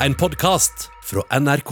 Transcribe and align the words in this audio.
en 0.00 0.14
podkast 0.14 0.90
fra 1.04 1.40
NRK. 1.40 1.70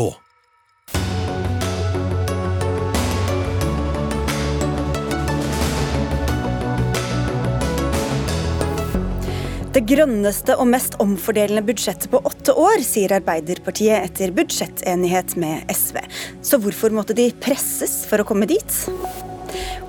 Det 9.74 9.82
grønneste 9.90 10.54
og 10.56 10.68
mest 10.70 10.94
omfordelende 11.02 11.64
budsjettet 11.66 12.08
på 12.12 12.22
åtte 12.24 12.54
år, 12.56 12.80
sier 12.86 13.12
Arbeiderpartiet 13.18 13.98
etter 13.98 14.32
budsjettenighet 14.32 15.36
med 15.36 15.68
SV. 15.74 15.98
Så 16.40 16.62
hvorfor 16.62 16.94
måtte 16.94 17.16
de 17.18 17.28
presses 17.44 18.04
for 18.08 18.22
å 18.22 18.28
komme 18.28 18.48
dit? 18.48 18.84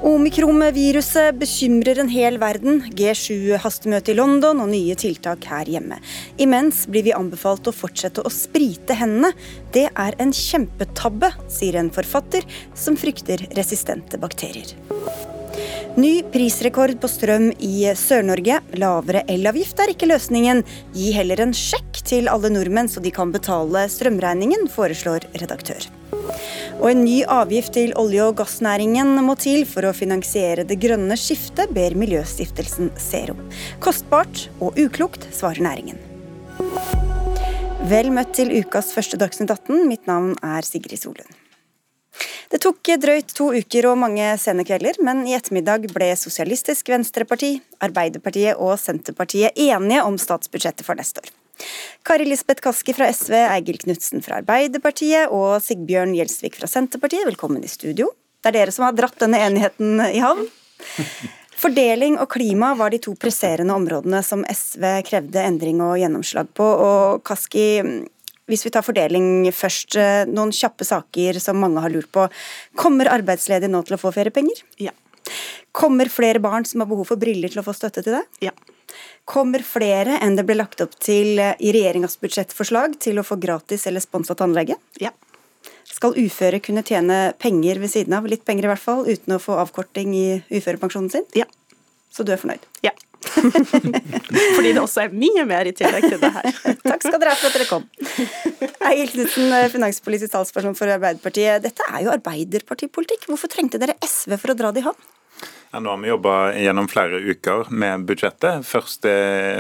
Omikron-viruset 0.06 1.34
bekymrer 1.42 1.98
en 1.98 2.10
hel 2.14 2.36
verden. 2.38 2.84
G7-hastemøte 2.94 4.14
i 4.14 4.18
London 4.20 4.62
og 4.62 4.70
nye 4.70 4.94
tiltak 5.02 5.48
her 5.50 5.66
hjemme. 5.66 5.98
Imens 6.38 6.84
blir 6.86 7.08
vi 7.08 7.16
anbefalt 7.18 7.66
å 7.66 7.74
fortsette 7.74 8.22
å 8.22 8.34
sprite 8.34 8.94
hendene. 9.00 9.34
Det 9.74 9.88
er 9.90 10.20
en 10.22 10.36
kjempetabbe, 10.36 11.32
sier 11.50 11.80
en 11.82 11.90
forfatter 11.96 12.46
som 12.78 13.00
frykter 13.02 13.48
resistente 13.58 14.22
bakterier. 14.22 14.78
Ny 15.96 16.26
prisrekord 16.28 16.98
på 17.00 17.08
strøm 17.08 17.54
i 17.64 17.86
Sør-Norge. 17.96 18.58
Lavere 18.76 19.22
elavgift 19.32 19.80
er 19.80 19.94
ikke 19.94 20.10
løsningen. 20.10 20.60
Gi 20.92 21.14
heller 21.16 21.40
en 21.46 21.54
sjekk 21.56 22.02
til 22.04 22.28
alle 22.28 22.52
nordmenn, 22.52 22.90
så 22.92 23.00
de 23.00 23.14
kan 23.16 23.32
betale 23.32 23.86
strømregningen, 23.94 24.68
foreslår 24.74 25.24
redaktør. 25.40 25.88
Og 26.82 26.90
en 26.90 27.06
ny 27.06 27.22
avgift 27.32 27.78
til 27.78 27.96
olje- 27.96 28.26
og 28.28 28.36
gassnæringen 28.42 29.14
må 29.24 29.38
til 29.40 29.64
for 29.70 29.88
å 29.88 29.94
finansiere 29.96 30.68
det 30.68 30.82
grønne 30.84 31.16
skiftet, 31.16 31.72
ber 31.72 31.96
Miljøstiftelsen 31.96 32.92
Zero. 33.00 33.38
Kostbart 33.80 34.50
og 34.60 34.76
uklokt, 34.76 35.30
svarer 35.32 35.64
næringen. 35.64 36.04
Vel 37.88 38.12
møtt 38.12 38.36
til 38.36 38.52
ukas 38.52 38.92
første 38.92 39.16
Dagsnytt 39.22 39.56
18. 39.56 39.88
Mitt 39.88 40.12
navn 40.12 40.36
er 40.44 40.68
Sigrid 40.68 41.00
Solund. 41.00 41.45
Det 42.52 42.60
tok 42.62 42.92
drøyt 43.02 43.34
to 43.34 43.50
uker 43.56 43.88
og 43.90 43.98
mange 44.04 44.28
sene 44.42 44.66
kvelder, 44.68 45.00
men 45.06 45.24
i 45.26 45.34
ettermiddag 45.38 45.88
ble 45.94 46.12
Sosialistisk 46.20 46.92
Venstreparti, 46.94 47.56
Arbeiderpartiet 47.86 48.60
og 48.62 48.76
Senterpartiet 48.82 49.58
enige 49.58 50.04
om 50.06 50.20
statsbudsjettet 50.22 50.86
for 50.86 51.00
neste 51.00 51.24
år. 51.24 51.32
Kari 52.06 52.28
Lisbeth 52.28 52.62
Kaski 52.62 52.94
fra 52.94 53.08
SV, 53.10 53.34
Eigil 53.48 53.80
Knutsen 53.82 54.22
fra 54.22 54.42
Arbeiderpartiet 54.42 55.32
og 55.34 55.58
Sigbjørn 55.64 56.14
Gjelsvik 56.18 56.60
fra 56.60 56.70
Senterpartiet, 56.70 57.26
velkommen 57.30 57.64
i 57.64 57.72
studio. 57.72 58.12
Det 58.44 58.52
er 58.52 58.60
dere 58.60 58.76
som 58.76 58.86
har 58.86 58.94
dratt 58.94 59.18
denne 59.24 59.40
enigheten 59.42 60.04
i 60.12 60.22
havn. 60.22 60.46
Fordeling 61.56 62.20
og 62.20 62.28
klima 62.36 62.74
var 62.78 62.92
de 62.92 63.00
to 63.02 63.16
presserende 63.18 63.74
områdene 63.74 64.20
som 64.28 64.44
SV 64.46 64.84
krevde 65.08 65.42
endring 65.48 65.80
og 65.82 65.96
gjennomslag 65.98 66.52
på. 66.54 66.68
Og 66.68 67.24
Kaski, 67.26 67.66
hvis 68.50 68.66
vi 68.66 68.72
tar 68.74 68.86
fordeling 68.86 69.50
først, 69.56 69.98
noen 70.30 70.54
kjappe 70.54 70.86
saker 70.86 71.40
som 71.42 71.58
mange 71.62 71.82
har 71.82 71.94
lurt 71.94 72.12
på. 72.14 72.28
Kommer 72.78 73.10
arbeidsledige 73.14 73.72
nå 73.72 73.82
til 73.88 73.98
å 73.98 74.02
få 74.02 74.14
feriepenger? 74.16 74.62
Ja. 74.82 74.94
Kommer 75.76 76.12
flere 76.14 76.40
barn 76.40 76.66
som 76.70 76.84
har 76.84 76.90
behov 76.90 77.10
for 77.10 77.20
briller 77.20 77.52
til 77.52 77.62
å 77.64 77.66
få 77.66 77.74
støtte 77.76 78.06
til 78.06 78.20
det? 78.20 78.24
Ja. 78.46 78.54
Kommer 79.26 79.66
flere 79.66 80.20
enn 80.22 80.38
det 80.38 80.46
ble 80.46 80.60
lagt 80.60 80.82
opp 80.86 80.94
til 81.02 81.40
i 81.42 81.72
regjeringas 81.74 82.20
budsjettforslag 82.22 83.00
til 83.02 83.20
å 83.20 83.26
få 83.26 83.40
gratis 83.42 83.88
eller 83.90 84.04
sponsa 84.04 84.38
tannlege? 84.38 84.78
Ja. 85.02 85.12
Skal 85.90 86.18
uføre 86.20 86.62
kunne 86.64 86.84
tjene 86.86 87.34
penger 87.42 87.80
ved 87.82 87.92
siden 87.94 88.14
av, 88.18 88.28
litt 88.30 88.46
penger 88.46 88.68
i 88.68 88.72
hvert 88.74 88.84
fall, 88.84 89.06
uten 89.10 89.36
å 89.36 89.42
få 89.42 89.58
avkorting 89.62 90.14
i 90.18 90.28
uførepensjonen 90.54 91.12
sin? 91.14 91.26
Ja. 91.38 91.48
Så 92.16 92.24
du 92.24 92.32
er 92.32 92.40
fornøyd? 92.40 92.64
Ja. 92.86 92.94
Fordi 94.56 94.72
det 94.72 94.80
også 94.80 95.06
er 95.06 95.16
mye 95.16 95.44
mer 95.50 95.68
i 95.68 95.74
tillegg 95.76 96.06
til 96.08 96.22
det 96.22 96.32
her. 96.32 96.48
Takk 96.90 97.04
skal 97.04 97.20
dere 97.20 97.34
ha 97.34 97.40
for 97.40 97.50
at 97.50 97.58
dere 97.58 97.68
kom. 97.68 97.88
Egil 98.92 99.12
Knutsen, 99.12 99.52
finanspolitisk 99.74 100.32
talsperson 100.36 100.78
for 100.78 100.94
Arbeiderpartiet. 100.94 101.66
Dette 101.66 101.90
er 101.90 102.06
jo 102.06 102.14
arbeiderpartipolitikk. 102.14 103.28
Hvorfor 103.32 103.52
trengte 103.52 103.82
dere 103.82 103.98
SV 104.06 104.38
for 104.38 104.54
å 104.54 104.58
dra 104.60 104.72
det 104.76 104.86
i 104.86 104.88
havn? 104.88 105.12
Ja, 105.76 105.80
nå 105.80 105.90
har 105.90 105.98
vi 105.98 106.08
jobba 106.08 106.54
gjennom 106.54 106.88
flere 106.88 107.18
uker 107.20 107.66
med 107.70 108.06
budsjettet. 108.08 108.62
Først 108.64 109.04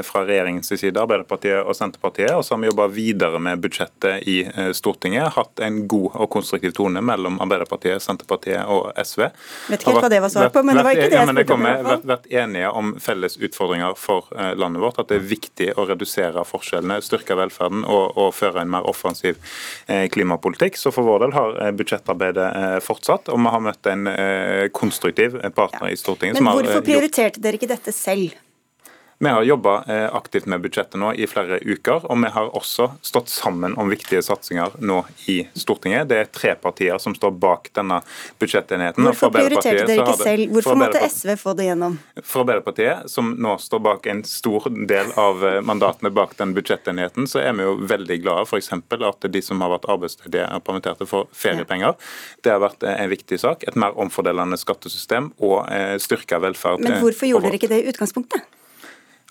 fra 0.07 0.21
regjeringens 0.23 0.69
side, 0.71 0.95
Arbeiderpartiet 0.95 1.67
og 1.67 1.75
Senterpartiet. 1.75 2.31
Og 2.37 2.45
så 2.47 2.53
har 2.53 2.61
vi 2.61 2.69
jobba 2.69 2.85
videre 2.87 3.41
med 3.43 3.59
budsjettet 3.59 4.23
i 4.31 4.35
Stortinget. 4.71 5.33
Hatt 5.35 5.59
en 5.59 5.81
god 5.91 6.15
og 6.15 6.29
konstruktiv 6.31 6.71
tone 6.77 7.03
mellom 7.03 7.41
Arbeiderpartiet, 7.43 7.99
Senterpartiet 7.99 8.63
og 8.71 8.93
SV. 8.95 9.25
Vet 9.73 9.83
ikke 9.83 9.91
helt 9.91 10.05
hva 10.05 10.11
det 10.13 10.21
var 10.23 10.31
svar 10.37 10.53
på, 10.55 10.63
men 10.63 10.79
det 10.79 10.85
var 10.87 10.95
ikke 10.95 11.09
det 11.11 11.17
jeg 11.19 11.33
spurte 11.33 11.57
om. 11.57 11.67
har 11.89 12.07
vært 12.13 12.31
enige 12.45 12.71
om 12.83 12.95
felles 13.09 13.35
utfordringer 13.49 13.99
for 13.99 14.31
landet 14.55 14.85
vårt. 14.85 15.03
At 15.03 15.11
det 15.11 15.19
er 15.19 15.27
viktig 15.33 15.69
å 15.75 15.87
redusere 15.91 16.47
forskjellene, 16.47 17.01
styrke 17.03 17.35
velferden 17.41 17.83
og, 17.83 18.15
og 18.15 18.31
føre 18.39 18.63
en 18.63 18.71
mer 18.71 18.87
offensiv 18.87 19.43
klimapolitikk. 20.15 20.79
Så 20.79 20.95
for 20.95 21.11
vår 21.11 21.27
del 21.27 21.35
har 21.41 21.61
budsjettarbeidet 21.75 22.49
fortsatt, 22.87 23.27
og 23.35 23.43
vi 23.43 23.55
har 23.57 23.67
møtt 23.67 23.93
en 23.97 24.09
konstruktiv 24.79 25.41
partner 25.59 25.91
i 25.91 25.99
Stortinget. 25.99 26.04
Men 26.05 26.43
hvorfor 26.45 26.83
prioriterte 26.85 27.41
dere 27.43 27.59
ikke 27.59 27.69
dette 27.71 27.93
selv? 27.95 28.35
Vi 29.25 29.29
har 29.31 29.43
jobba 29.43 29.79
aktivt 30.13 30.45
med 30.45 30.61
budsjettet 30.61 30.99
nå 31.01 31.07
i 31.17 31.25
flere 31.25 31.57
uker, 31.65 32.03
og 32.05 32.19
vi 32.21 32.29
har 32.29 32.51
også 32.53 32.91
stått 33.01 33.31
sammen 33.33 33.73
om 33.81 33.89
viktige 33.89 34.21
satsinger 34.21 34.75
nå 34.85 34.99
i 35.33 35.39
Stortinget. 35.57 36.11
Det 36.11 36.19
er 36.21 36.27
tre 36.29 36.51
partier 36.61 36.99
som 37.01 37.15
står 37.17 37.31
bak 37.41 37.71
denne 37.73 37.97
budsjettenigheten. 38.37 39.01
Hvorfor 39.07 39.31
prioriterte 39.33 39.87
dere 39.89 40.03
ikke 40.03 40.17
selv? 40.19 40.51
Hvorfor 40.53 40.77
måtte 40.77 41.01
SV 41.09 41.31
få 41.41 41.55
det 41.57 41.65
gjennom? 41.71 41.95
For 42.21 42.43
Arbeiderpartiet, 42.43 43.09
som 43.09 43.31
nå 43.41 43.55
står 43.63 43.81
bak 43.87 44.05
en 44.13 44.21
stor 44.29 44.67
del 44.93 45.09
av 45.17 45.41
mandatene 45.65 46.11
bak 46.13 46.35
den 46.37 46.53
budsjettenigheten, 46.53 47.25
så 47.25 47.41
er 47.41 47.57
vi 47.57 47.65
jo 47.65 47.73
veldig 47.81 48.19
glade 48.21 48.45
f.eks. 48.45 48.69
at 48.77 49.29
de 49.33 49.41
som 49.41 49.63
har 49.65 49.73
vært 49.73 49.89
arbeidsledige 49.89 50.51
og 50.53 50.65
permitterte, 50.69 51.07
får 51.09 51.25
feriepenger. 51.33 51.97
Det 52.45 52.53
har 52.53 52.61
vært 52.61 52.85
en 52.91 53.09
viktig 53.09 53.41
sak. 53.41 53.65
Et 53.65 53.79
mer 53.81 53.97
omfordelende 53.97 54.61
skattesystem 54.61 55.31
og 55.41 55.65
styrka 56.05 56.37
velferd. 56.45 56.85
Men 56.85 57.01
hvorfor 57.01 57.31
gjorde 57.31 57.49
dere 57.49 57.59
ikke 57.63 57.71
det 57.73 57.81
i 57.87 57.89
utgangspunktet? 57.89 58.45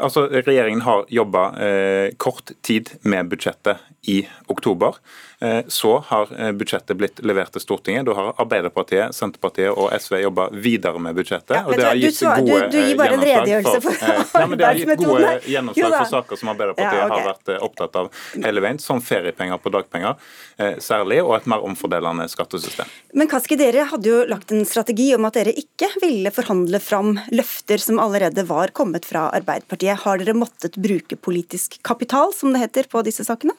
Altså, 0.02 0.26
Regjeringen 0.26 0.82
har 0.82 1.04
jobba 1.08 1.44
eh, 1.62 2.08
kort 2.18 2.50
tid 2.66 2.90
med 3.06 3.28
budsjettet 3.30 3.78
i 4.10 4.24
oktober. 4.50 4.96
Eh, 5.40 5.60
så 5.68 5.98
har 6.06 6.52
budsjettet 6.52 6.96
blitt 6.96 7.22
levert 7.26 7.52
til 7.54 7.62
Stortinget. 7.62 8.06
Da 8.06 8.14
har 8.18 8.32
Arbeiderpartiet, 8.42 9.14
Senterpartiet 9.16 9.72
og 9.72 9.90
SV 9.96 10.20
jobba 10.22 10.48
videre 10.52 11.00
med 11.02 11.16
budsjettet. 11.18 11.56
Ja, 11.56 11.64
og 11.66 11.76
det 11.76 11.86
har 11.86 11.98
gitt 11.98 12.20
du, 12.20 12.26
du, 12.26 12.50
gode 12.50 12.68
du, 12.72 12.78
gir 12.80 12.98
bare 12.98 13.18
en 13.18 13.24
redegjørelse 13.24 13.80
for, 13.84 13.98
for, 13.98 14.14
eh, 14.14 14.24
nei, 14.34 14.46
men 14.50 14.60
Det 14.60 14.66
har 14.68 14.80
gitt 14.80 15.04
gode 15.04 15.32
gjennomslag 15.54 15.96
for 15.96 16.12
saker 16.12 16.40
som 16.40 16.52
Arbeiderpartiet 16.54 17.00
ja, 17.00 17.06
okay. 17.08 17.24
har 17.24 17.30
vært 17.30 17.64
opptatt 17.68 17.98
av 18.00 18.10
hele 18.34 18.64
veien, 18.64 18.80
som 18.82 19.02
feriepenger 19.04 19.60
på 19.62 19.72
dagpenger 19.74 20.14
eh, 20.58 20.78
særlig, 20.82 21.20
og 21.24 21.36
et 21.38 21.48
mer 21.50 21.64
omfordelende 21.66 22.28
skattesystem. 22.32 22.90
Men 23.14 23.30
Kaski, 23.30 23.58
dere 23.60 23.88
hadde 23.90 24.10
jo 24.10 24.22
lagt 24.30 24.54
en 24.54 24.64
strategi 24.68 25.10
om 25.16 25.28
at 25.28 25.38
dere 25.38 25.54
ikke 25.58 25.90
ville 26.02 26.32
forhandle 26.34 26.80
fram 26.82 27.16
løfter 27.34 27.82
som 27.82 28.00
allerede 28.02 28.46
var 28.48 28.74
kommet 28.76 29.06
fra 29.08 29.28
Arbeiderpartiet. 29.34 30.04
Har 30.04 30.22
dere 30.22 30.36
måttet 30.36 30.78
bruke 30.80 31.18
politisk 31.18 31.80
kapital, 31.86 32.32
som 32.36 32.54
det 32.54 32.64
heter, 32.66 32.90
på 32.90 33.02
disse 33.06 33.26
sakene? 33.26 33.56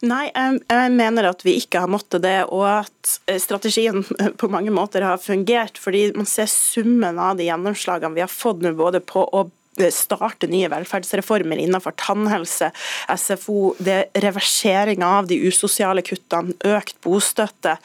Nei, 0.00 0.30
jeg 0.32 0.92
mener 0.96 1.28
at 1.28 1.42
vi 1.44 1.58
ikke 1.60 1.82
har 1.82 1.90
måttet 1.92 2.22
det, 2.24 2.38
og 2.48 2.64
at 2.64 3.14
strategien 3.42 4.00
på 4.40 4.48
mange 4.52 4.72
måter 4.72 5.04
har 5.04 5.20
fungert. 5.20 5.80
Fordi 5.80 6.08
man 6.16 6.28
ser 6.28 6.48
summen 6.48 7.20
av 7.20 7.36
de 7.36 7.50
gjennomslagene 7.50 8.16
vi 8.16 8.24
har 8.24 8.32
fått 8.32 8.64
nå, 8.64 8.72
både 8.78 9.02
på 9.04 9.26
å 9.28 9.48
starte 9.94 10.48
nye 10.50 10.68
velferdsreformer 10.68 11.60
innenfor 11.62 11.94
tannhelse, 12.00 12.70
SFO, 13.14 13.74
det 13.78 14.10
reversering 14.24 15.04
av 15.06 15.28
de 15.30 15.38
usosiale 15.46 16.02
kuttene, 16.04 16.56
økt 16.66 16.98
bostøtte. 17.04 17.76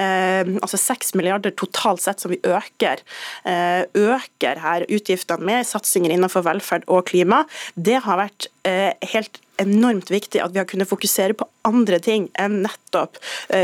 Eh, 0.00 0.48
altså 0.62 0.80
6 0.80 1.12
milliarder 1.18 1.52
totalt 1.58 2.04
sett 2.04 2.22
som 2.22 2.32
vi 2.32 2.40
øker, 2.46 3.02
eh, 3.44 3.84
øker 3.92 4.62
her 4.62 4.86
utgiftene 4.88 5.44
med 5.44 5.68
satsinger 5.68 6.14
innenfor 6.14 6.46
velferd 6.46 6.86
og 6.88 7.06
klima. 7.10 7.44
Det 7.74 8.00
har 8.06 8.22
vært 8.22 8.48
eh, 8.64 8.94
helt 9.12 9.42
enormt 9.60 10.10
viktig 10.12 10.40
at 10.42 10.52
vi 10.54 10.60
har 10.60 10.68
kunnet 10.68 10.88
fokusere 10.88 11.36
på 11.36 11.46
andre 11.68 11.98
ting 12.02 12.28
enn 12.40 12.62
nettopp 12.64 13.18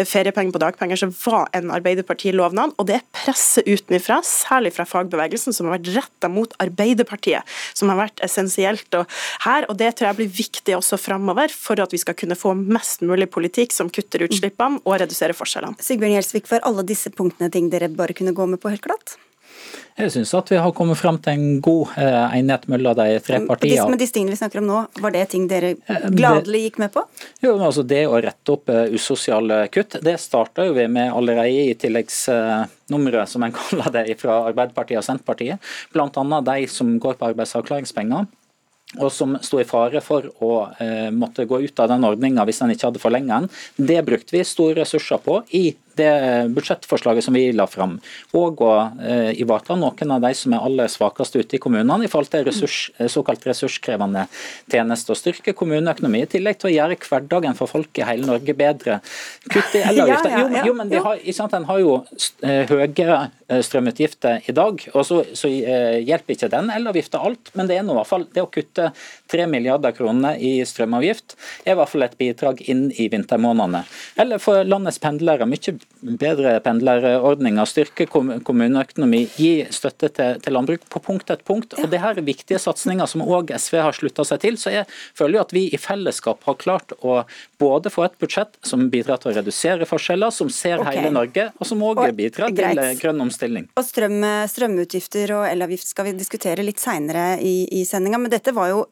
feriepenger 0.06 0.54
på 0.54 0.60
dagpenger, 0.62 1.00
som 1.00 1.12
var 1.24 1.48
en 1.56 1.72
Arbeiderparti-lovnad. 1.74 2.74
Og 2.78 2.88
det 2.90 2.98
er 2.98 3.06
presset 3.16 3.66
utenfra, 3.68 4.20
særlig 4.26 4.74
fra 4.76 4.86
fagbevegelsen, 4.88 5.56
som 5.56 5.68
har 5.68 5.78
vært 5.78 5.92
retta 5.96 6.30
mot 6.32 6.52
Arbeiderpartiet, 6.62 7.46
som 7.74 7.90
har 7.92 8.00
vært 8.04 8.22
essensielt 8.24 8.98
og 8.98 9.08
her. 9.46 9.66
Og 9.68 9.78
det 9.80 9.94
tror 9.98 10.10
jeg 10.10 10.20
blir 10.20 10.34
viktig 10.40 10.76
også 10.78 11.00
framover, 11.00 11.52
for 11.52 11.80
at 11.82 11.94
vi 11.94 12.02
skal 12.02 12.16
kunne 12.18 12.38
få 12.38 12.54
mest 12.58 13.02
mulig 13.06 13.30
politikk 13.34 13.74
som 13.74 13.90
kutter 13.92 14.26
utslippene 14.28 14.82
og 14.84 15.00
reduserer 15.02 15.36
forskjellene. 15.36 15.80
Sigbjørn 15.82 16.18
Gjelsvik, 16.18 16.50
for 16.50 16.64
alle 16.68 16.86
disse 16.86 17.12
punktene 17.14 17.50
ting 17.54 17.72
dere 17.72 17.90
bare 17.90 18.16
kunne 18.16 18.36
gå 18.36 18.46
med 18.50 18.62
på 18.62 18.72
helt 18.72 18.84
glatt? 18.86 19.18
Jeg 19.98 20.12
syns 20.14 20.30
at 20.38 20.50
vi 20.52 20.58
har 20.62 20.72
kommet 20.76 20.98
frem 21.00 21.16
til 21.22 21.34
en 21.34 21.60
god 21.64 21.96
eh, 21.98 22.36
enighet 22.38 22.68
mellom 22.70 22.94
de 23.00 23.16
tre 23.24 23.40
partiene. 23.48 23.88
Men 23.90 23.98
disse 23.98 24.14
tingene 24.14 24.36
vi 24.36 24.38
snakker 24.38 24.60
om 24.62 24.68
nå, 24.68 24.82
var 25.02 25.14
det 25.14 25.24
ting 25.32 25.48
dere 25.50 25.72
gladelig 26.14 26.60
gikk 26.68 26.78
med 26.84 26.92
på? 26.94 27.02
Jo, 27.42 27.56
altså 27.56 27.82
Det 27.82 28.04
å 28.06 28.20
rette 28.22 28.54
opp 28.54 28.70
uh, 28.70 28.84
usosiale 28.94 29.64
kutt, 29.74 29.98
det 30.04 30.14
starta 30.22 30.68
vi 30.70 30.86
med 30.86 31.10
allerede 31.10 31.50
i 31.50 31.74
tilleggsnummeret, 31.82 33.24
uh, 33.24 33.30
som 33.30 33.42
en 33.42 33.56
kaller 33.58 33.90
det, 33.98 34.04
fra 34.22 34.44
Arbeiderpartiet 34.52 35.02
og 35.02 35.08
Senterpartiet. 35.08 35.70
Annet 35.98 36.46
de 36.46 36.68
som 36.70 36.94
går 37.02 37.18
på 37.18 37.32
arbeidsavklaringspenger. 37.32 38.28
og 38.96 39.10
som 39.12 39.34
sto 39.44 39.58
i 39.60 39.66
fare 39.68 40.00
for 40.00 40.30
å 40.40 40.52
eh, 40.80 41.10
måtte 41.12 41.44
gå 41.44 41.58
ut 41.60 41.80
av 41.82 41.90
den 41.90 42.06
ordninga 42.08 42.46
hvis 42.48 42.62
en 42.64 42.70
ikke 42.72 42.86
hadde 42.88 43.02
forlenget 43.02 43.34
den. 43.34 43.48
Det 43.90 43.98
brukte 44.06 44.32
vi 44.32 44.44
store 44.48 44.78
ressurser 44.80 45.20
på 45.20 45.42
i 45.52 45.74
det 45.98 46.10
budsjettforslaget 46.54 47.26
som 47.26 47.36
vi 47.36 47.48
la 47.56 47.66
fram, 47.70 47.96
og 48.38 48.62
å 48.64 48.72
eh, 49.02 49.32
ivareta 49.42 49.76
noen 49.78 50.14
av 50.14 50.22
de 50.24 50.32
som 50.38 50.54
er 50.54 50.64
aller 50.64 50.90
svakest 50.92 51.36
ute 51.36 51.58
i 51.58 51.62
kommunene 51.62 52.06
i 52.06 52.10
forhold 52.10 52.32
til 52.32 52.46
ressurs, 52.48 52.78
eh, 52.98 53.10
såkalt 53.12 53.46
ressurskrevende 53.48 54.26
tjenester. 54.70 55.14
å 55.14 55.18
Styrke 55.18 55.54
kommuneøkonomi 55.58 56.22
i 56.24 56.30
tillegg 56.30 56.60
til 56.60 56.70
å 56.70 56.74
gjøre 56.74 56.98
hverdagen 57.02 57.58
for 57.58 57.70
folk 57.70 58.00
i 58.00 58.06
hele 58.08 58.28
Norge 58.28 58.54
bedre. 58.58 59.00
Kutt 59.48 59.76
i 59.78 59.84
elavgifter. 59.90 60.36
Jo, 60.38 60.64
jo, 60.70 60.76
men 60.78 60.92
de 60.92 61.02
har, 61.04 61.22
sant, 61.36 61.56
en 61.58 61.68
har 61.68 61.82
jo 61.82 61.98
høyere 62.42 63.20
eh, 63.48 63.62
strømutgifter 63.64 64.48
i 64.48 64.56
dag, 64.56 64.82
og 64.94 65.06
så, 65.06 65.22
så 65.36 65.50
hjelper 65.50 66.34
ikke 66.34 66.52
den 66.52 66.72
elavgifta 66.74 67.20
alt, 67.24 67.52
men 67.58 67.70
det 67.70 67.78
er 67.78 67.86
nå 67.86 67.96
i 67.96 68.00
hvert 68.00 68.10
fall 68.10 68.28
det 68.34 68.44
å 68.44 68.50
kutte 68.52 68.90
3 69.32 69.48
milliarder 69.50 69.94
kroner 69.96 70.38
i 70.38 70.58
strømavgift 70.66 71.36
er 71.64 71.74
i 71.74 71.78
hvert 71.78 71.92
fall 71.92 72.06
et 72.06 72.16
bidrag 72.20 72.62
inn 72.70 72.88
i 72.96 73.08
vintermånedene. 73.12 73.84
Eller 74.20 74.42
for 74.42 74.64
landets 74.66 75.00
pendlere. 75.02 75.46
mye 75.46 75.78
bedre 76.00 76.54
pendlerordninger, 76.62 77.66
styrke 77.68 78.06
kommuneøkonomi, 78.08 79.24
gi 79.38 79.50
støtte 79.74 80.10
til, 80.14 80.38
til, 80.42 80.54
landbruk 80.54 80.84
på 80.90 81.02
punkt 81.02 81.30
etter 81.30 81.44
punkt. 81.46 81.74
Og 81.78 81.90
det 81.90 82.00
her 82.02 82.18
er 82.18 82.26
viktige 82.26 82.60
satsinger 82.62 83.08
som 83.10 83.24
òg 83.24 83.50
SV 83.56 83.80
har 83.82 83.96
slutta 83.96 84.24
seg 84.26 84.42
til. 84.44 84.58
Så 84.60 84.72
jeg 84.74 84.86
føler 85.18 85.38
jo 85.38 85.44
at 85.44 85.54
vi 85.56 85.64
i 85.74 85.80
fellesskap 85.80 86.44
har 86.46 86.58
klart 86.60 86.94
å 87.02 87.22
både 87.58 87.92
få 87.92 88.06
et 88.06 88.18
budsjett 88.22 88.54
som 88.66 88.86
bidrar 88.92 89.22
til 89.22 89.32
å 89.32 89.36
redusere 89.40 89.88
forskjeller, 89.88 90.34
som 90.34 90.50
ser 90.52 90.82
okay. 90.82 91.00
hele 91.00 91.12
Norge, 91.14 91.48
og 91.58 91.68
som 91.68 91.82
òg 91.86 92.04
bidrar 92.18 92.54
til 92.54 92.82
grønn 93.02 93.26
omstilling. 93.26 93.68
Og 93.78 93.86
strøm, 93.86 94.20
Strømutgifter 94.48 95.34
og 95.36 95.48
elavgift 95.48 95.90
skal 95.90 96.10
vi 96.10 96.16
diskutere 96.18 96.64
litt 96.66 96.82
seinere 96.82 97.40
i, 97.42 97.56
i 97.80 97.84
sendinga, 97.88 98.22
men 98.22 98.32
dette 98.32 98.54
var 98.54 98.70
jo 98.72 98.84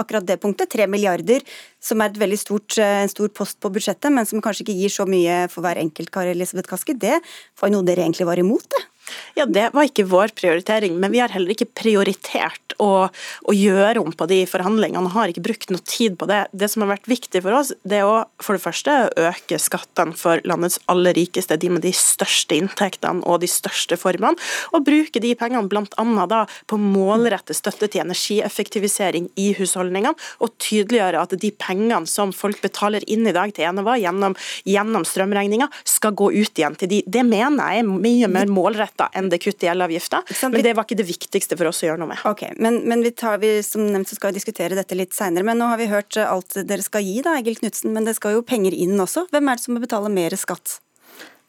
akkurat 0.00 0.26
det 0.26 0.40
punktet. 0.42 0.72
Tre 0.74 0.88
milliarder 0.90 1.44
som 1.84 2.00
er 2.00 2.12
et 2.12 2.20
veldig 2.20 2.38
stort, 2.40 2.78
eh, 2.80 3.02
en 3.04 3.12
stor 3.12 3.28
post 3.28 3.60
på 3.60 3.70
budsjettet, 3.72 4.10
men 4.12 4.26
som 4.26 4.40
kanskje 4.40 4.64
ikke 4.64 4.78
gir 4.78 4.92
så 4.92 5.04
mye 5.08 5.44
for 5.52 5.64
hver 5.64 5.80
enkelt, 5.82 6.10
Kari 6.14 6.32
Elisabeth 6.44 6.70
Kaski. 6.70 6.94
Det 7.00 7.18
var 7.60 7.70
jo 7.70 7.78
noe 7.78 7.88
dere 7.88 8.04
egentlig 8.06 8.28
var 8.28 8.40
imot, 8.40 8.68
det? 8.70 8.84
Ja, 9.34 9.46
Det 9.46 9.70
var 9.74 9.88
ikke 9.88 10.06
vår 10.08 10.32
prioritering, 10.38 10.96
men 11.00 11.12
vi 11.12 11.20
har 11.20 11.32
heller 11.34 11.52
ikke 11.54 11.68
prioritert 11.76 12.74
å, 12.82 13.08
å, 13.10 13.54
gjøre 13.54 14.02
om 14.02 14.14
på 14.14 14.26
de 14.30 14.40
forhandlingene. 14.48 15.12
Har 15.14 15.30
ikke 15.30 15.44
brukt 15.44 15.72
noe 15.72 15.82
tid 15.86 16.16
på 16.18 16.28
det. 16.30 16.44
Det 16.52 16.68
som 16.70 16.84
har 16.84 16.94
vært 16.94 17.10
viktig 17.10 17.42
for 17.44 17.56
oss, 17.58 17.72
det 17.84 18.00
er 18.00 18.08
å 18.08 18.24
for 18.42 18.56
det 18.56 18.64
første 18.64 18.94
øke 19.20 19.58
skattene 19.62 20.16
for 20.18 20.42
landets 20.48 20.78
aller 20.90 21.16
rikeste, 21.16 21.58
de 21.60 21.70
med 21.72 21.84
de 21.84 21.92
største 21.94 22.56
inntektene 22.56 23.24
og 23.28 23.42
de 23.44 23.50
største 23.50 23.98
formene, 24.00 24.38
og 24.72 24.86
bruke 24.86 25.22
de 25.22 25.34
pengene 25.38 25.68
bl.a. 25.70 26.26
da 26.30 26.44
på 26.70 26.78
målrette 26.80 27.56
støtte 27.56 27.90
til 27.90 28.04
energieffektivisering 28.04 29.28
i 29.40 29.50
husholdningene, 29.58 30.14
og 30.42 30.56
tydeliggjøre 30.62 31.22
at 31.26 31.36
de 31.40 31.52
pengene 31.58 32.04
som 32.10 32.32
folk 32.34 32.62
betaler 32.64 33.04
inn 33.10 33.26
i 33.28 33.34
dag 33.34 33.52
til 33.54 33.68
Enova 33.68 33.96
gjennom, 34.00 34.36
gjennom 34.68 35.06
strømregninga, 35.08 35.68
skal 35.88 36.14
gå 36.16 36.30
ut 36.34 36.58
igjen 36.58 36.78
til 36.78 36.90
de. 36.90 37.02
Det 37.06 37.24
mener 37.26 37.74
jeg 37.74 37.84
er 37.84 37.92
mye 37.92 38.30
mer 38.30 38.50
målrettet 38.50 38.93
målretta 38.94 39.10
enn 39.18 39.30
det 39.30 39.38
kuttet 39.42 39.64
i 39.64 39.66
elavgifta. 39.68 40.22
Men 40.50 40.62
det 40.62 40.74
var 40.74 40.84
ikke 40.84 40.96
det 40.96 41.08
viktigste 41.08 41.56
for 41.56 41.66
oss 41.68 41.82
å 41.82 41.88
gjøre 41.88 41.98
noe 41.98 42.08
med. 42.08 42.18
Ok, 42.24 42.54
Men, 42.58 42.82
men 42.86 43.02
vi, 43.02 43.10
tar, 43.10 43.38
vi 43.38 43.62
som 43.62 43.86
nevnt 43.86 44.08
så 44.08 44.16
skal 44.16 44.32
vi 44.32 44.38
diskutere 44.38 44.74
dette 44.74 44.94
litt 44.94 45.12
seinere. 45.12 45.44
Men 45.44 45.58
nå 45.58 45.66
har 45.66 45.78
vi 45.78 45.86
hørt 45.86 46.16
alt 46.16 46.54
dere 46.64 46.82
skal 46.82 47.02
gi, 47.02 47.22
da, 47.22 47.36
Egil 47.38 47.58
Knutsen. 47.58 47.92
Men 47.92 48.04
det 48.04 48.16
skal 48.16 48.34
jo 48.34 48.42
penger 48.42 48.74
inn 48.74 48.98
også. 48.98 49.26
Hvem 49.30 49.48
er 49.48 49.56
det 49.56 49.64
som 49.64 49.74
må 49.74 49.80
betale 49.82 50.10
mer 50.10 50.34
skatt? 50.36 50.80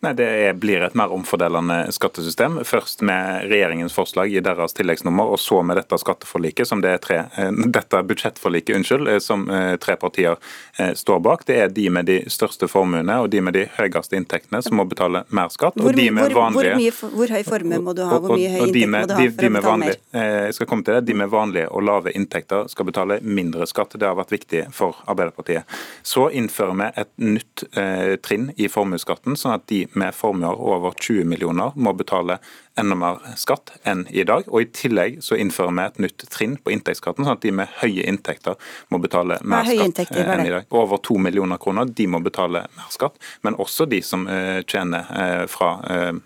Nei, 0.06 0.14
Det 0.14 0.26
er, 0.26 0.54
blir 0.54 0.84
et 0.86 0.96
mer 0.98 1.14
omfordelende 1.14 1.92
skattesystem. 1.96 2.60
Først 2.68 3.02
med 3.06 3.48
regjeringens 3.50 3.96
forslag 3.96 4.34
i 4.34 4.44
deres 4.44 4.76
tilleggsnummer, 4.78 5.32
og 5.34 5.40
så 5.42 5.62
med 5.66 5.80
dette 5.80 5.98
skatteforliket, 5.98 6.68
som 6.70 6.84
det 6.84 6.92
er 6.94 7.02
tre, 7.02 7.18
eh, 7.38 7.52
dette 7.74 8.02
budsjettforliket 8.12 8.78
unnskyld, 8.78 9.10
eh, 9.10 9.20
som 9.20 9.48
eh, 9.50 9.76
tre 9.82 9.96
partier 9.96 10.38
står 10.76 11.20
bak. 11.24 11.46
Det 11.48 11.56
er 11.64 11.70
de 11.72 11.90
med 11.90 12.06
de 12.06 12.18
største 12.30 12.68
formuene 12.68 13.16
og 13.24 13.30
de 13.32 13.40
med 13.42 13.56
de 13.56 13.64
høyeste 13.78 14.18
inntektene 14.18 14.60
som 14.64 14.76
må 14.76 14.84
betale 14.90 15.24
mer 15.30 15.50
skatt. 15.54 15.78
Hvor, 15.80 15.96
de 15.96 16.10
med 16.12 16.34
vanlige, 16.36 16.74
hvor, 16.76 16.82
mye, 16.82 17.16
hvor 17.16 17.32
høy 17.32 17.44
formue 17.48 17.80
må 17.82 17.94
du 17.96 18.04
ha? 18.04 18.20
Hvor 18.20 18.36
mye 18.36 18.52
høy 18.52 18.60
inntekt 18.60 18.92
må 18.92 19.02
du 19.06 19.14
ha 19.16 19.22
for 19.22 19.48
å 19.48 19.56
betale 19.56 19.80
mer? 19.86 20.00
Jeg 20.46 20.58
skal 20.58 20.70
komme 20.70 20.86
til 20.86 20.98
det. 20.98 21.06
De 21.08 21.18
med 21.18 21.32
vanlige 21.32 21.70
og 21.72 21.86
lave 21.88 22.14
inntekter 22.18 22.70
skal 22.72 22.90
betale 22.90 23.20
mindre 23.24 23.68
skatt. 23.70 23.96
Det 23.96 24.08
har 24.08 24.20
vært 24.20 24.36
viktig 24.36 24.66
for 24.76 25.00
Arbeiderpartiet. 25.08 25.64
Så 26.04 26.28
innfører 26.36 26.76
vi 26.82 26.92
et 27.02 27.12
nytt 27.24 27.66
eh, 27.80 28.16
trinn 28.26 28.52
i 28.60 28.68
formuesskatten, 28.72 29.40
sånn 29.40 29.56
at 29.56 29.66
de 29.72 29.86
med 29.96 30.16
formuer 30.16 30.56
over 30.56 30.96
20 31.00 31.26
millioner 31.30 31.76
må 31.76 31.94
betale 31.98 32.40
enda 32.76 32.96
mer 32.96 33.20
skatt 33.36 33.72
enn 33.84 34.06
i 34.10 34.24
dag. 34.28 34.48
Og 34.48 34.62
I 34.62 34.68
tillegg 34.76 35.20
så 35.24 35.38
innfører 35.40 35.74
vi 35.76 35.86
et 35.86 36.00
nytt 36.06 36.26
trinn 36.32 36.56
på 36.60 36.74
inntektsskatten, 36.76 37.26
sånn 37.26 37.38
at 37.38 37.46
de 37.46 37.54
med 37.56 37.72
høye 37.80 38.06
inntekter 38.10 38.60
må 38.94 39.00
betale 39.04 39.40
mer 39.48 39.68
skatt 39.68 40.12
enn 40.12 40.46
i 40.46 40.52
dag. 40.52 40.68
Over 40.76 41.00
to 41.04 41.18
millioner 41.22 41.60
kroner, 41.62 41.88
de 41.88 42.08
må 42.12 42.20
betale 42.26 42.66
mer 42.76 42.92
skatt. 42.94 43.20
Men 43.48 43.58
også 43.62 43.88
de 43.90 44.02
som 44.06 44.26
uh, 44.28 44.62
tjener 44.68 45.08
uh, 45.10 45.46
fra 45.52 45.76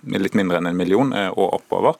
litt 0.09 0.35
mindre 0.37 0.59
enn 0.59 0.69
en 0.69 0.77
million 0.77 1.11
og 1.13 1.55
oppover, 1.59 1.97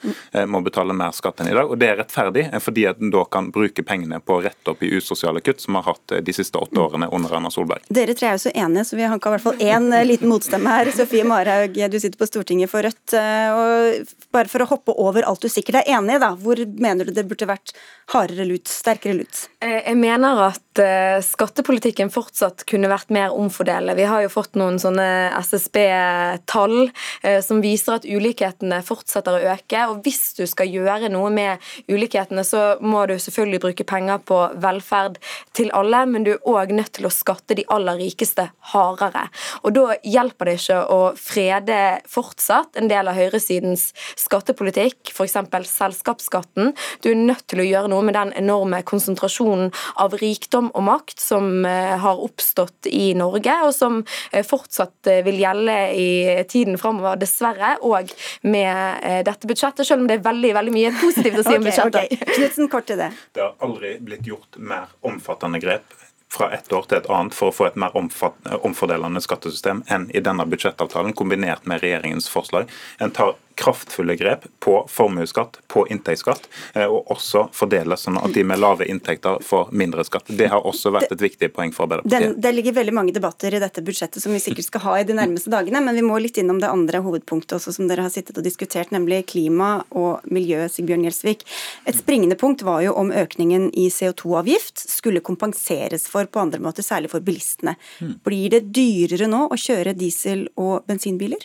må 0.49 0.59
betale 0.63 0.93
mer 0.95 1.13
skatt 1.15 1.41
enn 1.41 1.49
i 1.51 1.55
dag. 1.55 1.69
Og 1.69 1.79
Det 1.79 1.87
er 1.89 1.97
rettferdig, 1.99 2.43
fordi 2.63 2.85
at 2.89 2.99
en 3.01 3.11
da 3.13 3.23
kan 3.31 3.49
bruke 3.53 3.83
pengene 3.85 4.19
på 4.21 4.37
å 4.37 4.43
rette 4.43 4.73
opp 4.73 4.83
i 4.85 4.91
usosiale 4.95 5.41
kutt, 5.45 5.61
som 5.63 5.77
har 5.79 5.87
hatt 5.89 6.15
de 6.25 6.35
siste 6.35 6.59
åtte 6.59 6.79
årene 6.81 7.09
under 7.15 7.33
Erna 7.37 7.51
Solberg. 7.53 7.85
Dere 7.93 8.15
tre 8.17 8.31
er 8.31 8.37
jo 8.37 8.43
så 8.45 8.53
enige, 8.53 8.85
så 8.89 8.99
vi 8.99 9.07
har 9.07 9.17
i 9.17 9.33
hvert 9.33 9.45
fall 9.45 9.63
én 9.63 9.89
liten 10.07 10.31
motstemme 10.31 10.73
her. 10.73 10.91
Sofie 10.95 11.27
Marhaug, 11.27 11.77
du 11.77 11.99
sitter 11.99 12.19
på 12.19 12.29
Stortinget 12.29 12.71
for 12.71 12.85
Rødt. 12.85 13.15
og 13.15 14.09
bare 14.39 14.51
for 14.51 14.63
å 14.63 14.69
hoppe 14.71 14.95
over 15.00 15.27
alt 15.27 15.44
du 15.44 15.51
sikkert 15.51 15.81
er 15.81 15.95
enig 15.97 16.18
i, 16.18 16.21
da. 16.24 16.31
Hvor 16.39 16.59
mener 16.80 17.07
du 17.07 17.13
det 17.15 17.25
burde 17.27 17.50
vært 17.50 17.74
hardere 18.13 18.47
lut, 18.47 18.69
sterkere 18.71 19.18
lut? 19.19 19.45
Eh, 19.63 19.81
jeg 19.83 19.97
mener 20.00 20.39
at 20.47 20.81
eh, 20.81 21.19
skattepolitikken 21.25 22.12
fortsatt 22.13 22.63
kunne 22.69 22.91
vært 22.91 23.12
mer 23.13 23.36
omfordelende. 23.36 23.97
Vi 24.00 24.07
har 24.09 24.24
jo 24.24 24.31
fått 24.31 24.56
noen 24.59 24.80
sånne 24.81 25.07
SSB-tall 25.39 26.77
eh, 26.88 27.39
som 27.45 27.62
viser 27.63 27.97
at 27.97 28.07
ulikhetene 28.07 28.81
fortsetter 28.86 29.36
å 29.36 29.56
øke. 29.56 29.83
Og 29.91 30.03
hvis 30.06 30.21
du 30.39 30.45
skal 30.50 30.71
gjøre 30.71 31.12
noe 31.12 31.31
med 31.33 31.69
ulikhetene, 31.92 32.45
så 32.47 32.80
må 32.80 33.06
du 33.09 33.18
selvfølgelig 33.19 33.63
bruke 33.65 33.88
penger 33.89 34.24
på 34.24 34.39
velferd 34.63 35.19
til 35.57 35.74
alle, 35.75 36.06
men 36.09 36.27
du 36.27 36.33
er 36.38 36.47
òg 36.50 36.74
nødt 36.75 36.95
til 36.97 37.09
å 37.09 37.13
skatte 37.13 37.57
de 37.59 37.68
aller 37.74 38.00
rikeste 38.00 38.50
hardere. 38.71 39.27
Og 39.63 39.75
da 39.75 40.00
hjelper 40.07 40.50
det 40.50 40.57
ikke 40.62 40.81
å 40.94 41.00
frede 41.19 41.80
fortsatt 42.09 42.80
en 42.80 42.89
del 42.92 43.09
av 43.12 43.18
høyresidens 43.19 43.89
skattepolitikk, 44.29 45.11
f.eks. 45.11 45.37
selskapsskatten. 45.73 46.73
Du 47.01 47.09
er 47.11 47.17
nødt 47.17 47.47
til 47.49 47.63
å 47.63 47.67
gjøre 47.67 47.91
noe 47.91 48.05
med 48.05 48.15
den 48.17 48.33
enorme 48.37 48.81
konsentrasjonen 48.87 49.73
av 50.01 50.15
rikdom 50.21 50.69
og 50.77 50.85
makt 50.85 51.21
som 51.23 51.65
eh, 51.67 51.95
har 51.99 52.21
oppstått 52.21 52.89
i 52.91 53.13
Norge, 53.17 53.55
og 53.65 53.73
som 53.75 54.01
eh, 54.31 54.45
fortsatt 54.45 55.09
eh, 55.09 55.23
vil 55.25 55.41
gjelde 55.41 55.77
i 55.97 56.09
tiden 56.49 56.77
framover, 56.81 57.18
dessverre, 57.19 57.75
og 57.85 58.11
med 58.45 59.25
dette 59.25 59.49
budsjettet, 59.49 59.87
selv 59.87 60.04
om 60.04 60.09
det 60.09 60.19
er 60.19 60.27
veldig 60.27 60.51
veldig 60.57 60.73
mye 60.75 60.92
positivt 60.99 61.42
å 61.42 61.45
si 61.47 61.56
om 61.57 61.65
budsjettet. 61.69 62.13
Okay. 62.19 62.35
Knutsen, 62.35 62.69
kort 62.71 62.89
til 62.89 63.01
det. 63.01 63.09
Det 63.35 63.44
har 63.44 63.57
aldri 63.65 63.95
blitt 64.04 64.30
gjort 64.30 64.59
mer 64.61 64.94
omfattende 65.06 65.61
grep 65.63 65.97
fra 66.30 66.51
et 66.54 66.73
år 66.73 66.85
til 66.85 66.99
et 66.99 67.09
annet 67.09 67.33
for 67.33 67.49
å 67.49 67.56
få 67.56 67.68
et 67.69 67.77
mer 67.80 67.95
omfordelende 67.97 69.21
skattesystem 69.23 69.81
enn 69.89 70.09
i 70.13 70.21
denne 70.21 70.45
budsjettavtalen, 70.49 71.15
kombinert 71.18 71.65
med 71.69 71.81
regjeringens 71.81 72.30
forslag. 72.30 72.69
En 73.01 73.13
tar 73.15 73.33
kraftfulle 73.59 74.16
grep 74.16 74.45
på 74.63 74.75
formuesskatt, 74.89 75.59
på 75.68 75.83
inntektsskatt, 75.92 76.47
eh, 76.73 76.85
og 76.85 77.11
også 77.11 77.47
fordele 77.56 77.97
sånn 77.99 78.19
at 78.21 78.31
de 78.33 78.44
med 78.47 78.61
lave 78.61 78.87
inntekter 78.87 79.42
får 79.44 79.73
mindre 79.75 80.06
skatt. 80.07 80.31
Det 80.31 80.47
har 80.51 80.63
også 80.68 80.94
vært 80.95 81.11
et 81.16 81.23
viktig 81.23 81.51
poeng 81.56 81.73
for 81.75 81.87
Arbeiderpartiet. 81.87 82.39
Det 82.39 82.54
ligger 82.56 82.78
veldig 82.80 82.95
mange 82.95 83.16
debatter 83.16 83.56
i 83.56 83.61
dette 83.61 83.83
budsjettet 83.83 84.23
som 84.23 84.35
vi 84.35 84.39
sikkert 84.44 84.69
skal 84.69 84.85
ha 84.85 84.95
i 84.99 85.07
de 85.09 85.18
nærmeste 85.18 85.51
dagene, 85.51 85.83
men 85.83 85.97
vi 85.99 86.06
må 86.06 86.21
litt 86.23 86.39
innom 86.39 86.61
det 86.63 86.71
andre 86.71 87.04
hovedpunktet 87.04 87.57
også 87.59 87.75
som 87.75 87.92
dere 87.92 88.07
har 88.07 88.13
sittet 88.13 88.39
og 88.39 88.47
diskutert, 88.47 88.94
nemlig 88.95 89.25
klima 89.33 89.83
og 89.92 90.23
miljø, 90.31 90.63
Sigbjørn 90.71 91.04
Gjelsvik. 91.09 91.45
Et 91.89 91.99
springende 91.99 92.39
punkt 92.39 92.63
var 92.63 92.85
jo 92.85 92.95
om 92.95 93.11
økningen 93.11 93.69
i 93.75 93.89
CO2-avgift 93.94 94.87
skulle 94.87 95.23
kompenseres 95.25 96.07
for 96.07 96.30
på 96.31 96.45
andre 96.45 96.63
måter, 96.63 96.85
særlig 96.85 97.11
for 97.11 97.23
bilistene. 97.25 97.75
Hmm. 97.99 98.18
Blir 98.23 98.56
det 98.56 98.68
dyrere 98.71 99.28
nå 99.28 99.47
å 99.49 99.59
kjøre 99.59 99.97
diesel- 99.97 100.47
og 100.56 100.85
bensinbiler? 100.87 101.44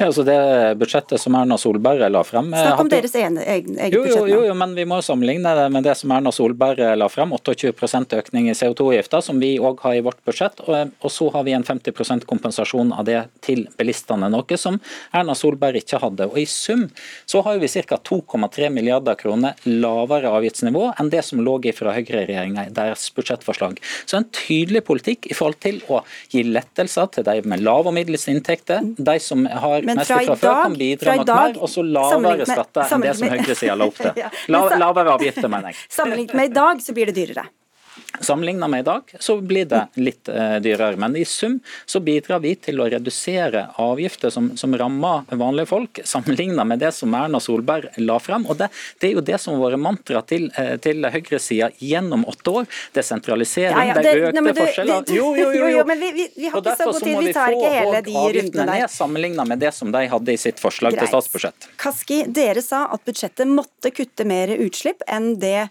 Ja, 0.00 0.06
altså 0.06 0.24
Det 0.24 0.36
budsjettet 0.80 1.20
som 1.20 1.34
Erna 1.36 1.58
Solberg 1.60 2.06
la 2.08 2.22
frem 2.24 2.52
eh, 2.54 2.62
Snakk 2.62 2.80
om 2.80 2.88
hadde... 2.88 3.00
deres 3.00 3.14
eget 3.14 3.66
budsjett 3.66 3.94
jo, 3.94 4.04
jo, 4.08 4.26
jo, 4.30 4.40
jo, 4.48 4.54
men 4.56 4.72
vi 4.78 4.86
må 4.88 5.00
sammenligne 5.04 5.52
det 5.58 5.66
med 5.74 5.84
det 5.84 5.96
som 5.98 6.12
Erna 6.16 6.32
Solberg 6.32 6.80
la 6.96 7.08
frem. 7.12 7.34
28% 7.36 8.16
økning 8.16 8.48
i 8.50 8.54
CO2-avgifter, 8.56 9.22
som 9.24 9.40
vi 9.42 9.52
òg 9.60 9.82
har 9.84 9.98
i 9.98 10.02
vårt 10.04 10.20
budsjett. 10.26 10.62
Og, 10.66 10.94
og, 11.00 11.10
så 11.12 11.28
har 11.34 11.44
vi 11.46 11.54
en 11.56 11.66
50% 11.66 12.24
kompensasjon 12.30 12.94
av 12.96 13.04
det 13.08 13.18
til 13.44 13.66
bilistene, 13.78 14.30
noe 14.32 14.60
som 14.60 14.78
Erna 15.16 15.36
Solberg 15.36 15.82
ikke 15.82 16.00
hadde. 16.02 16.30
Og 16.30 16.38
I 16.40 16.46
sum 16.48 16.86
så 17.28 17.44
har 17.46 17.60
vi 17.60 17.68
ca. 17.70 17.98
2,3 18.10 18.70
milliarder 18.72 19.18
kroner 19.20 19.58
lavere 19.68 20.30
avgiftsnivå 20.32 20.86
enn 20.98 21.10
det 21.12 21.22
som 21.26 21.42
lå 21.44 21.58
fra 21.76 21.92
høyreregjeringa 21.96 22.66
i 22.68 22.74
deres 22.74 23.08
budsjettforslag. 23.14 23.78
Så 24.06 24.18
en 24.18 24.28
tydelig 24.34 24.82
politikk 24.86 25.28
i 25.30 25.36
forhold 25.36 25.60
til 25.62 25.80
å 25.92 26.00
gi 26.32 26.44
lettelser 26.46 27.10
til 27.14 27.26
de 27.26 27.36
med 27.50 27.64
lave 27.64 27.90
og 27.90 27.96
middels 27.96 28.26
inntekter, 28.30 28.84
de 28.96 29.16
som 29.22 29.39
som 29.46 29.62
har 29.64 29.86
mest 29.88 30.10
fra, 30.10 30.18
fra 30.24 30.36
før, 30.36 30.58
kan 30.62 30.76
bidra 30.80 31.14
noe 31.20 31.38
mer, 31.40 31.56
og 31.60 31.72
så 31.72 31.84
lavere 31.86 32.48
skatter 32.48 32.96
enn 32.96 33.06
det 33.06 33.14
som 33.20 33.32
høyresida 33.34 33.76
la 33.80 33.88
opp 33.90 34.00
til. 34.00 34.20
La, 34.52 34.62
lavere 34.84 35.16
avgifter, 35.16 35.48
mener 35.48 35.72
jeg. 35.72 35.80
Sammenlignet 35.88 36.36
med 36.38 36.50
i 36.50 36.54
dag, 36.60 36.84
så 36.84 36.96
blir 36.96 37.10
det 37.10 37.16
dyrere. 37.18 37.46
Sammenlignet 38.20 38.70
med 38.70 38.80
i 38.80 38.82
dag 38.82 39.02
så 39.20 39.40
blir 39.40 39.64
det 39.64 39.80
litt 39.94 40.28
eh, 40.28 40.56
dyrere, 40.60 40.96
men 41.00 41.14
i 41.16 41.24
sum 41.24 41.60
så 41.86 42.00
bidrar 42.04 42.42
vi 42.44 42.52
til 42.58 42.80
å 42.82 42.88
redusere 42.90 43.62
avgifter 43.80 44.32
som, 44.34 44.50
som 44.60 44.74
rammer 44.76 45.24
vanlige 45.30 45.70
folk, 45.70 46.00
sammenlignet 46.04 46.66
med 46.68 46.82
det 46.82 46.90
som 46.92 47.14
Erna 47.16 47.40
Solberg 47.40 47.94
la 48.02 48.18
frem. 48.20 48.44
Og 48.50 48.58
det, 48.60 48.68
det 49.00 49.08
er 49.08 49.14
jo 49.16 49.24
det 49.24 49.38
som 49.40 49.56
har 49.56 49.70
vært 49.70 49.82
mantra 49.82 50.22
til, 50.26 50.50
eh, 50.58 50.74
til 50.82 51.06
høyresida 51.06 51.70
gjennom 51.78 52.26
åtte 52.30 52.56
år. 52.60 52.68
Desentralisering, 52.96 53.78
ja, 53.78 53.94
ja, 53.94 54.02
det, 54.02 54.12
det 54.12 54.30
økte 54.30 54.56
forskjeller. 54.58 55.14
Jo, 55.16 55.30
jo, 55.38 55.46
jo. 55.60 55.70
jo, 55.78 55.84
men 55.88 56.02
vi, 56.02 56.10
vi, 56.18 56.26
vi 56.36 56.50
har 56.52 56.60
ikke 56.60 56.76
så 56.76 56.90
god 56.90 57.06
tid, 57.06 57.20
vi 57.24 57.36
tar 57.36 57.56
ikke 57.56 57.72
hele 57.78 58.02
de 58.10 58.16
rundene 58.18 58.66
der. 58.66 58.74
Ned, 58.74 58.90
sammenlignet 58.96 59.54
med 59.54 59.64
det 59.64 59.72
som 59.76 59.94
de 59.94 60.04
hadde 60.12 60.34
i 60.34 60.40
sitt 60.40 60.60
forslag 60.62 60.96
Greit. 60.96 61.06
til 61.06 61.14
statsbudsjett. 61.14 61.70
Kaski, 61.80 62.24
dere 62.28 62.64
sa 62.64 62.84
at 62.92 63.06
budsjettet 63.08 63.48
måtte 63.48 63.94
kutte 63.94 64.28
mer 64.28 64.52
utslipp 64.60 65.06
enn 65.08 65.32
det 65.40 65.70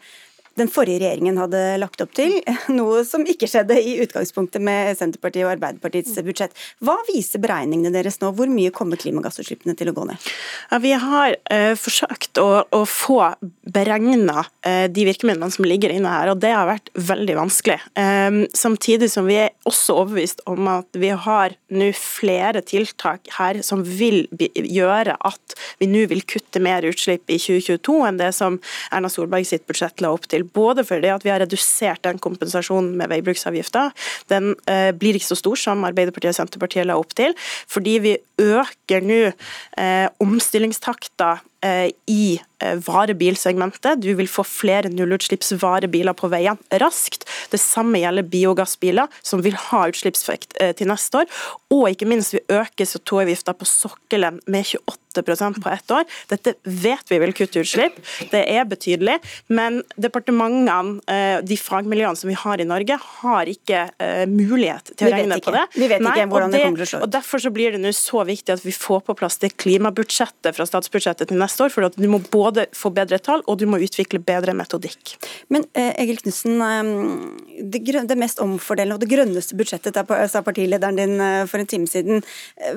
den 0.60 0.72
forrige 0.72 1.02
regjeringen 1.04 1.40
hadde 1.40 1.62
lagt 1.82 2.02
opp 2.04 2.14
til, 2.18 2.38
noe 2.80 3.04
som 3.08 3.26
ikke 3.28 3.50
skjedde 3.50 3.78
i 3.80 3.98
utgangspunktet 4.04 4.64
med 4.64 4.98
Senterpartiet 5.00 5.48
og 5.48 5.54
Arbeiderpartiets 5.56 6.18
budsjett. 6.26 6.56
Hva 6.84 6.98
viser 7.10 7.42
beregningene 7.44 7.94
deres 7.94 8.20
nå, 8.24 8.32
hvor 8.36 8.52
mye 8.52 8.74
kommer 8.76 9.00
klimagassutslippene 9.00 9.76
til 9.80 9.92
å 9.92 9.96
gå 9.98 10.08
ned? 10.10 10.30
Ja, 10.72 10.82
vi 10.84 10.94
har 11.00 11.38
uh, 11.52 11.74
forsøkt 11.80 12.42
å, 12.42 12.50
å, 12.76 12.84
få 12.90 13.22
beregna 13.70 14.44
uh, 14.44 14.70
eh, 14.70 14.86
de 14.92 15.06
virkemidlene 15.08 15.54
som 15.54 15.68
ligger 15.68 15.94
inne 15.94 16.12
her, 16.12 16.32
og 16.34 16.42
det 16.44 16.54
har 16.56 16.70
vært 16.70 16.92
veldig 16.96 17.38
vanskelig. 17.40 17.80
Um, 18.00 18.44
samtidig 18.56 19.12
som 19.14 19.28
vi 19.30 19.40
er 19.46 19.56
også 19.70 20.00
overbevist 20.02 20.44
om 20.50 20.70
at 20.72 21.00
vi 21.00 21.12
har 21.14 21.56
nå 21.74 21.90
flere 21.98 22.62
tiltak 22.66 23.30
her 23.38 23.62
som 23.66 23.84
vil 23.86 24.26
gjøre 24.34 25.16
at 25.26 25.56
vi 25.80 25.90
nå 25.90 26.06
vil 26.12 26.24
kutte 26.30 26.62
mer 26.64 26.86
utslipp 26.88 27.30
i 27.30 27.40
2022 27.42 27.98
enn 28.08 28.20
det 28.22 28.32
som 28.38 28.60
Erna 28.96 29.12
Solberg 29.12 29.48
sitt 29.48 29.66
budsjett 29.70 30.04
la 30.04 30.12
opp 30.16 30.28
til. 30.32 30.46
Både 30.46 30.86
fordi 30.88 31.12
at 31.14 31.26
vi 31.26 31.34
har 31.34 31.42
redusert 31.44 32.04
den 32.08 32.22
kompensasjonen 32.22 32.96
med 33.00 33.12
veibruksavgifta. 33.14 33.90
Den 34.32 34.54
eh, 34.70 34.90
blir 34.96 35.20
ikke 35.20 35.32
så 35.32 35.40
stor 35.40 35.60
som 35.60 35.86
Arbeiderpartiet 35.88 36.34
og 36.34 36.40
Senterpartiet 36.42 36.90
la 36.90 36.98
opp 37.00 37.16
til. 37.18 37.36
Fordi 37.70 37.98
vi 38.04 38.16
øker 38.40 39.06
nå 39.06 39.20
eh, 39.30 40.08
omstillingstakta 40.24 41.32
eh, 41.66 41.90
i 42.10 42.40
eh, 42.64 42.80
varebilsegmentet. 42.86 44.02
Du 44.04 44.12
vil 44.18 44.30
få 44.32 44.46
flere 44.48 44.92
nullutslippsvarebiler 44.94 46.16
på 46.18 46.32
veiene 46.32 46.82
raskt. 46.84 47.28
Det 47.52 47.62
samme 47.62 48.02
gjelder 48.02 48.28
biogassbiler, 48.32 49.12
som 49.22 49.44
vil 49.46 49.58
ha 49.70 49.86
utslippseffekt 49.92 50.58
eh, 50.62 50.74
til 50.78 50.92
neste 50.92 51.24
år. 51.24 51.40
Og 51.76 51.90
ikke 51.92 52.10
minst, 52.10 52.36
vi 52.38 52.46
øker 52.48 52.90
CO2-avgifta 52.90 53.56
på 53.58 53.68
sokkelen 53.70 54.42
med 54.48 54.66
28 54.78 55.09
på 55.24 55.70
ett 55.70 55.92
år. 55.92 56.06
Dette 56.30 56.54
vet 56.64 57.12
vi 57.12 57.20
vil 57.20 57.34
kutte 57.34 57.64
utslipp, 57.64 57.98
det 58.32 58.42
er 58.52 58.66
betydelig. 58.70 59.18
Men 59.48 59.82
departementene, 60.00 61.00
eh, 61.10 61.40
de 61.46 61.58
fagmiljøene 61.58 62.18
som 62.18 62.30
vi 62.30 62.38
har 62.38 62.62
i 62.62 62.68
Norge, 62.68 62.98
har 63.00 63.50
ikke 63.50 63.86
uh, 63.90 64.26
mulighet 64.30 64.92
til 64.96 65.10
å 65.10 65.14
regne 65.14 65.40
på 65.44 65.54
det. 65.56 65.66
Vi 65.76 65.88
vet 65.90 66.04
Nei, 66.04 66.14
ikke 66.16 66.30
hvordan 66.32 66.54
det, 66.54 66.60
det 66.60 66.66
kommer 66.68 66.82
til 66.82 66.88
å 66.88 66.92
slå 66.92 67.00
ut. 67.00 67.06
Og 67.08 67.14
Derfor 67.16 67.44
så 67.44 67.52
blir 67.54 67.76
det 67.76 67.82
nå 67.84 67.94
så 67.96 68.24
viktig 68.28 68.56
at 68.56 68.66
vi 68.66 68.74
får 68.76 69.04
på 69.08 69.16
plass 69.20 69.40
det 69.42 69.52
klimabudsjettet 69.60 70.58
fra 70.58 70.68
statsbudsjettet 70.68 71.32
til 71.32 71.40
neste 71.40 71.66
år. 71.66 71.74
For 71.74 71.90
du 71.96 72.10
må 72.12 72.22
både 72.32 72.68
få 72.76 72.92
bedre 72.96 73.22
tall, 73.24 73.44
og 73.48 73.60
du 73.62 73.66
må 73.70 73.82
utvikle 73.84 74.22
bedre 74.24 74.56
metodikk. 74.58 75.16
Men 75.54 75.66
eh, 75.74 75.94
Egil 76.04 76.22
Knutsen, 76.24 76.60
uh, 76.62 77.60
det, 77.60 77.84
det, 77.86 78.20
mest 78.20 78.42
omfordelende 78.44 79.00
og 79.00 79.04
det 79.04 79.12
grønneste 79.12 79.58
budsjettet, 79.60 79.98
sa 80.30 80.44
partilederen 80.46 80.98
din 81.00 81.22
for 81.50 81.62
en 81.62 81.70
time 81.70 81.88
siden. 81.90 82.24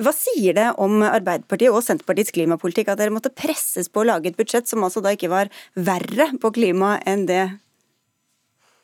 Hva 0.03 0.13
sier 0.15 0.55
det 0.57 0.69
om 0.81 1.01
Arbeiderpartiet 1.03 1.73
og 1.73 1.83
Senterpartiet 1.83 2.13
Arbeiderpartiets 2.13 2.32
klimapolitikk 2.33 2.91
at 2.93 3.01
dere 3.01 3.13
måtte 3.13 3.33
presses 3.33 3.89
på 3.89 4.03
å 4.03 4.09
lage 4.09 4.31
et 4.31 4.39
budsjett 4.39 4.69
som 4.69 4.83
altså 4.85 5.03
da 5.03 5.13
ikke 5.15 5.31
var 5.31 5.51
verre 5.73 6.31
på 6.41 6.53
klima 6.55 6.97
enn 7.09 7.27
det 7.29 7.45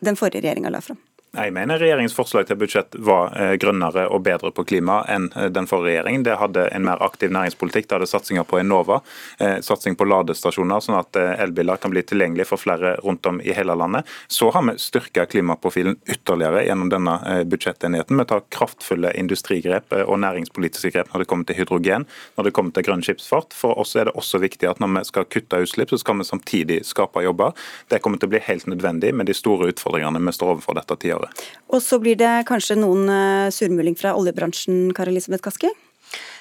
den 0.05 0.19
forrige 0.19 0.45
regjeringa 0.45 0.71
la 0.71 0.81
fram? 0.83 0.99
Jeg 1.29 1.53
mener 1.53 1.77
regjeringens 1.77 2.15
forslag 2.17 2.47
til 2.49 2.57
budsjett 2.57 2.95
var 3.05 3.35
eh, 3.37 3.51
grønnere 3.61 4.07
og 4.09 4.23
bedre 4.25 4.49
på 4.49 4.63
klima 4.65 5.03
enn 5.13 5.27
eh, 5.37 5.51
den 5.53 5.67
forrige 5.69 5.99
regjeringen. 5.99 6.23
Det 6.25 6.37
hadde 6.41 6.63
en 6.73 6.87
mer 6.87 7.03
aktiv 7.05 7.29
næringspolitikk. 7.29 7.85
Det 7.85 7.99
hadde 7.99 8.07
satsinger 8.09 8.47
på 8.49 8.57
Enova, 8.57 8.97
eh, 9.37 9.59
satsing 9.61 9.93
på 9.99 10.07
ladestasjoner, 10.09 10.81
sånn 10.81 10.97
at 10.97 11.19
elbiler 11.45 11.77
kan 11.77 11.93
bli 11.93 12.01
tilgjengelig 12.01 12.47
for 12.49 12.57
flere 12.57 12.95
rundt 13.03 13.29
om 13.29 13.37
i 13.45 13.53
hele 13.53 13.75
landet. 13.77 14.09
Så 14.25 14.49
har 14.55 14.65
vi 14.65 14.73
styrka 14.81 15.27
klimaprofilen 15.29 15.99
ytterligere 16.09 16.63
gjennom 16.65 16.89
denne 16.89 17.13
budsjettenigheten. 17.45 18.17
Vi 18.17 18.27
tar 18.33 18.41
kraftfulle 18.49 19.13
industrigrep 19.21 19.93
og 19.99 20.17
næringspolitiske 20.25 20.95
grep 20.97 21.13
når 21.13 21.23
det 21.23 21.29
kommer 21.29 21.45
til 21.45 21.61
hydrogen, 21.61 22.07
når 22.39 22.49
det 22.49 22.55
kommer 22.57 22.73
til 22.73 22.87
grønn 22.89 23.05
skipsfart. 23.05 23.53
For 23.53 23.77
oss 23.77 23.93
er 23.93 24.09
det 24.09 24.17
også 24.17 24.41
viktig 24.41 24.71
at 24.71 24.81
når 24.81 24.95
vi 24.97 25.05
skal 25.11 25.29
kutte 25.29 25.61
utslipp, 25.61 25.93
så 25.93 26.01
skal 26.01 26.23
vi 26.23 26.29
samtidig 26.31 26.81
skape 26.89 27.21
jobber. 27.27 27.53
Det 27.93 28.01
kommer 28.01 28.17
til 28.17 28.31
å 28.31 28.33
bli 28.33 28.45
helt 28.49 28.65
nødvendig 28.71 29.13
med 29.13 29.29
de 29.29 29.37
store 29.37 29.69
utfordringene 29.75 30.25
vi 30.25 30.37
står 30.39 30.55
overfor 30.55 30.81
dette 30.81 30.97
tiåret 31.05 31.18
året. 31.19 31.43
Og 31.69 31.83
så 31.85 31.99
blir 32.01 32.17
det 32.19 32.31
kanskje 32.49 32.79
noen 32.79 33.09
eh, 33.13 33.51
surmuling 33.53 33.97
fra 33.99 34.15
oljebransjen, 34.17 34.89
Kari 34.97 35.13
Elisabeth 35.13 35.45
Kaski? 35.45 35.71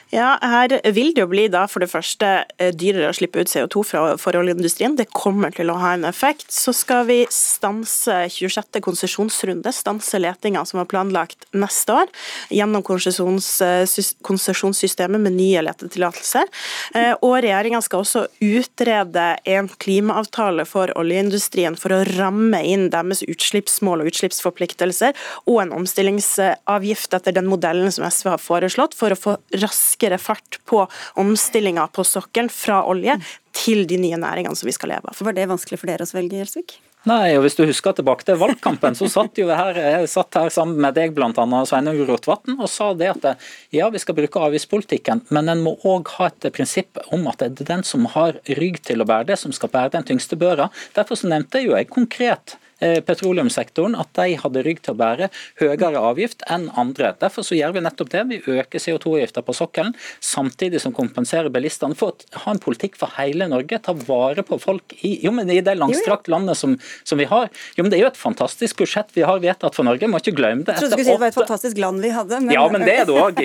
Ja, 0.09 0.39
Her 0.41 0.73
vil 0.97 1.11
det 1.13 1.21
jo 1.21 1.29
bli 1.29 1.45
da 1.53 1.67
for 1.69 1.85
det 1.85 1.91
første 1.93 2.29
eh, 2.57 2.71
dyrere 2.73 3.11
å 3.11 3.17
slippe 3.17 3.43
ut 3.45 3.51
CO2 3.51 3.83
fra, 3.85 4.03
for 4.17 4.39
oljeindustrien. 4.41 4.95
Det 4.97 5.11
kommer 5.13 5.53
til 5.53 5.69
å 5.69 5.77
ha 5.77 5.91
en 5.99 6.07
effekt. 6.09 6.47
Så 6.49 6.73
skal 6.73 7.05
vi 7.11 7.19
stanse 7.33 8.23
26. 8.33 8.81
konsesjonsrunde, 8.85 9.69
stanse 9.77 10.21
letinga 10.21 10.63
som 10.69 10.81
var 10.81 10.89
planlagt 10.89 11.45
neste 11.53 11.99
år, 12.01 12.13
gjennom 12.49 12.81
eh, 12.89 13.99
konsesjonssystemet 14.25 15.25
med 15.27 15.37
nye 15.37 15.67
letetillatelser. 15.67 16.49
Eh, 16.97 17.13
og 17.21 17.37
regjeringa 17.45 17.83
skal 17.85 18.07
også 18.07 18.25
utrede 18.41 19.27
en 19.45 19.69
klimaavtale 19.77 20.65
for 20.69 20.95
oljeindustrien 20.97 21.77
for 21.77 21.93
å 21.93 22.01
ramme 22.15 22.63
inn 22.65 22.89
deres 22.95 23.21
utslippsmål 23.29 24.07
og 24.07 24.13
utslippsforpliktelser, 24.15 25.13
og 25.45 25.61
en 25.67 25.77
omstillingsavgift 25.83 27.21
etter 27.21 27.37
den 27.37 27.53
modellen 27.53 27.93
som 27.93 28.09
SV 28.09 28.33
har 28.33 28.43
foreslått, 28.49 28.97
for 28.97 29.13
å 29.13 29.21
få 29.21 29.37
rask 29.61 29.98
raskere 29.99 30.19
fart 30.19 30.59
på 30.65 30.87
omstillinga 31.15 31.89
på 31.89 32.05
sokkelen 32.05 32.49
fra 32.49 32.85
olje 32.87 33.19
til 33.53 33.87
de 33.87 33.99
nye 33.99 34.17
næringene 34.17 34.57
som 34.57 34.67
vi 34.67 34.73
skal 34.73 34.91
leve 34.91 35.09
av. 35.09 35.17
Var 35.21 35.33
det 35.33 35.49
vanskelig 35.49 35.79
for 35.79 35.89
dere 35.89 36.05
å 36.05 36.07
svelge, 36.07 36.39
Gjelsvik? 36.39 36.81
Nei, 37.07 37.37
og 37.39 37.45
hvis 37.45 37.55
du 37.57 37.63
husker 37.65 37.95
tilbake 37.95 38.25
til 38.27 38.37
valgkampen, 38.37 38.95
så 38.99 39.07
satt 39.09 39.39
jo 39.39 39.49
her, 39.49 39.75
jeg 39.79 40.09
satt 40.11 40.35
her 40.35 40.51
sammen 40.51 40.81
med 40.83 40.95
deg 40.95 41.15
blant 41.15 41.39
annet, 41.39 41.69
Sveinung 41.71 41.97
Rotevatn 42.05 42.59
og 42.59 42.69
sa 42.69 42.91
det 42.93 43.09
at 43.13 43.39
ja, 43.73 43.89
vi 43.89 43.99
skal 44.03 44.17
bruke 44.19 44.43
avgiftspolitikken, 44.43 45.23
men 45.31 45.49
en 45.49 45.63
må 45.63 45.77
òg 45.87 46.11
ha 46.19 46.29
et 46.29 46.51
prinsipp 46.53 46.99
om 47.15 47.27
at 47.31 47.39
det 47.41 47.63
er 47.63 47.71
den 47.71 47.87
som 47.87 48.05
har 48.13 48.41
rygg 48.59 48.83
til 48.85 49.01
å 49.01 49.09
bære 49.09 49.31
det, 49.31 49.39
som 49.39 49.55
skal 49.55 49.71
bære 49.73 49.95
den 49.95 50.09
tyngste 50.11 50.37
børa. 50.37 50.69
Derfor 50.99 51.23
så 51.23 51.31
nevnte 51.31 51.63
jeg 51.63 51.71
jo 51.71 51.79
jeg 51.79 51.91
konkret 51.95 52.59
petroleumssektoren 52.81 53.97
at 53.99 54.13
de 54.19 54.37
hadde 54.39 54.63
rygg 54.67 54.83
til 54.85 54.95
å 54.95 54.99
bære 54.99 55.29
høyere 55.61 56.03
avgift 56.11 56.45
enn 56.51 56.69
andre. 56.79 57.13
Derfor 57.21 57.47
så 57.47 57.59
gjør 57.59 57.77
vi 57.77 57.85
nettopp 57.85 58.13
det. 58.13 58.25
Vi 58.31 58.41
øker 58.59 58.83
CO2-avgifta 58.83 59.43
på 59.47 59.57
sokkelen, 59.57 59.95
samtidig 60.25 60.83
som 60.83 60.95
kompenserer 60.97 61.51
bilistene 61.55 61.97
for 61.99 62.15
å 62.15 62.45
ha 62.45 62.55
en 62.55 62.63
politikk 62.63 62.99
for 63.01 63.15
hele 63.19 63.49
Norge. 63.51 63.81
Ta 63.83 63.95
vare 64.07 64.45
på 64.47 64.61
folk 64.63 64.95
i, 65.01 65.17
jo, 65.25 65.33
men 65.35 65.51
i 65.51 65.61
det 65.65 65.75
langstrakt 65.79 66.31
landet 66.31 66.59
som, 66.61 66.77
som, 67.03 67.19
vi 67.19 67.27
har. 67.31 67.49
Jo, 67.77 67.85
men 67.85 67.93
Det 67.93 67.99
er 67.99 68.07
jo 68.07 68.13
et 68.13 68.21
fantastisk 68.21 68.83
budsjett 68.83 69.11
vi 69.17 69.27
har 69.27 69.41
vedtatt 69.43 69.75
for 69.75 69.87
Norge, 69.89 70.11
må 70.11 70.21
ikke 70.23 70.37
glemme 70.39 70.67
det. 70.67 70.77
Jeg 70.77 70.85
trodde 70.85 70.97
du 70.97 70.99
skulle 70.99 71.09
si 71.09 71.17
det 71.17 71.23
var 71.25 71.33
et 71.33 71.41
fantastisk 71.41 71.83
land 71.83 72.05
vi 72.05 72.13
hadde. 72.15 72.41
Men... 72.45 72.55
Ja, 72.55 72.65
men 72.71 72.87
det 72.87 72.95
er 73.03 73.09
det 73.09 73.17
òg. 73.19 73.43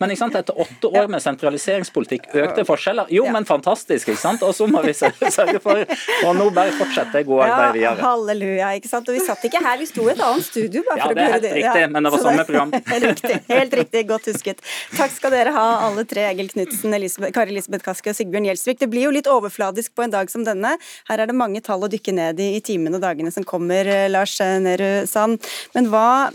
Men 0.00 0.14
ikke 0.14 0.22
sant? 0.22 0.38
etter 0.40 0.60
åtte 0.62 0.88
år 0.96 1.10
med 1.10 1.22
sentraliseringspolitikk, 1.24 2.30
økte 2.44 2.64
forskjeller. 2.68 3.10
Jo, 3.12 3.26
men 3.34 3.46
fantastisk, 3.48 4.08
ikke 4.08 4.22
sant. 4.22 4.44
Og 4.46 4.54
så 4.56 4.68
må 4.70 4.82
vi 4.86 4.94
sørge 4.96 5.60
for 5.60 5.84
Og 6.26 6.36
nå 6.36 6.46
bare 6.54 6.72
fortsette 6.76 7.18
det 7.18 7.26
gode 7.28 7.46
arbeidet 7.46 7.80
videre. 7.80 8.04
halleluja 8.04 8.69
ikke 8.78 8.90
sant. 8.90 9.08
Og 9.10 9.16
vi 9.18 9.24
satt 9.24 9.44
ikke 9.48 9.62
her, 9.64 9.80
vi 9.80 9.88
sto 9.88 10.06
i 10.06 10.12
et 10.12 10.22
annet 10.26 10.46
studio. 10.46 10.84
ja, 10.86 11.08
det 11.10 11.24
er 11.24 11.34
helt 11.34 11.46
det. 11.46 11.52
riktig, 11.58 11.88
men 11.90 12.06
det 12.06 12.14
var 12.14 12.24
samme 12.26 12.46
program. 12.48 12.74
riktig, 13.08 13.40
helt 13.48 13.76
riktig, 13.80 14.04
godt 14.12 14.30
husket. 14.30 14.62
Takk 14.94 15.16
skal 15.16 15.34
dere 15.34 15.54
ha, 15.56 15.66
alle 15.88 16.06
tre. 16.08 16.28
Egil 16.30 16.52
Knutsen, 16.52 16.94
Kari 17.34 17.54
Elisabeth 17.56 17.86
Kaski 17.86 18.12
og 18.12 18.18
Sigbjørn 18.20 18.46
Gjelsvik. 18.50 18.78
Det 18.84 18.90
blir 18.92 19.08
jo 19.08 19.14
litt 19.16 19.30
overfladisk 19.30 19.96
på 19.96 20.06
en 20.06 20.14
dag 20.14 20.30
som 20.30 20.46
denne. 20.46 20.76
Her 21.10 21.24
er 21.24 21.30
det 21.30 21.36
mange 21.36 21.64
tall 21.64 21.82
å 21.82 21.90
dykke 21.90 22.14
ned 22.14 22.40
i 22.44 22.50
i 22.60 22.64
timene 22.64 22.98
og 22.98 23.04
dagene 23.04 23.32
som 23.34 23.46
kommer, 23.46 23.86
eh, 23.86 24.08
Lars 24.08 24.38
Nehru 24.40 25.06
Sand. 25.06 25.40
Men 25.74 25.90
hva 25.92 26.30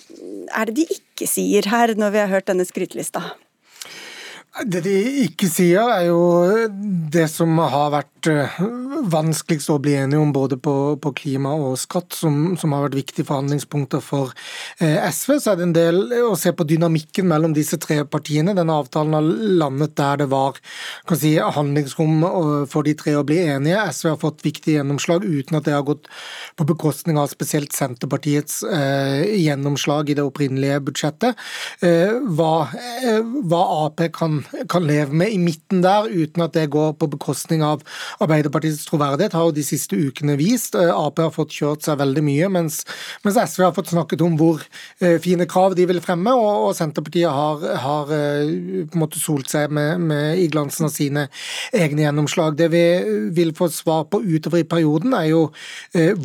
er 0.56 0.65
det 0.65 0.75
de 0.75 0.86
ikke 0.98 1.30
sier 1.30 1.70
her, 1.72 1.96
når 1.96 2.12
vi 2.12 2.24
har 2.24 2.32
hørt 2.34 2.50
denne 2.51 2.65
skrytelista? 2.65 3.36
Det 4.55 4.79
de 4.85 4.91
ikke 5.25 5.50
sier, 5.51 5.83
er 5.83 6.05
jo 6.07 6.19
det 7.12 7.25
som 7.27 7.57
har 7.59 7.89
vært 7.91 8.29
eh, 8.31 8.53
vanskeligst 9.12 9.67
å 9.74 9.81
bli 9.83 9.97
enige 10.00 10.21
om 10.24 10.29
både 10.31 10.55
på, 10.55 10.95
på 11.03 11.12
klima 11.17 11.51
og 11.59 11.74
skatt, 11.81 12.15
som, 12.15 12.53
som, 12.55 12.71
har 12.71 12.85
vært 12.85 12.95
viktige 13.01 13.27
forhandlingspunkter 13.27 14.00
for 14.00 14.31
eh, 14.79 14.95
SV. 15.12 15.33
Så 15.43 15.51
er 15.51 15.59
det 15.59 15.65
en 15.67 15.75
del 15.75 16.00
å 16.24 16.38
se 16.39 16.53
på 16.55 16.67
dynamikken 16.69 17.27
mellom 17.27 17.51
disse 17.57 17.75
tre 17.83 18.00
partiene. 18.07 18.55
Denne 18.55 18.77
avtalen 18.79 19.17
har 19.17 19.27
landet 19.65 19.97
der 20.00 20.24
det 20.24 20.29
var 20.31 20.62
kan 21.09 21.19
si, 21.19 21.33
handlingsrom 21.35 22.24
for 22.71 22.88
de 22.88 22.95
tre 22.95 23.17
å 23.19 23.25
bli 23.27 23.41
enige. 23.57 23.83
SV 23.91 24.13
har 24.13 24.24
fått 24.24 24.47
viktige 24.47 24.79
gjennomslag 24.79 25.27
uten 25.27 25.59
at 25.59 25.67
det 25.67 25.75
har 25.75 25.83
gått 25.83 26.07
på 26.55 26.69
bekostning 26.71 27.19
av 27.19 27.27
spesielt 27.33 27.75
Senterpartiets 27.75 28.62
eh, 28.71 29.35
gjennomslag 29.35 30.15
i 30.15 30.15
det 30.15 30.24
opprinnelige 30.24 30.79
budsjettet. 30.88 31.45
Eh, 31.83 32.15
hva, 32.39 32.69
eh, 33.03 33.19
hva 33.43 33.63
Ap 33.83 34.00
kan 34.15 34.45
kan 34.72 34.86
leve 34.88 35.16
med 35.16 35.34
i 35.34 35.40
midten 35.42 35.84
der, 35.84 36.08
uten 36.10 36.46
at 36.46 36.56
det 36.56 36.70
går 36.74 36.96
på 37.00 37.10
bekostning 37.12 37.64
av 37.66 37.84
Arbeiderpartiets 38.24 38.86
troverdighet, 38.90 39.36
har 39.36 39.50
jo 39.50 39.56
de 39.56 39.66
siste 39.66 39.98
ukene 39.98 40.38
vist. 40.40 40.75
Ap 40.75 41.20
har 41.22 41.34
fått 41.36 41.54
kjørt 41.56 41.86
seg 41.86 42.00
veldig 42.02 42.24
mye, 42.25 42.50
mens, 42.54 42.82
mens 43.25 43.40
SV 43.40 43.66
har 43.68 43.75
fått 43.75 43.94
snakket 43.94 44.24
om 44.25 44.38
hvor 44.40 44.64
fine 45.24 45.48
krav 45.50 45.75
de 45.78 45.88
vil 45.90 46.02
fremme, 46.04 46.34
og, 46.36 46.70
og 46.70 46.75
Senterpartiet 46.78 47.32
har, 47.32 47.66
har, 47.84 48.10
på 48.10 48.86
en 48.86 49.04
måte 49.04 49.22
solt 49.22 49.52
seg 49.52 49.74
med, 49.74 50.02
med, 50.06 50.40
i 50.42 50.48
glansen 50.52 50.88
av 50.90 50.94
sine 50.94 51.28
egne 51.75 52.06
gjennomslag. 52.06 52.58
Det 52.60 52.70
vi 52.74 52.86
vil 53.36 53.54
få 53.58 53.70
svar 53.74 54.08
på 54.12 54.22
utover 54.24 54.64
i 54.64 54.70
perioden, 54.70 55.16
er 55.18 55.30
jo 55.32 55.46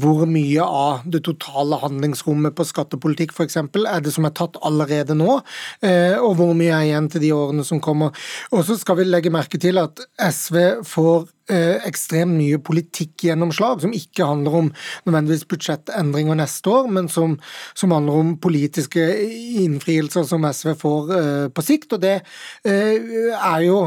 hvor 0.00 0.25
mye 0.29 0.65
av 0.65 1.05
det 1.11 1.23
totale 1.27 1.79
handlingsrommet 1.81 2.55
på 2.57 2.67
skattepolitikk 2.67 3.35
f.eks. 3.35 3.57
er 3.57 4.05
det 4.05 4.12
som 4.15 4.27
er 4.27 4.35
tatt 4.37 4.59
allerede 4.67 5.17
nå, 5.19 5.39
eh, 5.87 6.17
og 6.19 6.37
hvor 6.39 6.55
mye 6.57 6.75
er 6.75 6.89
igjen 6.89 7.09
til 7.12 7.25
de 7.25 7.33
årene 7.37 7.65
som 7.67 7.81
kommer. 7.83 8.10
Og 8.55 8.64
så 8.67 8.79
skal 8.81 9.00
vi 9.00 9.09
legge 9.09 9.33
merke 9.33 9.61
til 9.61 9.81
at 9.81 10.02
SV 10.21 10.59
får 10.88 11.29
eh, 11.52 11.79
ekstremt 11.88 12.37
mye 12.37 12.61
politikkgjennomslag, 12.67 13.85
som 13.85 13.95
ikke 13.97 14.26
handler 14.29 14.59
om 14.62 14.73
nødvendigvis 15.07 15.47
budsjettendringer 15.50 16.38
neste 16.40 16.73
år, 16.73 16.90
men 16.93 17.11
som, 17.12 17.38
som 17.75 17.95
handler 17.97 18.21
om 18.23 18.35
politiske 18.43 19.07
innfrielser 19.64 20.29
som 20.29 20.47
SV 20.49 20.75
får 20.81 21.14
eh, 21.17 21.47
på 21.55 21.67
sikt. 21.67 21.97
Og 21.97 22.02
det 22.02 22.19
er 22.64 23.61
jo 23.64 23.81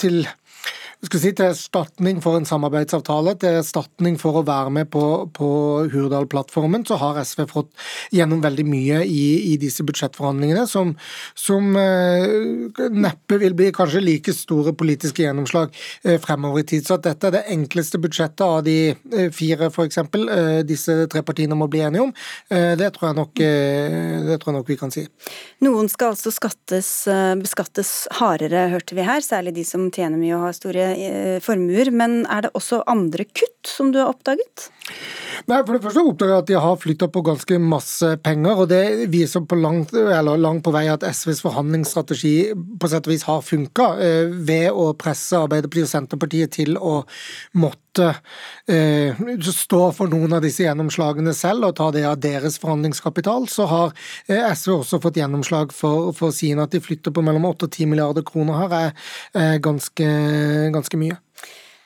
til 0.00 0.22
si, 1.08 1.30
til 1.32 1.46
erstatning 1.46 2.18
for 2.20 2.36
en 2.36 2.44
samarbeidsavtale, 2.44 3.32
til 3.40 3.60
erstatning 3.62 4.18
for 4.20 4.40
å 4.40 4.44
være 4.44 4.72
med 4.74 4.90
på, 4.92 5.04
på 5.32 5.48
Hurdal-plattformen, 5.92 6.84
så 6.84 6.98
har 7.00 7.20
SV 7.24 7.46
fått 7.48 7.70
gjennom 8.12 8.42
veldig 8.44 8.66
mye 8.68 9.00
i, 9.08 9.52
i 9.52 9.56
disse 9.60 9.84
budsjettforhandlingene, 9.86 10.66
som, 10.68 10.92
som 11.38 11.72
eh, 11.80 12.28
neppe 12.92 13.38
vil 13.40 13.56
bli 13.56 13.70
kanskje 13.72 14.02
like 14.04 14.34
store 14.36 14.74
politiske 14.76 15.24
gjennomslag 15.24 15.72
eh, 16.04 16.20
fremover 16.20 16.64
i 16.64 16.68
tid. 16.74 16.84
Så 16.84 16.98
at 16.98 17.08
dette 17.08 17.30
er 17.30 17.38
det 17.38 17.44
enkleste 17.56 18.00
budsjettet 18.02 18.44
av 18.44 18.60
de 18.68 18.76
eh, 18.92 19.32
fire, 19.32 19.70
f.eks., 19.72 20.02
eh, 20.04 20.60
disse 20.68 20.98
tre 21.10 21.24
partiene 21.24 21.56
må 21.56 21.70
bli 21.70 21.84
enige 21.86 22.04
om, 22.04 22.12
det 22.50 22.90
tror, 22.94 23.14
nok, 23.16 23.40
det, 23.40 24.36
tror 24.42 24.50
jeg 24.50 24.56
nok, 24.56 24.68
vi 24.68 24.76
kan 24.78 24.92
si. 24.92 25.02
Noen 25.64 25.88
skal 25.90 26.12
altså 26.12 26.32
skattes, 26.34 26.88
beskattes 27.40 27.92
hardere, 28.18 28.66
hørte 28.72 28.96
vi 28.98 29.04
her, 29.06 29.22
særlig 29.24 29.54
de 29.56 29.64
som 29.66 29.86
tjener 29.94 30.20
mye 30.20 30.36
og 30.36 30.44
har 30.48 30.56
store 30.56 30.89
Eh, 30.89 30.89
formuer, 31.44 31.90
men 31.94 32.22
er 32.26 32.46
det 32.46 32.54
også 32.58 32.82
andre 32.90 33.26
kutt 33.28 33.68
som 33.68 33.92
du 33.94 34.00
har 34.02 34.12
oppdaget? 34.12 34.70
Nei, 35.48 35.60
For 35.64 35.74
det 35.74 35.82
første 35.84 36.02
oppdager 36.04 36.34
jeg 36.34 36.42
at 36.42 36.48
de 36.50 36.58
har 36.62 36.80
flytta 36.80 37.08
på 37.12 37.22
ganske 37.24 37.58
masse 37.62 38.08
penger. 38.24 38.62
og 38.62 38.68
Det 38.70 39.08
viser 39.12 39.44
på 39.48 39.58
langt, 39.58 39.92
langt 39.92 40.64
på 40.64 40.74
vei 40.74 40.86
at 40.92 41.04
SVs 41.06 41.42
forhandlingsstrategi 41.44 42.34
på 42.80 42.90
sett 42.90 43.08
og 43.08 43.14
vis 43.14 43.26
har 43.28 43.40
funka, 43.44 43.88
eh, 44.04 44.26
ved 44.30 44.70
å 44.70 44.92
presse 44.98 45.38
Arbeiderpartiet 45.38 45.88
og 45.88 45.92
Senterpartiet 45.94 46.52
til 46.52 46.76
å 46.76 47.04
måtte 47.54 48.10
eh, 48.68 49.16
stå 49.40 49.80
for 49.96 50.12
noen 50.12 50.36
av 50.36 50.44
disse 50.44 50.62
gjennomslagene 50.62 51.34
selv 51.34 51.70
og 51.70 51.76
ta 51.80 51.90
det 51.90 52.04
av 52.04 52.20
deres 52.20 52.58
forhandlingskapital. 52.60 53.48
Så 53.48 53.66
har 53.70 53.96
eh, 54.28 54.44
SV 54.52 54.76
også 54.80 55.00
fått 55.02 55.18
gjennomslag 55.20 55.72
for, 55.72 56.12
for 56.12 56.36
sine 56.36 56.62
at 56.62 56.76
de 56.76 56.84
flytter 56.84 57.14
på 57.14 57.24
mellom 57.24 57.48
8 57.48 57.66
og 57.66 57.72
10 57.72 57.90
milliarder 57.90 58.26
kroner 58.26 58.60
her, 58.60 58.78
er, 58.84 59.10
er 59.34 59.58
ganske, 59.64 60.06
ganske 60.74 61.00
mye. 61.00 61.18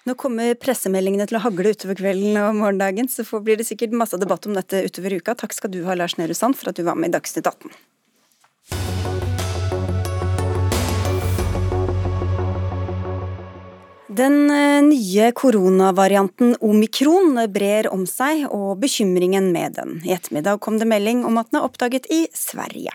Nå 0.05 0.13
kommer 0.21 0.53
pressemeldingene 0.61 1.25
til 1.25 1.39
å 1.39 1.41
hagle 1.47 1.71
utover 1.73 1.97
kvelden 1.97 2.37
og 2.37 2.59
morgendagen, 2.59 3.07
så 3.09 3.25
blir 3.41 3.57
det 3.57 3.65
sikkert 3.65 3.95
masse 3.97 4.19
debatt 4.21 4.45
om 4.45 4.53
dette 4.53 4.83
utover 4.85 5.15
uka. 5.17 5.33
Takk 5.41 5.57
skal 5.57 5.73
du 5.73 5.81
ha, 5.87 5.97
Lars 5.97 6.19
Nehru 6.19 6.37
Sand, 6.37 6.59
for 6.61 6.69
at 6.69 6.77
du 6.77 6.85
var 6.85 6.99
med 6.99 7.09
i 7.09 7.15
Dagsnytt 7.17 7.49
18. 7.49 7.73
Den 14.15 14.37
eh, 14.53 14.83
nye 14.85 15.31
koronavarianten 15.33 16.59
omikron 16.61 17.41
brer 17.57 17.89
om 17.89 18.05
seg, 18.05 18.45
og 18.53 18.77
bekymringen 18.85 19.49
med 19.57 19.81
den. 19.81 19.97
I 20.05 20.13
ettermiddag 20.19 20.61
kom 20.61 20.77
det 20.79 20.91
melding 20.93 21.25
om 21.25 21.41
at 21.41 21.49
den 21.49 21.63
er 21.63 21.67
oppdaget 21.71 22.13
i 22.13 22.27
Sverige. 22.37 22.93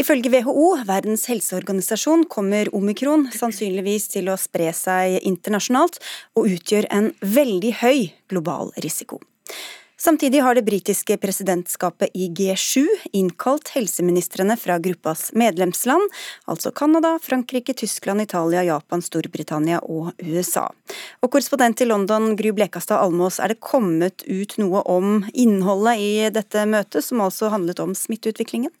Ifølge 0.00 0.32
WHO, 0.32 0.70
Verdens 0.88 1.28
helseorganisasjon, 1.30 2.26
kommer 2.30 2.70
omikron 2.74 3.28
sannsynligvis 3.34 4.10
til 4.16 4.32
å 4.32 4.38
spre 4.40 4.72
seg 4.76 5.20
internasjonalt, 5.22 6.00
og 6.34 6.50
utgjør 6.56 6.90
en 6.90 7.12
veldig 7.22 7.78
høy 7.84 8.10
global 8.32 8.74
risiko. 8.84 9.20
Samtidig 10.04 10.40
har 10.44 10.54
det 10.54 10.66
britiske 10.66 11.16
presidentskapet 11.16 12.10
i 12.18 12.26
G7 12.28 12.82
innkalt 13.16 13.70
helseministrene 13.72 14.56
fra 14.60 14.76
gruppas 14.82 15.30
medlemsland, 15.32 16.10
altså 16.44 16.74
Canada, 16.76 17.14
Frankrike, 17.22 17.72
Tyskland, 17.78 18.20
Italia, 18.20 18.66
Japan, 18.66 19.00
Storbritannia 19.00 19.78
og 19.80 20.10
USA. 20.20 20.66
Og 21.24 21.32
Korrespondent 21.32 21.80
i 21.80 21.88
London, 21.88 22.34
Gry 22.36 22.52
Blekastad 22.52 23.00
Almås, 23.00 23.40
er 23.40 23.54
det 23.54 23.62
kommet 23.64 24.26
ut 24.28 24.58
noe 24.60 24.84
om 24.84 25.22
innholdet 25.32 26.02
i 26.02 26.12
dette 26.34 26.66
møtet, 26.68 27.00
som 27.06 27.24
altså 27.24 27.54
handlet 27.54 27.80
om 27.80 27.96
smitteutviklingen? 27.96 28.74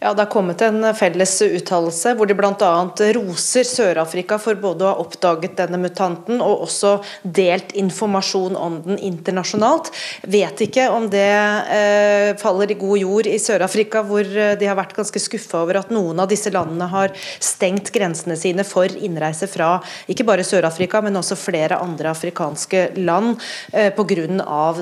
Ja, 0.00 0.14
Det 0.14 0.22
har 0.22 0.30
kommet 0.30 0.60
en 0.60 0.94
felles 0.94 1.42
uttalelse 1.42 2.12
hvor 2.18 2.26
de 2.28 2.34
bl.a. 2.36 2.70
roser 3.16 3.64
Sør-Afrika 3.64 4.36
for 4.42 4.58
både 4.58 4.84
å 4.84 4.90
ha 4.90 5.00
oppdaget 5.00 5.54
denne 5.56 5.78
mutanten 5.80 6.42
og 6.44 6.66
også 6.66 6.98
delt 7.22 7.72
informasjon 7.78 8.58
om 8.58 8.80
den 8.84 8.98
internasjonalt. 8.98 9.92
Vet 10.28 10.60
ikke 10.66 10.88
om 10.92 11.06
det 11.12 11.22
eh, 11.22 12.34
faller 12.42 12.74
i 12.74 12.78
god 12.80 12.98
jord 13.00 13.28
i 13.30 13.38
Sør-Afrika, 13.40 14.02
hvor 14.04 14.26
eh, 14.26 14.56
de 14.60 14.68
har 14.68 14.76
vært 14.76 14.96
ganske 14.98 15.22
skuffa 15.22 15.62
over 15.62 15.78
at 15.80 15.94
noen 15.94 16.20
av 16.20 16.28
disse 16.28 16.52
landene 16.52 16.90
har 16.90 17.14
stengt 17.38 17.92
grensene 17.94 18.36
sine 18.36 18.66
for 18.66 18.90
innreise 18.90 19.48
fra 19.48 19.78
ikke 20.10 20.26
bare 20.26 20.44
Sør-Afrika, 20.44 21.00
men 21.06 21.16
også 21.22 21.38
flere 21.38 21.78
andre 21.80 22.10
afrikanske 22.12 22.98
land 22.98 23.38
eh, 23.72 23.88
pga. 23.94 24.28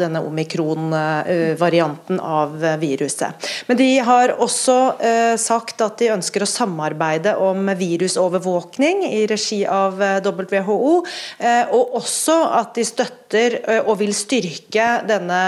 denne 0.00 0.24
omikron-varianten 0.24 2.18
eh, 2.18 2.26
av 2.40 2.58
viruset. 2.80 3.52
Men 3.68 3.78
de 3.78 3.90
har 4.02 4.34
også 4.40 4.80
eh, 4.98 5.01
Eh, 5.01 5.01
sagt 5.40 5.82
at 5.84 5.98
de 6.00 6.10
ønsker 6.14 6.44
å 6.44 6.48
samarbeide 6.48 7.34
om 7.42 7.70
virusovervåkning 7.78 9.02
i 9.08 9.24
regi 9.30 9.62
av 9.66 10.00
eh, 10.02 10.18
WHO, 10.22 10.92
eh, 11.38 11.72
og 11.74 11.96
også 12.02 12.36
at 12.60 12.74
de 12.78 12.84
støtter 12.86 13.58
og 13.86 13.94
vil 14.02 14.12
styrke 14.12 14.86
denne 15.08 15.40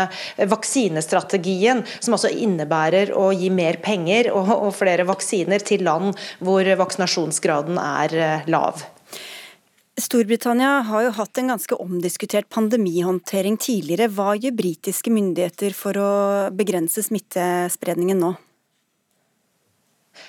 vaksinestrategien, 0.50 1.82
som 2.00 2.16
altså 2.16 2.30
innebærer 2.32 3.12
å 3.12 3.28
gi 3.36 3.50
mer 3.52 3.76
penger 3.84 4.30
og 4.32 4.70
flere 4.76 5.04
vaksiner 5.04 5.60
til 5.60 5.84
land 5.84 6.16
hvor 6.40 6.64
vaksinasjonsgraden 6.80 7.76
er 7.82 8.48
lav. 8.48 8.80
Storbritannia 10.00 10.80
har 10.88 11.04
jo 11.04 11.12
hatt 11.20 11.38
en 11.38 11.52
ganske 11.52 11.76
omdiskutert 11.78 12.48
pandemihåndtering 12.50 13.60
tidligere. 13.62 14.08
Hva 14.10 14.32
gjør 14.34 14.56
britiske 14.58 15.12
myndigheter 15.14 15.76
for 15.76 16.00
å 16.00 16.10
begrense 16.56 17.04
smittespredningen 17.06 18.24
nå? 18.24 18.32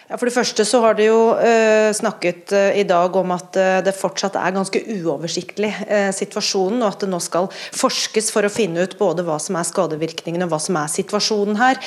Ja, 0.10 0.18
For 0.18 0.30
det 0.30 0.36
første 0.36 0.66
så 0.68 0.82
har 0.84 0.98
det 0.98 1.08
jo 1.08 1.20
eh, 1.42 1.92
snakket 1.98 2.54
eh, 2.54 2.80
i 2.82 2.86
dag 2.90 3.16
om 3.18 3.34
at 3.34 3.58
eh, 3.58 3.80
det 3.86 3.96
fortsatt 3.98 4.38
er 4.38 4.54
ganske 4.54 4.82
uoversiktlig 4.98 5.72
situasjonen, 6.18 6.84
og 6.84 6.92
at 6.92 7.06
det 7.06 7.10
nå 7.12 7.22
skal 7.24 7.50
forskes 7.54 8.30
for 8.34 8.46
å 8.46 8.54
finne 8.54 8.86
ut 8.86 8.98
både 9.00 9.26
hva 9.26 9.40
som 9.42 9.58
er 9.58 9.66
skadevirkningene 9.68 10.46
og 10.46 10.54
hva 10.54 10.62
som 10.62 10.78
er 10.82 10.94
situasjonen 10.94 11.60
her. 11.62 11.82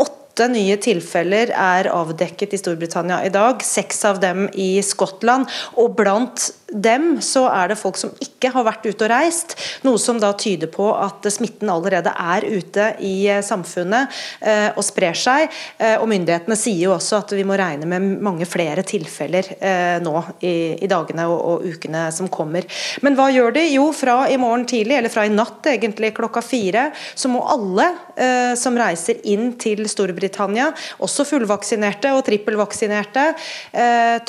Åtte 0.00 0.20
Åtte 0.30 0.46
nye 0.54 0.76
tilfeller 0.78 1.50
er 1.52 1.88
avdekket 1.90 2.54
i 2.54 2.58
Storbritannia 2.60 3.18
i 3.26 3.32
dag, 3.34 3.60
seks 3.66 4.04
av 4.06 4.20
dem 4.22 4.44
i 4.54 4.78
Skottland. 4.80 5.50
Og 5.76 5.96
blant 5.98 6.46
dem 6.70 7.16
så 7.24 7.44
er 7.50 7.72
det 7.72 7.78
folk 7.80 7.98
som 7.98 8.12
ikke 8.22 8.50
har 8.54 8.64
vært 8.66 8.86
ute 8.86 9.04
og 9.06 9.10
reist, 9.10 9.56
noe 9.86 9.98
som 10.00 10.20
da 10.22 10.30
tyder 10.38 10.70
på 10.70 10.86
at 10.94 11.26
smitten 11.32 11.70
allerede 11.72 12.12
er 12.14 12.46
ute 12.46 12.86
i 13.04 13.14
eh, 13.28 13.42
samfunnet 13.44 14.20
eh, 14.40 14.68
og 14.76 14.84
sprer 14.86 15.16
seg. 15.18 15.50
Eh, 15.78 15.96
og 15.98 16.06
Myndighetene 16.10 16.58
sier 16.58 16.86
jo 16.86 16.94
også 16.94 17.20
at 17.20 17.34
vi 17.36 17.44
må 17.46 17.58
regne 17.58 17.88
med 17.90 18.22
mange 18.22 18.46
flere 18.48 18.84
tilfeller 18.86 19.48
nå 20.02 20.12
i, 20.46 20.86
dagene 20.90 21.26
og, 21.30 21.64
ukene 21.66 22.06
som 22.14 22.28
kommer. 22.32 22.66
Men 23.04 23.16
hva 23.18 23.28
gjør 23.32 23.54
de? 23.54 23.64
Jo, 23.74 23.88
fra 23.96 24.24
i 24.30 24.38
morgen 24.40 24.64
tidlig, 24.68 24.96
eller 24.98 25.12
fra 25.12 25.26
i 25.26 25.32
natt 25.32 25.66
egentlig 25.70 26.12
klokka 26.16 26.42
fire, 26.44 26.88
så 27.14 27.30
må 27.30 27.42
alle 27.50 27.88
som 28.58 28.76
reiser 28.78 29.20
inn 29.30 29.54
til 29.60 29.84
Storbritannia, 29.90 30.70
også 31.02 31.26
fullvaksinerte 31.28 32.12
og 32.16 32.24
trippelvaksinerte, 32.26 33.26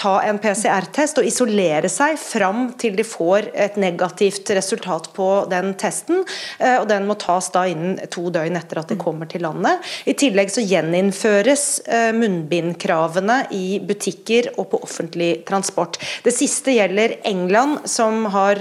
ta 0.01 0.13
en 0.27 0.39
PCR-test 0.41 1.21
og 1.21 1.27
isolere 1.27 1.91
seg 1.91 2.19
fram 2.31 2.71
til 2.79 2.95
de 2.97 3.05
får 3.07 3.51
et 3.53 3.77
negativt 3.81 4.51
resultat 4.55 5.09
på 5.15 5.27
den 5.51 5.73
testen. 5.79 6.23
Eh, 6.59 6.77
og 6.79 6.87
Den 6.91 7.07
må 7.09 7.17
tas 7.19 7.49
da 7.53 7.65
innen 7.69 7.99
to 8.11 8.29
døgn 8.33 8.57
etter 8.59 8.81
at 8.81 8.91
de 8.91 8.97
kommer 8.99 9.29
til 9.29 9.43
landet. 9.45 9.81
I 10.09 10.15
tillegg 10.17 10.51
så 10.53 10.63
gjeninnføres 10.65 11.65
eh, 11.87 12.11
munnbindkravene 12.17 13.39
i 13.55 13.79
butikker 13.85 14.51
og 14.57 14.71
på 14.73 14.81
offentlig 14.85 15.31
transport. 15.47 15.99
Det 16.25 16.33
siste 16.35 16.75
gjelder 16.75 17.17
England, 17.27 17.85
som 17.89 18.25
har 18.33 18.59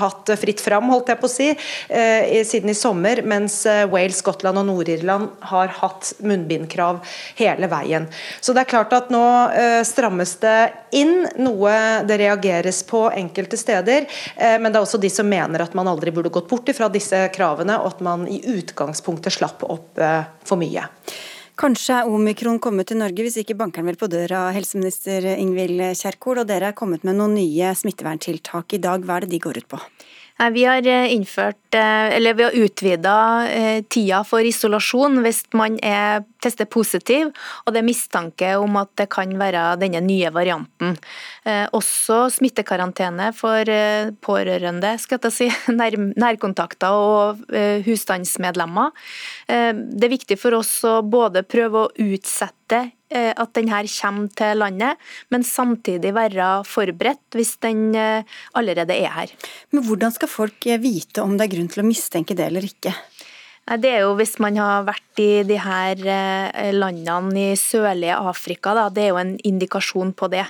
hatt 0.00 0.30
fritt 0.40 0.60
fram, 0.62 0.88
holdt 0.92 1.10
jeg 1.10 1.20
på 1.20 1.28
å 1.28 1.32
si, 1.32 1.46
siden 2.46 2.72
i 2.72 2.76
sommer, 2.76 3.20
mens 3.26 3.62
Wales, 3.90 4.20
Skottland 4.20 4.60
og 4.60 4.66
Nord-Irland 4.68 5.28
har 5.50 5.72
hatt 5.80 6.12
munnbindkrav 6.24 7.00
hele 7.40 7.68
veien. 7.70 8.08
Så 8.40 8.54
det 8.56 8.64
er 8.64 8.70
klart 8.72 8.94
at 8.96 9.10
nå 9.12 9.22
strammes 9.86 10.36
det 10.42 10.58
inn, 10.96 11.26
noe 11.42 11.74
det 12.08 12.20
reageres 12.22 12.82
på 12.88 13.06
enkelte 13.16 13.58
steder. 13.60 14.06
Eh, 14.36 14.56
men 14.60 14.70
det 14.70 14.78
er 14.78 14.86
også 14.86 15.00
de 15.02 15.10
som 15.12 15.28
mener 15.28 15.64
at 15.64 15.74
man 15.78 15.90
aldri 15.90 16.12
burde 16.14 16.32
gått 16.32 16.48
bort 16.50 16.70
ifra 16.72 16.90
disse 16.92 17.26
kravene, 17.34 17.78
og 17.80 17.94
at 17.94 18.04
man 18.04 18.26
i 18.30 18.40
utgangspunktet 18.58 19.36
slapp 19.38 19.66
opp 19.66 20.00
eh, 20.00 20.22
for 20.46 20.60
mye. 20.60 20.86
Kanskje 21.60 21.98
er 22.00 22.08
omikron 22.08 22.56
kommet 22.62 22.88
til 22.88 22.96
Norge, 23.02 23.20
hvis 23.20 23.36
ikke 23.42 23.58
banker 23.58 23.84
vil 23.84 23.98
på 24.00 24.08
døra, 24.08 24.46
helseminister 24.56 25.26
Ingvild 25.34 25.82
Kjerkol. 25.98 26.40
Og 26.40 26.48
dere 26.48 26.70
er 26.70 26.78
kommet 26.78 27.04
med 27.04 27.18
noen 27.18 27.36
nye 27.36 27.74
smitteverntiltak 27.76 28.78
i 28.78 28.80
dag. 28.80 29.04
Hva 29.04 29.18
er 29.18 29.26
det 29.26 29.34
de 29.34 29.42
går 29.44 29.60
ut 29.60 29.68
på? 29.74 29.80
Nei, 30.40 30.50
Vi 30.50 30.64
har 30.64 30.86
eh, 30.86 31.12
innført, 31.12 31.74
eh, 31.74 32.16
eller 32.16 32.34
vi 32.34 32.42
har 32.42 32.54
utvida 32.56 33.48
eh, 33.48 33.82
tida 33.84 34.22
for 34.24 34.40
isolasjon 34.40 35.20
hvis 35.20 35.42
man 35.52 35.76
er 35.84 36.22
tester 36.40 36.64
positiv 36.64 37.28
og 37.66 37.74
det 37.74 37.82
er 37.82 37.84
mistanke 37.84 38.54
om 38.56 38.78
at 38.80 38.88
det 38.96 39.10
kan 39.12 39.34
være 39.36 39.74
denne 39.82 40.00
nye 40.00 40.30
varianten. 40.32 40.96
Også 41.76 42.22
smittekarantene 42.32 43.28
for 43.36 43.68
pårørende, 44.24 44.94
skal 45.02 45.20
jeg 45.28 45.34
si, 45.36 45.48
nær, 45.80 45.96
nærkontakter 46.16 46.96
og 46.96 47.42
husstandsmedlemmer. 47.84 48.96
Det 49.44 50.08
er 50.08 50.14
viktig 50.14 50.40
for 50.40 50.56
oss 50.56 50.72
å 50.88 51.00
både 51.04 51.44
prøve 51.44 51.84
å 51.84 51.92
utsette 52.06 52.86
at 53.10 53.54
denne 53.56 53.82
kommer 53.90 54.28
til 54.38 54.60
landet, 54.60 54.98
men 55.30 55.42
samtidig 55.46 56.14
være 56.14 56.50
forberedt 56.68 57.38
hvis 57.38 57.56
den 57.62 57.94
eh, 57.94 58.22
allerede 58.54 58.94
er 58.94 59.10
her. 59.14 59.32
Men 59.72 59.84
Hvordan 59.86 60.14
skal 60.14 60.30
folk 60.30 60.66
eh, 60.66 60.80
vite 60.82 61.22
om 61.22 61.36
det 61.36 61.48
er 61.48 61.56
grunn 61.56 61.70
til 61.72 61.82
å 61.82 61.88
mistenke 61.88 62.36
det 62.38 62.46
eller 62.50 62.66
ikke? 62.66 62.94
Det 63.78 63.86
er 63.86 64.00
jo 64.02 64.16
hvis 64.18 64.32
man 64.42 64.56
har 64.58 64.82
vært 64.82 65.20
i 65.22 65.44
de 65.46 65.54
her 65.62 66.00
eh, 66.02 66.70
landene 66.74 67.52
i 67.52 67.58
sørlige 67.58 68.16
Afrika, 68.16 68.72
da. 68.74 68.88
det 68.90 69.04
er 69.04 69.12
jo 69.12 69.20
en 69.20 69.36
indikasjon 69.46 70.10
på 70.18 70.26
det. 70.32 70.42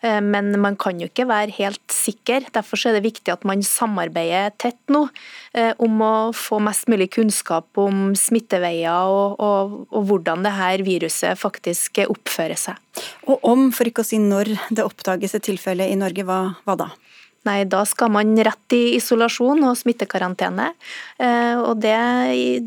Eh, 0.00 0.20
men 0.24 0.54
man 0.62 0.78
kan 0.80 1.00
jo 1.00 1.10
ikke 1.10 1.26
være 1.28 1.52
helt 1.58 1.82
sikker. 1.92 2.46
Derfor 2.54 2.80
er 2.88 2.96
det 2.96 3.04
viktig 3.04 3.34
at 3.34 3.44
man 3.48 3.60
samarbeider 3.66 4.54
tett 4.56 4.80
nå 4.88 5.04
eh, 5.52 5.74
om 5.84 6.00
å 6.00 6.14
få 6.32 6.62
mest 6.64 6.88
mulig 6.88 7.10
kunnskap 7.18 7.82
om 7.82 8.14
smitteveier 8.16 9.12
og, 9.12 9.36
og, 9.36 9.76
og 9.92 10.08
hvordan 10.08 10.46
det 10.46 10.56
her 10.56 10.86
viruset 10.86 11.36
faktisk 11.40 12.00
oppfører 12.06 12.56
seg. 12.56 12.80
Og 13.28 13.44
om, 13.52 13.68
for 13.74 13.88
ikke 13.88 14.04
å 14.04 14.08
si 14.08 14.22
når, 14.22 14.54
det 14.72 14.86
oppdages 14.86 15.36
et 15.36 15.44
tilfelle 15.44 15.92
i 15.92 15.98
Norge, 16.00 16.24
hva, 16.24 16.44
hva 16.64 16.80
da? 16.86 16.92
Nei, 17.48 17.62
da 17.66 17.82
skal 17.88 18.12
man 18.14 18.36
rett 18.38 18.76
i 18.76 18.96
isolasjon 18.98 19.64
og 19.66 19.78
smittekarantene. 19.80 20.72
Eh, 21.18 21.58
og 21.58 21.80
det, 21.82 21.96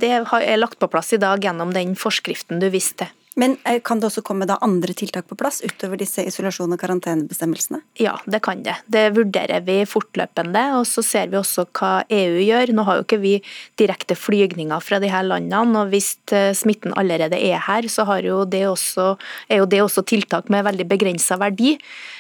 det 0.02 0.12
er 0.18 0.58
lagt 0.60 0.82
på 0.82 0.90
plass 0.92 1.14
i 1.16 1.22
dag 1.22 1.44
gjennom 1.44 1.72
den 1.76 1.96
forskriften 2.00 2.60
du 2.60 2.68
viste 2.74 3.06
til. 3.06 3.14
Men 3.36 3.58
eh, 3.68 3.82
kan 3.84 4.00
det 4.00 4.08
også 4.08 4.24
komme 4.26 4.48
da 4.48 4.56
andre 4.64 4.96
tiltak 4.96 5.28
på 5.28 5.36
plass 5.40 5.60
utover 5.66 6.00
disse 6.00 6.24
isolasjon- 6.24 6.72
og 6.72 6.80
karantenebestemmelsene? 6.80 7.82
Ja, 8.00 8.16
det 8.32 8.40
kan 8.46 8.64
det. 8.64 8.78
Det 8.88 9.10
vurderer 9.18 9.64
vi 9.68 9.82
fortløpende. 9.90 10.64
Og 10.80 10.88
så 10.88 11.04
ser 11.04 11.32
vi 11.32 11.40
også 11.40 11.68
hva 11.76 12.06
EU 12.08 12.40
gjør. 12.40 12.72
Nå 12.76 12.88
har 12.88 13.00
jo 13.00 13.06
ikke 13.06 13.20
vi 13.24 13.36
direkte 13.80 14.16
flygninger 14.16 14.84
fra 14.84 15.02
de 15.04 15.12
her 15.12 15.28
landene, 15.28 15.84
og 15.84 15.92
hvis 15.92 16.14
eh, 16.36 16.54
smitten 16.56 16.96
allerede 16.96 17.40
er 17.40 17.60
her, 17.68 17.90
så 17.92 18.08
jo 18.24 18.46
også, 18.72 19.16
er 19.50 19.60
jo 19.60 19.68
det 19.68 19.84
også 19.84 20.06
tiltak 20.08 20.50
med 20.50 20.64
veldig 20.64 20.88
begrensa 20.88 21.36
verdi. 21.42 21.76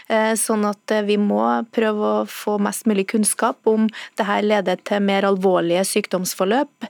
Eh, 0.09 0.33
sånn 0.37 0.65
at 0.69 0.95
vi 1.07 1.17
må 1.17 1.41
prøve 1.75 2.11
å 2.21 2.25
få 2.29 2.57
mest 2.61 2.85
mulig 2.89 3.07
kunnskap 3.13 3.65
om 3.69 3.87
det 4.17 4.27
her 4.27 4.45
leder 4.45 4.81
til 4.85 5.01
mer 5.05 5.25
alvorlige 5.27 5.85
sykdomsforløp. 5.87 6.89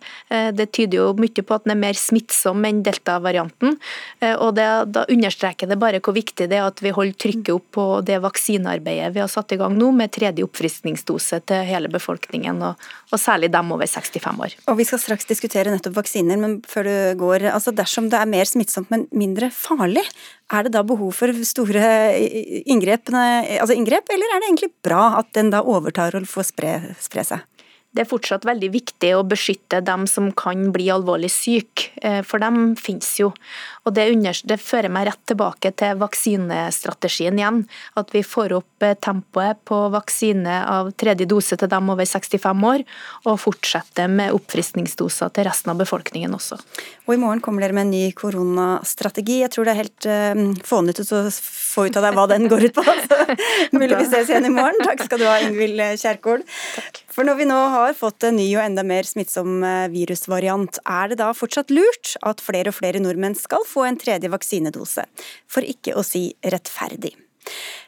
Det 0.56 0.65
tyder 0.75 0.99
jo 0.99 1.06
mye 1.19 1.43
på 1.45 1.56
at 1.56 1.65
den 1.65 1.75
er 1.75 1.80
mer 1.80 1.97
smittsom 1.97 2.65
enn 2.67 2.82
delta-varianten. 2.86 3.78
Eh, 4.19 4.36
og 4.36 4.56
det, 4.56 4.67
Da 4.95 5.06
understreker 5.12 5.67
det 5.67 5.80
bare 5.80 6.01
hvor 6.04 6.15
viktig 6.15 6.47
det 6.49 6.60
er 6.60 6.67
at 6.67 6.82
vi 6.84 6.93
holder 6.95 7.17
trykket 7.19 7.54
opp 7.56 7.67
på 7.75 7.86
det 8.06 8.19
vaksinearbeidet 8.23 9.13
vi 9.15 9.23
har 9.23 9.32
satt 9.32 9.54
i 9.56 9.60
gang 9.60 9.75
nå, 9.78 9.91
med 9.95 10.13
tredje 10.15 10.45
oppfriskningsdose 10.45 11.41
til 11.49 11.65
hele 11.67 11.89
befolkningen, 11.91 12.62
og, 12.63 12.88
og, 13.12 13.19
særlig 13.19 13.51
dem 13.54 13.71
over 13.75 13.89
65 13.89 14.41
år. 14.45 14.56
Og 14.67 14.78
Vi 14.78 14.88
skal 14.88 15.01
straks 15.01 15.30
diskutere 15.30 15.73
nettopp 15.73 15.97
vaksiner, 16.01 16.39
men 16.39 16.60
før 16.67 16.89
du 16.89 16.95
går, 17.21 17.49
altså 17.54 17.73
dersom 17.75 18.10
det 18.12 18.19
er 18.19 18.30
mer 18.30 18.49
smittsomt, 18.49 18.91
men 18.93 19.08
mindre 19.12 19.51
farlig, 19.54 20.04
er 20.53 20.67
det 20.67 20.75
da 20.75 20.84
behov 20.86 21.13
for 21.17 21.34
store 21.47 21.86
inngrep, 22.69 23.10
altså 23.15 23.73
inngrep 23.73 24.12
eller 24.13 24.29
er 24.29 24.41
det 24.41 24.49
egentlig 24.51 24.71
bra 24.86 25.15
at 25.21 25.31
den 25.38 25.49
da 25.53 25.63
overtar 25.65 26.17
og 26.17 26.27
får 26.29 26.51
spre, 26.51 26.73
spre 27.01 27.25
seg? 27.25 27.45
Det 27.95 28.03
er 28.03 28.10
fortsatt 28.10 28.43
veldig 28.43 28.67
viktig 28.73 29.13
å 29.15 29.23
beskytte 29.23 29.79
dem 29.86 30.03
som 30.12 30.27
kan 30.36 30.67
bli 30.75 30.89
alvorlig 30.91 31.29
syke, 31.31 31.93
eh, 32.03 32.19
for 32.27 32.43
dem 32.43 32.75
finnes 32.75 33.08
jo. 33.21 33.29
Og 33.88 33.93
det, 33.95 34.10
under, 34.12 34.36
det, 34.49 34.58
fører 34.60 34.91
meg 34.91 35.08
rett 35.08 35.21
tilbake 35.31 35.71
til 35.79 35.95
vaksinestrategien 36.01 37.39
igjen. 37.39 37.62
At 37.95 38.12
vi 38.12 38.23
får 38.25 38.58
opp 38.58 38.84
eh, 38.84 38.97
tempoet 38.99 39.62
på 39.63 39.77
vaksine 39.93 40.58
av 40.67 40.89
tredje 40.99 41.27
dose 41.29 41.55
til 41.55 41.71
dem 41.71 41.93
over 41.93 42.10
65 42.10 42.65
år, 42.67 42.84
og 43.29 43.39
fortsetter 43.39 44.12
med 44.12 44.36
oppfriskningsdoser 44.36 45.31
til 45.31 45.47
resten 45.47 45.71
av 45.71 45.79
befolkningen 45.79 46.36
også. 46.36 46.60
Og 47.05 47.15
I 47.15 47.21
morgen 47.21 47.43
kommer 47.45 47.63
dere 47.63 47.77
med 47.77 47.88
en 47.88 47.95
ny 47.95 48.10
koronastrategi. 48.17 49.39
Jeg 49.45 49.53
tror 49.55 49.69
det 49.69 49.75
er 49.75 49.81
helt 49.86 50.10
uh, 50.10 50.43
fånete 50.67 51.05
å 51.05 51.23
få 51.31 51.88
ut 51.88 51.95
av 51.95 52.10
deg 52.10 52.17
hva 52.17 52.27
den 52.34 52.49
går 52.51 52.67
ut 52.67 52.75
på. 52.75 52.86
Mulig 53.77 53.93
vi 53.93 54.10
ses 54.10 54.34
igjen 54.34 54.49
i 54.49 54.53
morgen. 54.53 54.84
Takk 54.84 55.05
skal 55.05 55.21
du 55.21 55.27
ha, 55.29 55.39
Ingvild 55.45 55.86
Kjerkol. 56.01 56.43
Takk. 56.75 57.05
For 57.15 57.27
når 57.27 57.38
vi 57.39 57.47
nå 57.47 57.58
har 57.71 57.85
fått 57.93 58.26
en 58.26 58.39
ny 58.39 58.48
og 58.56 58.63
enda 58.63 58.82
mer 58.88 59.06
smittsom 59.06 59.60
eh, 59.62 59.86
virusvariant, 59.93 60.80
er 60.82 61.12
det 61.12 61.19
da 61.21 61.30
fortsatt 61.38 61.69
lurt 61.69 62.15
at 62.26 62.41
flere 62.41 62.74
og 62.74 62.80
flere 62.80 63.04
nordmenn 63.04 63.38
skal 63.38 63.67
få 63.69 63.86
en 63.86 64.00
tredje 64.02 64.32
vaksinedose? 64.34 65.06
For 65.45 65.62
ikke 65.62 65.93
å 65.93 66.04
si 66.08 66.32
rettferdig. 66.41 67.13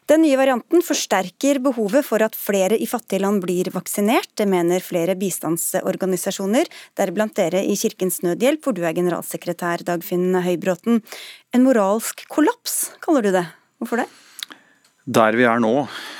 Den 0.07 0.21
nye 0.23 0.37
varianten 0.39 0.83
forsterker 0.85 1.57
behovet 1.65 2.05
for 2.07 2.23
at 2.23 2.37
flere 2.37 2.77
i 2.79 2.85
fattige 2.87 3.23
land 3.23 3.41
blir 3.43 3.67
vaksinert. 3.73 4.29
Det 4.37 4.45
mener 4.47 4.85
flere 4.85 5.17
bistandsorganisasjoner, 5.19 6.69
deriblant 6.95 7.35
dere 7.35 7.63
i 7.65 7.75
Kirkens 7.79 8.21
Nødhjelp, 8.23 8.61
hvor 8.63 8.77
du 8.77 8.85
er 8.87 8.95
generalsekretær, 8.95 9.83
Dagfinn 9.87 10.37
Høybråten. 10.45 11.01
En 11.51 11.65
moralsk 11.65 12.23
kollaps, 12.31 12.93
kaller 13.03 13.25
du 13.25 13.33
det. 13.35 13.43
Hvorfor 13.81 14.03
det? 14.03 14.07
Der 15.07 15.35
vi 15.39 15.45
er 15.47 15.59
nå, 15.63 15.73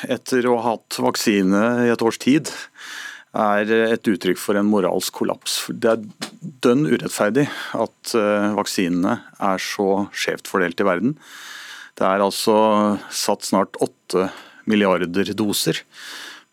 etter 0.07 0.45
å 0.47 0.59
ha 0.59 0.75
hatt 0.75 0.99
vaksine 1.03 1.63
i 1.83 1.89
et 1.91 2.03
års 2.03 2.19
tid, 2.23 2.51
er 3.37 3.71
et 3.93 4.09
uttrykk 4.09 4.39
for 4.41 4.57
en 4.57 4.69
moralsk 4.69 5.13
kollaps. 5.19 5.59
Det 5.69 5.91
er 5.91 6.05
dønn 6.65 6.87
urettferdig 6.89 7.47
at 7.77 8.15
eh, 8.17 8.53
vaksinene 8.57 9.19
er 9.37 9.61
så 9.61 10.07
skjevt 10.15 10.49
fordelt 10.49 10.81
i 10.81 10.87
verden. 10.87 11.17
Det 11.97 12.05
er 12.05 12.23
altså 12.23 12.57
satt 13.13 13.47
snart 13.47 13.77
åtte 13.81 14.29
milliarder 14.69 15.31
doser. 15.37 15.81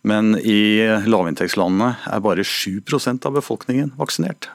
Men 0.04 0.34
i 0.36 0.84
lavinntektslandene 1.08 1.94
er 2.12 2.24
bare 2.24 2.44
7% 2.44 3.24
av 3.24 3.38
befolkningen 3.38 3.94
vaksinert. 3.96 4.50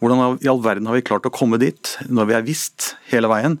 Hvordan 0.00 0.38
i 0.40 0.48
all 0.48 0.62
verden 0.64 0.88
har 0.88 0.96
vi 0.96 1.04
klart 1.04 1.28
å 1.28 1.34
komme 1.34 1.60
dit, 1.60 1.96
når 2.08 2.30
vi 2.30 2.36
har 2.38 2.46
visst 2.46 2.94
hele 3.10 3.28
veien 3.28 3.58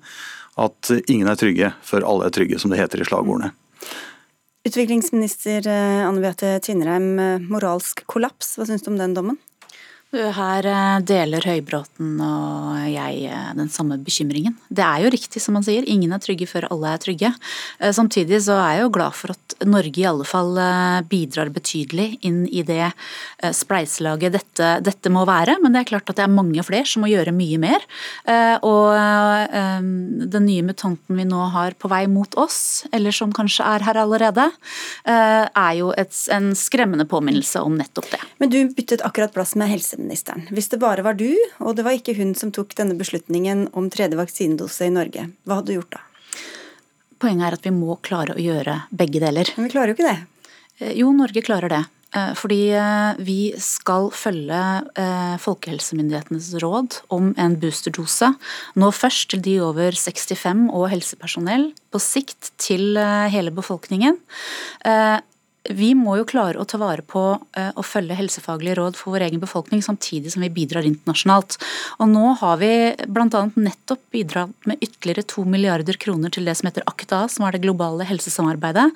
at 0.60 0.88
ingen 1.10 1.28
er 1.28 1.36
trygge 1.36 1.74
før 1.84 2.06
alle 2.08 2.30
er 2.30 2.34
trygge, 2.34 2.60
som 2.62 2.72
det 2.72 2.80
heter 2.80 3.02
i 3.02 3.08
slagordene? 3.08 3.52
Utviklingsminister 4.64 5.66
eh, 5.68 6.06
Anne 6.08 6.22
Beate 6.24 6.58
Tvinnereim, 6.64 7.18
eh, 7.18 7.42
moralsk 7.52 8.00
kollaps, 8.08 8.54
hva 8.56 8.64
syns 8.64 8.84
du 8.86 8.88
om 8.94 8.96
den 8.96 9.12
dommen? 9.16 9.36
Her 10.14 10.66
eh, 10.68 11.00
deler 11.02 11.42
Høybråten 11.42 12.20
og 12.22 12.76
jeg 12.86 13.24
eh, 13.26 13.48
den 13.58 13.70
samme 13.72 13.96
bekymringen. 14.02 14.54
Det 14.70 14.84
er 14.84 15.02
jo 15.02 15.10
riktig 15.10 15.42
som 15.42 15.56
han 15.58 15.64
sier, 15.66 15.86
ingen 15.90 16.14
er 16.14 16.22
trygge 16.22 16.46
før 16.46 16.68
alle 16.70 16.92
er 16.94 17.02
trygge. 17.02 17.30
Eh, 17.80 17.90
samtidig 17.96 18.38
så 18.46 18.56
er 18.60 18.76
jeg 18.76 18.84
jo 18.84 18.92
glad 18.94 19.16
for 19.18 19.34
at 19.34 19.56
Norge 19.66 20.02
i 20.02 20.06
alle 20.06 20.26
fall 20.26 20.58
bidrar 21.08 21.50
betydelig 21.54 22.18
inn 22.26 22.42
i 22.46 22.64
det 22.66 22.90
spleiselaget 23.54 24.34
dette, 24.34 24.70
dette 24.84 25.12
må 25.12 25.22
være. 25.28 25.56
Men 25.62 25.74
det 25.74 25.82
er 25.82 25.90
klart 25.92 26.10
at 26.10 26.18
det 26.18 26.24
er 26.26 26.32
mange 26.32 26.62
flere 26.66 26.86
som 26.88 27.04
må 27.04 27.10
gjøre 27.10 27.32
mye 27.34 27.60
mer. 27.62 27.84
Og 28.66 28.88
den 30.34 30.46
nye 30.48 30.64
mutanten 30.66 31.20
vi 31.20 31.26
nå 31.28 31.46
har 31.54 31.76
på 31.78 31.90
vei 31.92 32.02
mot 32.10 32.34
oss, 32.40 32.58
eller 32.94 33.14
som 33.14 33.32
kanskje 33.34 33.66
er 33.76 33.86
her 33.86 34.00
allerede, 34.02 34.48
er 35.06 35.72
jo 35.78 35.92
et, 35.96 36.18
en 36.34 36.50
skremmende 36.58 37.06
påminnelse 37.08 37.62
om 37.62 37.78
nettopp 37.78 38.10
det. 38.16 38.22
Men 38.42 38.52
du 38.52 38.58
byttet 38.74 39.06
akkurat 39.06 39.34
plass 39.36 39.54
med 39.60 39.70
helseministeren 39.70 40.03
helseministeren. 40.04 40.48
Hvis 40.50 40.68
det 40.68 40.80
bare 40.80 41.02
var 41.02 41.14
du, 41.14 41.34
og 41.60 41.76
det 41.76 41.84
var 41.84 41.96
ikke 41.96 42.16
hun 42.18 42.34
som 42.34 42.52
tok 42.52 42.74
denne 42.76 42.94
beslutningen 42.94 43.70
om 43.72 43.90
tredje 43.90 44.16
vaksinedose 44.16 44.86
i 44.86 44.92
Norge, 44.92 45.30
hva 45.44 45.60
hadde 45.60 45.72
du 45.72 45.78
gjort 45.78 45.96
da? 45.96 46.00
Poenget 47.18 47.46
er 47.46 47.56
at 47.56 47.64
vi 47.64 47.72
må 47.72 47.96
klare 48.02 48.34
å 48.34 48.40
gjøre 48.40 48.84
begge 48.90 49.20
deler. 49.22 49.48
Men 49.56 49.68
vi 49.68 49.72
klarer 49.72 49.92
jo 49.92 49.96
ikke 49.96 50.10
det. 50.10 50.92
Jo, 50.98 51.12
Norge 51.14 51.42
klarer 51.42 51.70
det. 51.70 51.84
Eh, 52.14 52.32
fordi 52.36 52.68
eh, 52.76 53.20
vi 53.24 53.54
skal 53.58 54.10
følge 54.14 54.60
eh, 55.00 55.36
folkehelsemyndighetenes 55.40 56.52
råd 56.62 57.00
om 57.14 57.32
en 57.40 57.56
boosterdose. 57.62 58.34
Nå 58.76 58.90
først 58.94 59.30
til 59.32 59.44
de 59.46 59.56
over 59.64 59.96
65 59.96 60.68
og 60.74 60.90
helsepersonell, 60.92 61.70
på 61.94 62.02
sikt 62.02 62.52
til 62.58 62.98
hele 62.98 63.54
befolkningen. 63.54 64.18
Vi 65.72 65.94
må 65.96 66.18
jo 66.18 66.26
klare 66.28 66.60
å 66.60 66.66
ta 66.68 66.76
vare 66.76 67.00
på 67.08 67.20
eh, 67.56 67.70
å 67.72 67.82
følge 67.86 68.16
helsefaglige 68.18 68.76
råd 68.76 68.98
for 69.00 69.14
vår 69.14 69.24
egen 69.30 69.40
befolkning, 69.40 69.80
samtidig 69.84 70.34
som 70.34 70.42
vi 70.44 70.50
bidrar 70.52 70.84
internasjonalt. 70.84 71.56
Og 72.04 72.10
Nå 72.10 72.34
har 72.42 72.58
vi 72.60 72.72
bl.a. 73.08 73.44
nettopp 73.56 74.02
bidratt 74.12 74.68
med 74.68 74.82
ytterligere 74.84 75.24
to 75.32 75.46
milliarder 75.48 75.96
kroner 76.00 76.34
til 76.34 76.44
det 76.44 76.56
som 76.58 76.68
heter 76.68 76.84
ACTA, 76.90 77.22
som 77.32 77.46
er 77.46 77.56
det 77.56 77.62
globale 77.64 78.04
helsesamarbeidet. 78.08 78.90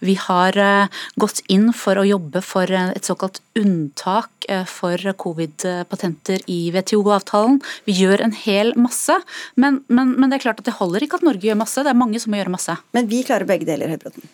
Vi 0.00 0.16
har 0.24 0.56
eh, 0.56 1.02
gått 1.20 1.42
inn 1.52 1.68
for 1.76 2.00
å 2.00 2.06
jobbe 2.08 2.40
for 2.44 2.72
eh, 2.72 2.94
et 2.96 3.04
såkalt 3.04 3.42
unntak 3.60 4.30
for 4.68 5.00
covid-patenter 5.16 6.42
i 6.52 6.66
WTO-avtalen. 6.74 7.62
Vi 7.88 7.94
gjør 7.96 8.26
en 8.26 8.34
hel 8.36 8.74
masse, 8.76 9.16
men, 9.56 9.80
men, 9.88 10.12
men, 10.18 10.28
det 10.28 10.40
er 10.40 10.44
klart 10.50 10.60
at 10.60 10.68
det 10.68 10.76
holder 10.82 11.06
ikke 11.06 11.22
at 11.22 11.24
Norge 11.30 11.48
gjør 11.48 11.62
masse. 11.64 11.80
Det 11.80 11.94
er 11.94 12.02
mange 12.04 12.20
som 12.20 12.34
må 12.34 12.42
gjøre 12.42 12.52
masse. 12.52 12.76
Men 12.92 13.08
vi 13.08 13.24
klarer 13.24 13.48
begge 13.48 13.68
deler, 13.68 13.94
Høybråten. 13.94 14.28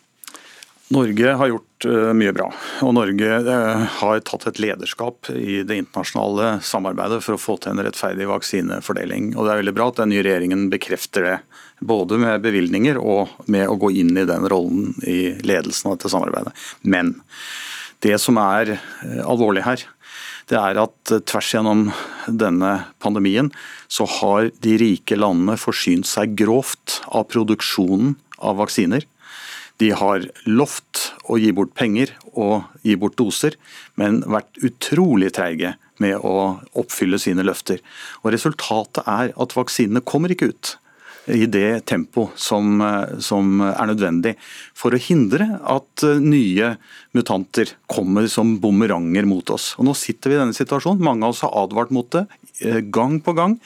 Norge 0.90 1.33
har 1.33 1.46
gjort 1.46 1.85
eh, 1.85 2.12
mye 2.18 2.33
bra, 2.35 2.48
og 2.83 2.94
Norge 2.96 3.26
eh, 3.38 3.83
har 4.00 4.22
tatt 4.26 4.48
et 4.50 4.59
lederskap 4.59 5.29
i 5.31 5.61
det 5.62 5.76
internasjonale 5.79 6.57
samarbeidet 6.66 7.20
for 7.22 7.37
å 7.37 7.38
få 7.38 7.55
til 7.62 7.76
en 7.76 7.83
rettferdig 7.87 8.26
vaksinefordeling. 8.26 9.29
Og 9.37 9.46
Det 9.46 9.53
er 9.53 9.61
veldig 9.61 9.74
bra 9.76 9.87
at 9.92 10.00
den 10.00 10.11
nye 10.11 10.24
regjeringen 10.26 10.66
bekrefter 10.72 11.29
det, 11.29 11.37
både 11.79 12.18
med 12.18 12.42
bevilgninger 12.42 12.98
og 12.98 13.31
med 13.46 13.70
å 13.70 13.79
gå 13.79 13.92
inn 14.03 14.18
i 14.18 14.26
den 14.26 14.48
rollen 14.50 14.90
i 15.07 15.37
ledelsen 15.46 15.92
av 15.92 15.94
dette 15.94 16.11
samarbeidet. 16.11 16.53
Men 16.83 17.14
det 18.03 18.18
som 18.18 18.42
er 18.42 18.74
eh, 18.74 19.22
alvorlig 19.22 19.62
her, 19.68 19.87
det 20.50 20.59
er 20.59 20.83
at 20.83 21.14
tvers 21.31 21.53
gjennom 21.55 21.87
denne 22.26 22.72
pandemien 22.98 23.53
så 23.87 24.09
har 24.18 24.50
de 24.59 24.74
rike 24.83 25.14
landene 25.14 25.55
forsynt 25.55 26.11
seg 26.11 26.35
grovt 26.35 26.98
av 27.07 27.31
produksjonen 27.31 28.16
av 28.42 28.59
vaksiner 28.59 29.07
de 29.80 29.90
har 29.96 30.26
lovt 30.44 31.06
å 31.30 31.38
gi 31.40 31.52
bort 31.56 31.72
penger 31.76 32.12
og 32.34 32.66
gi 32.84 32.96
bort 33.00 33.16
doser, 33.18 33.56
men 34.00 34.20
vært 34.28 34.60
utrolig 34.66 35.32
treige 35.36 35.74
med 36.00 36.20
å 36.20 36.60
oppfylle 36.80 37.20
sine 37.20 37.44
løfter. 37.46 37.80
Og 38.22 38.34
Resultatet 38.34 39.08
er 39.08 39.32
at 39.32 39.56
vaksinene 39.56 40.04
kommer 40.04 40.32
ikke 40.32 40.52
ut 40.52 40.76
i 41.30 41.44
det 41.46 41.84
tempo 41.88 42.28
som, 42.38 42.80
som, 43.22 43.60
er 43.60 43.90
nødvendig 43.90 44.34
for 44.76 44.94
å 44.94 45.00
hindre 45.00 45.46
at 45.68 46.04
nye 46.22 46.74
mutanter 47.16 47.74
kommer 47.90 48.28
som 48.32 48.56
bumeranger 48.62 49.28
mot 49.28 49.52
oss. 49.52 49.74
Og 49.78 49.86
Nå 49.88 49.94
sitter 49.98 50.32
vi 50.32 50.38
i 50.38 50.40
denne 50.40 50.56
situasjonen. 50.56 51.04
Mange 51.04 51.28
av 51.28 51.36
oss 51.36 51.44
har 51.44 51.54
advart 51.60 51.92
mot 51.94 52.08
det 52.16 52.24
eh, 52.64 52.80
gang 52.80 53.20
på 53.22 53.36
gang. 53.36 53.58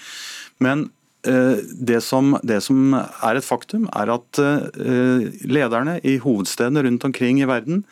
Men 0.63 0.89
det 1.25 2.01
som, 2.05 2.35
det 2.45 2.61
som, 2.67 2.95
er 2.95 3.39
et 3.39 3.47
faktum, 3.47 3.87
er 3.97 4.13
at 4.13 4.41
eh, 4.41 5.25
lederne 5.49 5.97
i 6.05 6.19
hovedstedene 6.23 6.85
rundt 6.85 7.07
omkring 7.09 7.41
i 7.41 7.49
verden 7.49 7.85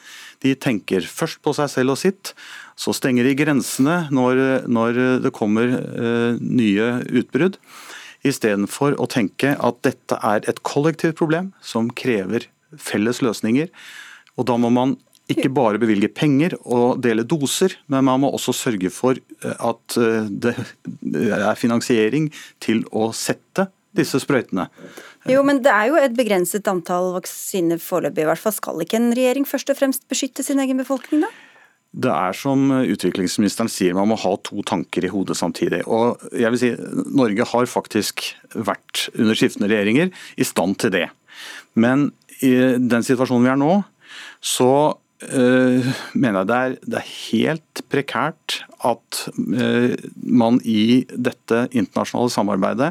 de 0.42 0.54
tenker 0.58 1.06
først 1.06 1.40
på 1.44 1.54
seg 1.56 1.70
selv 1.70 1.94
og 1.94 2.00
sitt. 2.00 2.32
Så 2.78 2.94
stenger 2.96 3.26
de 3.28 3.36
grensene 3.38 4.08
når, 4.14 4.66
når 4.66 5.00
det 5.24 5.34
kommer 5.36 5.76
eh, 5.78 6.40
nye 6.40 6.88
utbrudd. 7.08 7.58
Istedenfor 8.26 8.96
å 9.02 9.08
tenke 9.10 9.54
at 9.58 9.80
dette 9.86 10.18
er 10.22 10.44
et 10.50 10.62
kollektivt 10.66 11.18
problem 11.18 11.52
som 11.62 11.90
krever 11.90 12.48
felles 12.78 13.22
løsninger. 13.22 13.70
Og 14.38 14.48
da 14.48 14.58
må 14.58 14.70
man 14.72 14.96
ikke 15.30 15.52
bare 15.54 15.80
bevilge 15.80 16.10
penger 16.10 16.56
og 16.62 17.02
dele 17.04 17.24
doser, 17.28 17.76
men 17.92 18.06
man 18.08 18.24
må 18.24 18.32
også 18.34 18.54
sørge 18.56 18.90
for 18.92 19.18
eh, 19.18 19.54
at 19.54 19.98
eh, 20.00 20.26
det 20.28 20.56
er 21.38 21.58
finansiering 21.58 22.30
til 22.62 22.82
å 22.90 23.10
sette 23.16 23.68
disse 23.96 24.18
sprøytene. 24.22 24.66
Jo, 25.28 25.44
men 25.46 25.60
det 25.62 25.70
er 25.70 25.90
jo 25.90 26.00
et 26.00 26.16
begrenset 26.16 26.66
antall 26.70 27.12
vaksiner 27.18 27.80
foreløpig, 27.82 28.24
i 28.24 28.28
hvert 28.30 28.40
fall. 28.40 28.54
Skal 28.56 28.84
ikke 28.84 28.98
en 28.98 29.12
regjering 29.14 29.46
først 29.46 29.70
og 29.70 29.78
fremst 29.78 30.06
beskytte 30.10 30.44
sin 30.46 30.62
egen 30.62 30.80
befolkning, 30.80 31.26
da? 31.26 31.30
Det 31.92 32.08
er 32.08 32.32
som 32.32 32.70
utviklingsministeren 32.72 33.68
sier, 33.68 33.92
man 33.92 34.08
må 34.08 34.16
ha 34.16 34.30
to 34.40 34.62
tanker 34.64 35.04
i 35.04 35.10
hodet 35.12 35.36
samtidig. 35.36 35.82
Og 35.84 36.22
jeg 36.32 36.54
vil 36.54 36.60
si, 36.62 36.70
Norge 37.12 37.46
har 37.50 37.68
faktisk 37.68 38.24
vært, 38.56 39.10
under 39.12 39.36
skiftende 39.36 39.68
regjeringer, 39.68 40.08
i 40.40 40.46
stand 40.48 40.78
til 40.80 40.94
det. 40.94 41.06
Men 41.76 42.08
i 42.40 42.54
den 42.80 43.04
situasjonen 43.04 43.44
vi 43.44 43.52
er 43.52 43.60
nå, 43.60 43.74
så 44.40 44.72
uh, 45.30 45.92
mener 46.14 46.42
jeg 46.42 46.48
det 46.48 46.56
er, 46.58 46.74
det 46.82 46.98
er, 46.98 47.10
helt 47.32 47.82
prekært 47.92 48.58
at 48.82 49.20
uh, 49.38 49.94
man 50.22 50.58
i 50.64 51.04
dette 51.12 51.66
internasjonale 51.70 52.32
samarbeidet 52.34 52.90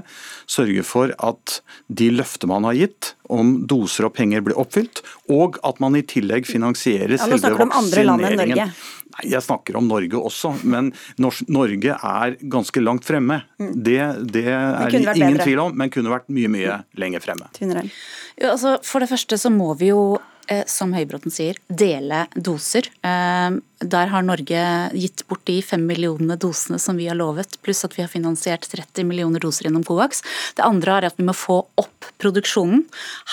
sørger 0.50 0.88
for 0.88 1.14
at 1.18 1.60
de 1.92 2.10
løfter 2.14 2.50
man 2.52 2.68
har 2.70 2.78
gitt 2.80 3.14
om 3.32 3.62
doser 3.68 4.08
og 4.08 4.16
penger 4.18 4.44
blir 4.44 4.58
oppfylt, 4.60 5.04
og 5.32 5.60
at 5.68 5.80
man 5.84 5.96
i 5.96 6.04
tillegg 6.04 6.50
finansierer 6.50 7.16
ja, 7.16 7.22
selve 7.24 7.54
vaksineringen. 7.56 8.74
Nei, 9.12 9.28
Jeg 9.28 9.44
snakker 9.44 9.76
om 9.80 9.88
Norge 9.88 10.20
også, 10.20 10.54
men 10.68 10.92
Norge 11.20 11.96
er 11.96 12.36
ganske 12.42 12.84
langt 12.84 13.08
fremme. 13.08 13.42
Mm. 13.60 13.72
Det, 13.76 14.00
det 14.36 14.46
er 14.52 14.92
det 14.92 15.02
ingen 15.16 15.38
bedre. 15.38 15.48
tvil 15.48 15.64
om, 15.64 15.76
men 15.76 15.92
kunne 15.94 16.12
vært 16.12 16.32
mye 16.32 16.52
mye 16.52 16.82
lenger 17.00 17.24
fremme. 17.24 17.52
Ja, 17.62 18.54
altså, 18.54 18.78
for 18.88 19.04
det 19.04 19.12
første 19.12 19.40
så 19.40 19.52
må 19.54 19.74
vi 19.80 19.92
jo 19.92 20.04
Eh, 20.16 20.41
som 20.68 20.94
Høybråten 20.96 21.34
sier, 21.34 21.60
dele 21.68 22.26
doser. 22.36 22.88
Eh, 23.06 23.60
der 23.82 24.12
har 24.12 24.22
Norge 24.22 24.64
gitt 24.94 25.24
bort 25.30 25.42
de 25.50 25.56
fem 25.66 25.82
millionene 25.90 26.36
dosene 26.38 26.78
som 26.80 27.00
vi 27.00 27.08
har 27.10 27.18
lovet, 27.18 27.56
pluss 27.66 27.82
at 27.88 27.96
vi 27.98 28.04
har 28.04 28.12
finansiert 28.12 28.68
30 28.70 29.08
millioner 29.10 29.42
doser 29.42 29.66
gjennom 29.66 29.86
Covax. 29.88 30.22
Det 30.58 30.66
andre 30.66 31.00
er 31.00 31.08
at 31.10 31.18
vi 31.18 31.26
må 31.26 31.34
få 31.34 31.58
opp 31.82 32.10
produksjonen. 32.22 32.84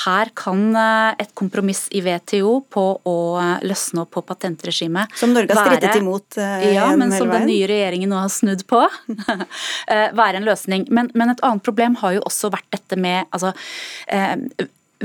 Her 0.05 0.33
kan 0.39 0.63
eh, 0.79 1.25
et 1.25 1.35
kompromiss 1.39 1.87
i 1.93 2.01
WTO 2.05 2.55
på 2.73 2.87
å 3.09 3.17
løsne 3.67 4.05
opp 4.05 4.15
på 4.17 4.23
patentregimet 4.29 5.13
Som 5.19 5.35
Norge 5.37 5.55
har 5.55 5.69
strittet 5.69 6.01
imot 6.01 6.39
Ja, 6.39 6.89
men 6.97 7.13
som 7.13 7.29
den 7.33 7.49
nye 7.51 7.69
regjeringen 7.69 8.13
nå 8.13 8.23
har 8.23 8.33
snudd 8.33 8.65
på. 8.71 8.81
være 10.23 10.41
en 10.41 10.49
løsning. 10.49 10.89
Men, 10.91 11.13
men, 11.15 11.35
et 11.35 11.45
annet 11.45 11.65
problem 11.65 11.99
har 12.03 12.17
jo 12.17 12.25
også 12.29 12.53
vært 12.55 12.69
dette 12.75 12.99
med 13.01 13.29
altså, 13.35 13.53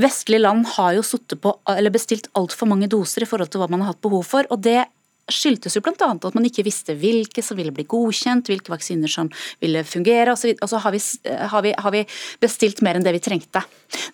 Vestlige 0.00 0.42
land 0.42 0.66
har 0.74 0.96
jo 0.96 1.04
på, 1.38 1.52
bestilt 1.94 2.26
altfor 2.34 2.66
mange 2.66 2.88
doser 2.90 3.22
i 3.22 3.28
forhold 3.30 3.52
til 3.52 3.62
hva 3.62 3.68
man 3.70 3.84
har 3.84 3.94
hatt 3.94 4.02
behov 4.02 4.24
for. 4.26 4.48
og 4.50 4.62
det 4.64 4.84
skyldtes 5.30 5.76
jo 5.76 5.82
bl.a. 5.84 6.10
at 6.12 6.36
man 6.36 6.46
ikke 6.48 6.64
visste 6.66 6.96
hvilke 6.98 7.42
som 7.44 7.58
ville 7.58 7.72
bli 7.74 7.86
godkjent, 7.88 8.50
hvilke 8.50 8.72
vaksiner 8.72 9.10
som 9.10 9.30
ville 9.62 9.84
fungere. 9.88 10.34
Og 10.34 10.40
så, 10.40 10.80
har, 10.82 10.94
vi, 10.94 11.00
har, 11.24 11.64
vi, 11.64 11.74
har, 11.78 11.94
vi, 11.94 12.04
bestilt 12.42 12.82
mer 12.84 12.98
enn 12.98 13.06
det 13.06 13.14
vi 13.16 13.22
trengte. 13.24 13.64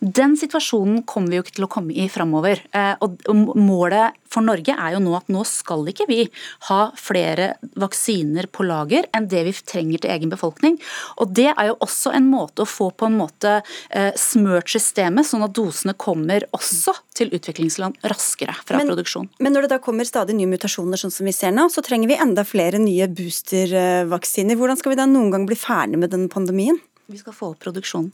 Den 0.00 0.36
situasjonen 0.38 1.02
kommer 1.08 1.32
vi 1.32 1.40
jo 1.40 1.46
ikke 1.46 1.56
til 1.58 1.66
å 1.66 1.72
komme 1.72 1.96
i 1.96 2.08
framover. 2.12 2.62
Eh, 2.76 2.94
og 3.02 3.56
målet 3.58 4.18
for 4.30 4.46
Norge 4.46 4.74
er 4.76 4.94
jo 4.94 5.02
nå 5.02 5.16
at 5.18 5.30
nå 5.32 5.42
skal 5.48 5.88
ikke 5.90 6.06
vi 6.10 6.20
ha 6.68 6.80
flere 6.98 7.54
vaksiner 7.80 8.46
på 8.52 8.66
lager 8.68 9.08
enn 9.16 9.26
det 9.30 9.42
vi 9.48 9.54
trenger 9.54 10.02
til 10.02 10.14
egen 10.14 10.32
befolkning. 10.32 10.78
Og 11.18 11.34
det 11.34 11.50
er 11.50 11.70
jo 11.72 11.78
også 11.82 12.14
en 12.14 12.28
måte 12.30 12.64
å 12.64 12.70
få 12.70 12.90
på 12.94 13.08
en 13.10 13.18
måte 13.18 13.58
eh, 13.90 14.12
smørt 14.18 14.70
systemet, 14.70 15.26
sånn 15.26 15.46
at 15.46 15.56
dosene 15.56 15.96
kommer 15.98 16.46
også 16.56 16.94
til 17.20 17.34
utviklingsland 17.36 18.00
raskere 18.10 18.56
fra 18.64 18.80
men, 18.80 18.90
produksjon. 18.90 19.28
Men 19.42 19.54
når 19.56 19.66
det 19.66 19.74
da 19.74 19.80
kommer 19.84 20.08
stadig 20.08 20.36
nye 20.38 20.50
mutasjoner 20.50 21.00
sånn 21.00 21.14
som 21.14 21.28
vi 21.28 21.34
ser 21.36 21.54
nå, 21.54 21.68
så 21.72 21.84
trenger 21.84 22.10
vi 22.10 22.18
enda 22.20 22.46
flere 22.48 22.80
nye 22.82 23.08
boostervaksiner. 23.12 24.58
Hvordan 24.58 24.80
skal 24.80 24.94
vi 24.94 25.00
da 25.02 25.08
noen 25.10 25.30
gang 25.34 25.46
bli 25.48 25.58
ferdig 25.58 26.00
med 26.00 26.12
denne 26.14 26.32
pandemien? 26.32 26.80
Vi 27.10 27.20
skal 27.20 27.36
få 27.36 27.52
opp 27.54 27.62
produksjonen. 27.66 28.12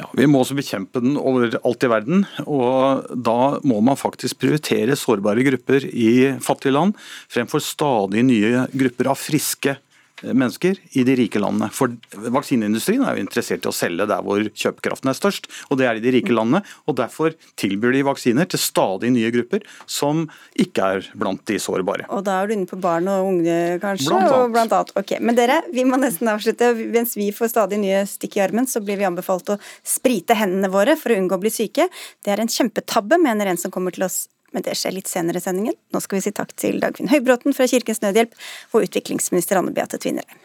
Ja, 0.00 0.08
Vi 0.18 0.26
må 0.26 0.40
også 0.42 0.56
bekjempe 0.58 0.98
den 1.02 1.14
overalt 1.20 1.84
i 1.86 1.90
verden. 1.90 2.24
og 2.46 3.06
Da 3.14 3.60
må 3.62 3.78
man 3.80 3.98
faktisk 4.00 4.40
prioritere 4.42 4.98
sårbare 4.98 5.44
grupper 5.46 5.86
i 5.86 6.34
fattige 6.42 6.74
land 6.74 6.96
fremfor 7.30 7.62
stadig 7.62 8.24
nye 8.26 8.66
grupper 8.72 9.12
av 9.12 9.20
friske 9.20 9.76
mennesker 10.22 10.78
i 10.98 11.04
de 11.06 11.16
rike 11.18 11.40
landene. 11.42 11.70
For 11.74 11.92
Vaksineindustrien 12.12 13.04
er 13.04 13.16
jo 13.16 13.24
interessert 13.24 13.66
i 13.66 13.70
å 13.70 13.74
selge 13.74 14.06
der 14.10 14.24
hvor 14.24 14.42
kjøpekraften 14.46 15.10
er 15.12 15.18
størst, 15.18 15.48
og 15.70 15.80
det 15.80 15.88
er 15.88 15.98
i 15.98 16.04
de 16.04 16.14
rike 16.16 16.34
landene. 16.34 16.62
og 16.86 16.98
Derfor 17.00 17.36
tilbyr 17.60 17.96
de 17.96 18.04
vaksiner 18.06 18.48
til 18.50 18.62
stadig 18.62 19.12
nye 19.14 19.32
grupper 19.34 19.66
som 19.86 20.26
ikke 20.60 20.90
er 20.96 21.08
blant 21.18 21.44
de 21.48 21.58
sårbare. 21.62 22.08
Og 22.12 22.24
Da 22.26 22.40
er 22.40 22.50
du 22.50 22.56
inne 22.56 22.70
på 22.70 22.80
barn 22.80 23.08
og 23.10 23.28
unge, 23.32 23.58
kanskje? 23.82 24.10
Blant 24.10 24.30
annet. 24.30 24.52
Blant 24.56 24.76
annet. 24.78 24.94
Ok, 25.02 25.16
Men 25.20 25.38
dere, 25.38 25.62
vi 25.72 25.86
må 25.88 25.98
nesten 26.00 26.30
avslutte. 26.30 26.72
Mens 26.92 27.16
vi 27.18 27.30
får 27.34 27.52
stadig 27.54 27.80
nye 27.82 28.04
stikk 28.08 28.38
i 28.38 28.44
armen, 28.44 28.68
så 28.68 28.82
blir 28.84 29.00
vi 29.00 29.08
anbefalt 29.08 29.54
å 29.54 29.58
sprite 29.84 30.36
hendene 30.38 30.70
våre 30.72 30.96
for 30.98 31.12
å 31.12 31.18
unngå 31.18 31.38
å 31.38 31.42
bli 31.42 31.52
syke. 31.52 31.88
Det 32.22 32.32
er 32.34 32.42
en 32.42 32.52
kjempetabbe, 32.52 33.18
mener 33.22 33.50
en 33.50 33.60
som 33.60 33.72
kommer 33.74 33.94
til 33.94 34.06
oss 34.06 34.26
men 34.52 34.64
det 34.66 34.76
skjer 34.78 34.96
litt 34.96 35.10
senere 35.10 35.42
i 35.42 35.44
sendingen. 35.44 35.76
Nå 35.92 36.02
skal 36.04 36.20
vi 36.20 36.26
si 36.28 36.34
takk 36.36 36.54
til 36.56 36.80
Dagfinn 36.82 37.12
Høybråten 37.12 37.56
fra 37.56 37.68
Kirkens 37.70 38.02
Nødhjelp 38.04 38.34
og 38.72 38.88
utviklingsminister 38.88 39.60
Anne 39.60 39.74
Beate 39.76 40.00
Tvinnereim. 40.02 40.42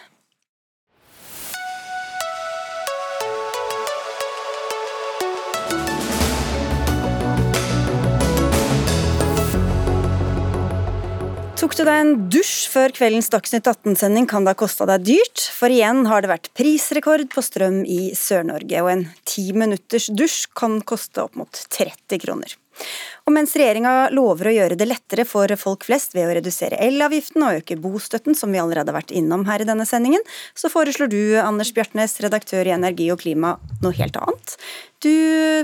Tok 11.57 11.73
du 11.73 11.81
deg 11.87 11.99
en 11.99 12.11
dusj 12.29 12.67
før 12.69 12.93
kveldens 12.93 13.31
Dagsnytt 13.33 13.65
18-sending, 13.65 14.27
kan 14.29 14.45
det 14.45 14.53
ha 14.53 14.57
kosta 14.59 14.85
deg 14.85 15.07
dyrt. 15.07 15.41
For 15.51 15.73
igjen 15.73 16.05
har 16.05 16.21
det 16.21 16.29
vært 16.29 16.51
prisrekord 16.55 17.25
på 17.33 17.41
strøm 17.41 17.81
i 17.81 18.13
Sør-Norge, 18.15 18.83
og 18.85 18.91
en 18.91 19.03
ti 19.25 19.49
minutters 19.57 20.05
dusj 20.13 20.45
kan 20.55 20.77
koste 20.85 21.25
opp 21.25 21.35
mot 21.35 21.65
30 21.73 22.21
kroner. 22.21 22.53
Og 23.27 23.33
mens 23.35 23.51
regjeringa 23.59 24.07
lover 24.15 24.47
å 24.47 24.53
gjøre 24.55 24.77
det 24.79 24.87
lettere 24.87 25.25
for 25.27 25.51
folk 25.59 25.83
flest 25.83 26.13
ved 26.15 26.29
å 26.29 26.35
redusere 26.37 26.79
elavgiften 26.85 27.43
og 27.43 27.59
øke 27.59 27.75
bostøtten, 27.83 28.37
som 28.39 28.53
vi 28.55 28.61
allerede 28.61 28.93
har 28.93 29.01
vært 29.01 29.11
innom 29.11 29.43
her 29.49 29.63
i 29.63 29.67
denne 29.67 29.83
sendingen, 29.87 30.23
så 30.55 30.71
foreslår 30.71 31.11
du, 31.11 31.19
Anders 31.43 31.73
Bjartnes, 31.75 32.15
redaktør 32.23 32.69
i 32.69 32.75
Energi 32.77 33.09
og 33.11 33.19
Klima, 33.19 33.57
noe 33.83 33.97
helt 33.99 34.15
annet. 34.21 34.55
Du 35.03 35.11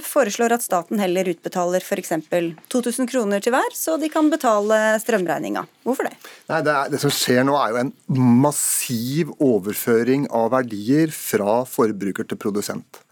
foreslår 0.06 0.54
at 0.58 0.65
staten 0.65 0.99
heller 1.02 1.32
utbetaler 1.32 1.82
f.eks. 1.82 2.12
2000 2.69 3.10
kroner 3.10 3.41
til 3.41 3.56
hver, 3.56 3.71
så 3.73 3.95
de 4.02 4.12
kan 4.12 4.28
betale 4.30 4.99
strømregninga. 5.02 5.63
Hvorfor 5.88 6.10
det? 6.10 6.13
Nei, 6.52 6.60
det, 6.67 6.76
er, 6.76 6.91
det, 6.91 6.99
som 7.02 7.15
skjer 7.15 7.47
nå 7.47 7.56
er 7.58 7.71
jo 7.71 7.82
en 7.86 7.95
massiv 8.43 9.34
overføring 9.39 10.28
av 10.36 10.52
verdier 10.54 11.15
fra 11.15 11.63
forbruker 11.69 12.28
til 12.28 12.43
produsent. 12.43 13.03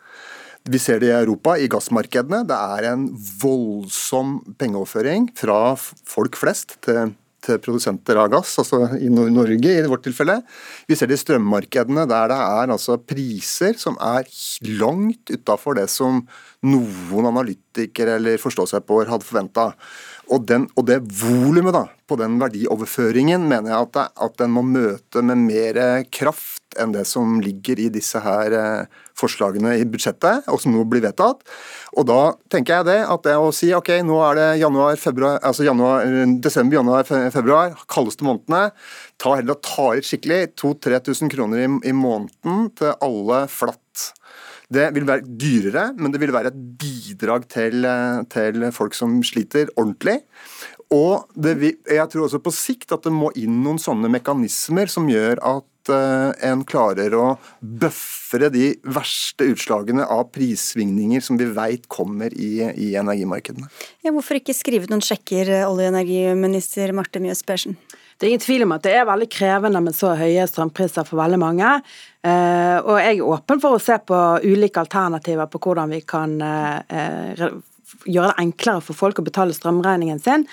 Vi 0.69 0.77
ser 0.77 0.99
det 1.01 1.09
i 1.09 1.15
Europa, 1.15 1.55
i 1.57 1.69
gassmarkedene. 1.71 2.43
Det 2.45 2.57
er 2.57 2.91
en 2.91 3.07
voldsom 3.41 4.37
pengeoverføring 4.61 5.31
fra 5.37 5.73
folk 5.79 6.37
flest 6.37 6.75
til, 6.85 7.15
til 7.41 7.57
produsenter 7.63 8.19
av 8.21 8.29
gass, 8.35 8.53
altså 8.61 8.83
i 9.01 9.09
Norge 9.09 9.73
i 9.73 9.89
vårt 9.89 10.05
tilfelle. 10.05 10.37
Vi 10.85 10.97
ser 10.97 11.09
det 11.09 11.17
i 11.17 11.23
strømmarkedene, 11.23 12.05
der 12.05 12.29
det 12.29 12.37
er 12.37 12.75
altså 12.77 12.99
priser 13.01 13.73
som 13.81 13.97
er 13.97 14.29
langt 14.77 15.33
utafor 15.33 15.79
det 15.81 15.87
som 15.89 16.21
noen 16.61 17.31
analytikere 17.31 18.19
eller 18.19 18.37
forstå-seg-på 18.41 19.01
hadde 19.09 19.25
forventa. 19.25 19.71
Og, 20.31 20.45
den, 20.47 20.69
og 20.79 20.87
det 20.87 21.01
volumet 21.19 21.75
på 22.07 22.15
den 22.19 22.37
verdioverføringen 22.39 23.43
mener 23.49 23.73
jeg 23.73 23.85
at, 23.85 23.93
det, 23.97 24.05
at, 24.25 24.35
den 24.39 24.53
må 24.55 24.63
møte 24.63 25.23
med 25.25 25.41
mer 25.43 25.79
kraft 26.13 26.77
enn 26.79 26.93
det 26.95 27.03
som 27.09 27.41
ligger 27.43 27.81
i 27.83 27.89
disse 27.91 28.19
her 28.23 28.55
eh, 28.55 29.01
forslagene 29.19 29.73
i 29.81 29.83
budsjettet, 29.91 30.47
og 30.47 30.61
som 30.63 30.71
nå 30.71 30.85
blir 30.87 31.03
vedtatt. 31.03 31.43
Og 31.99 32.07
da 32.07 32.19
tenker 32.51 32.77
jeg 32.77 32.87
det, 32.87 32.97
at 33.11 33.25
det 33.27 33.35
å 33.35 33.51
si 33.55 33.73
ok, 33.75 33.91
nå 34.07 34.21
er 34.29 34.39
det 34.39 34.47
januar, 34.61 34.95
februar, 35.01 35.41
altså 35.43 35.67
januar, 35.67 36.07
desember, 36.39 36.79
januar, 36.79 37.11
februar, 37.35 37.75
kaldeste 37.91 38.27
månedene. 38.27 38.69
Ta 39.19 39.35
heller 39.35 39.59
ta 39.59 39.91
ut 39.99 40.07
skikkelig. 40.07 40.53
2000-3000 40.63 41.35
kroner 41.35 41.65
i, 41.65 41.69
i 41.91 41.95
måneden 41.95 42.71
til 42.79 42.95
alle 43.03 43.43
flatt. 43.51 44.11
Det 44.71 44.87
vil 44.95 45.07
være 45.07 45.25
dyrere, 45.27 45.89
men 45.99 46.13
det 46.13 46.21
vil 46.21 46.31
være 46.31 46.53
et 46.53 46.61
bidrag 46.79 47.47
til, 47.51 47.83
eh, 47.85 48.21
til 48.31 48.71
folk 48.71 48.95
som 48.95 49.19
sliter 49.23 49.67
ordentlig. 49.75 50.21
Og 50.91 51.27
vil, 51.39 51.77
jeg 51.87 52.07
tror 52.11 52.27
også 52.27 52.41
på 52.43 52.51
sikt 52.51 52.91
at 52.91 53.05
det 53.07 53.13
må 53.15 53.29
inn 53.39 53.61
noen 53.63 53.79
sånne 53.79 54.09
mekanismer 54.11 54.91
som 54.91 55.07
gjør 55.07 55.39
at 55.39 55.91
uh, 55.91 56.33
en 56.43 56.65
klarer 56.67 57.15
å 57.15 57.37
bøffere 57.61 58.49
de 58.51 58.73
verste 58.83 59.47
utslagene 59.53 60.03
av 60.03 60.27
prissvingninger 60.35 61.23
som 61.23 61.39
vi 61.39 61.47
vet 61.55 61.87
kommer 61.91 62.35
i, 62.35 62.59
i 62.75 62.91
energimarkedene. 62.99 63.71
Ja, 64.03 64.11
hvorfor 64.11 64.41
ikke 64.41 64.57
skrive 64.57 64.91
noen 64.91 65.03
sjekker, 65.05 65.47
olje- 65.63 65.87
og 65.87 65.95
energiminister 65.95 66.91
Marte 66.97 67.23
Mjøs 67.23 67.45
Persen? 67.47 67.79
Det 68.21 68.27
er 68.27 68.35
ingen 68.35 68.43
tvil 68.43 68.63
om 68.67 68.73
at 68.75 68.83
det 68.85 68.91
er 68.93 69.05
veldig 69.09 69.25
krevende 69.33 69.79
med 69.81 69.95
så 69.97 70.11
høye 70.13 70.43
strømpriser 70.45 71.07
for 71.07 71.17
veldig 71.17 71.39
mange. 71.41 71.69
Eh, 72.21 72.77
og 72.77 72.99
jeg 73.01 73.15
er 73.15 73.23
åpen 73.25 73.61
for 73.63 73.73
å 73.73 73.81
se 73.81 73.95
på 73.97 74.19
ulike 74.45 74.83
alternativer 74.83 75.49
på 75.49 75.57
hvordan 75.63 75.89
vi 75.89 76.03
kan 76.05 76.35
eh, 76.45 77.41
gjøre 78.05 78.27
det 78.29 78.43
enklere 78.43 78.83
for 78.85 78.99
folk 78.99 79.23
å 79.23 79.25
betale 79.25 79.57
strømregningen 79.57 80.21
sin. 80.21 80.45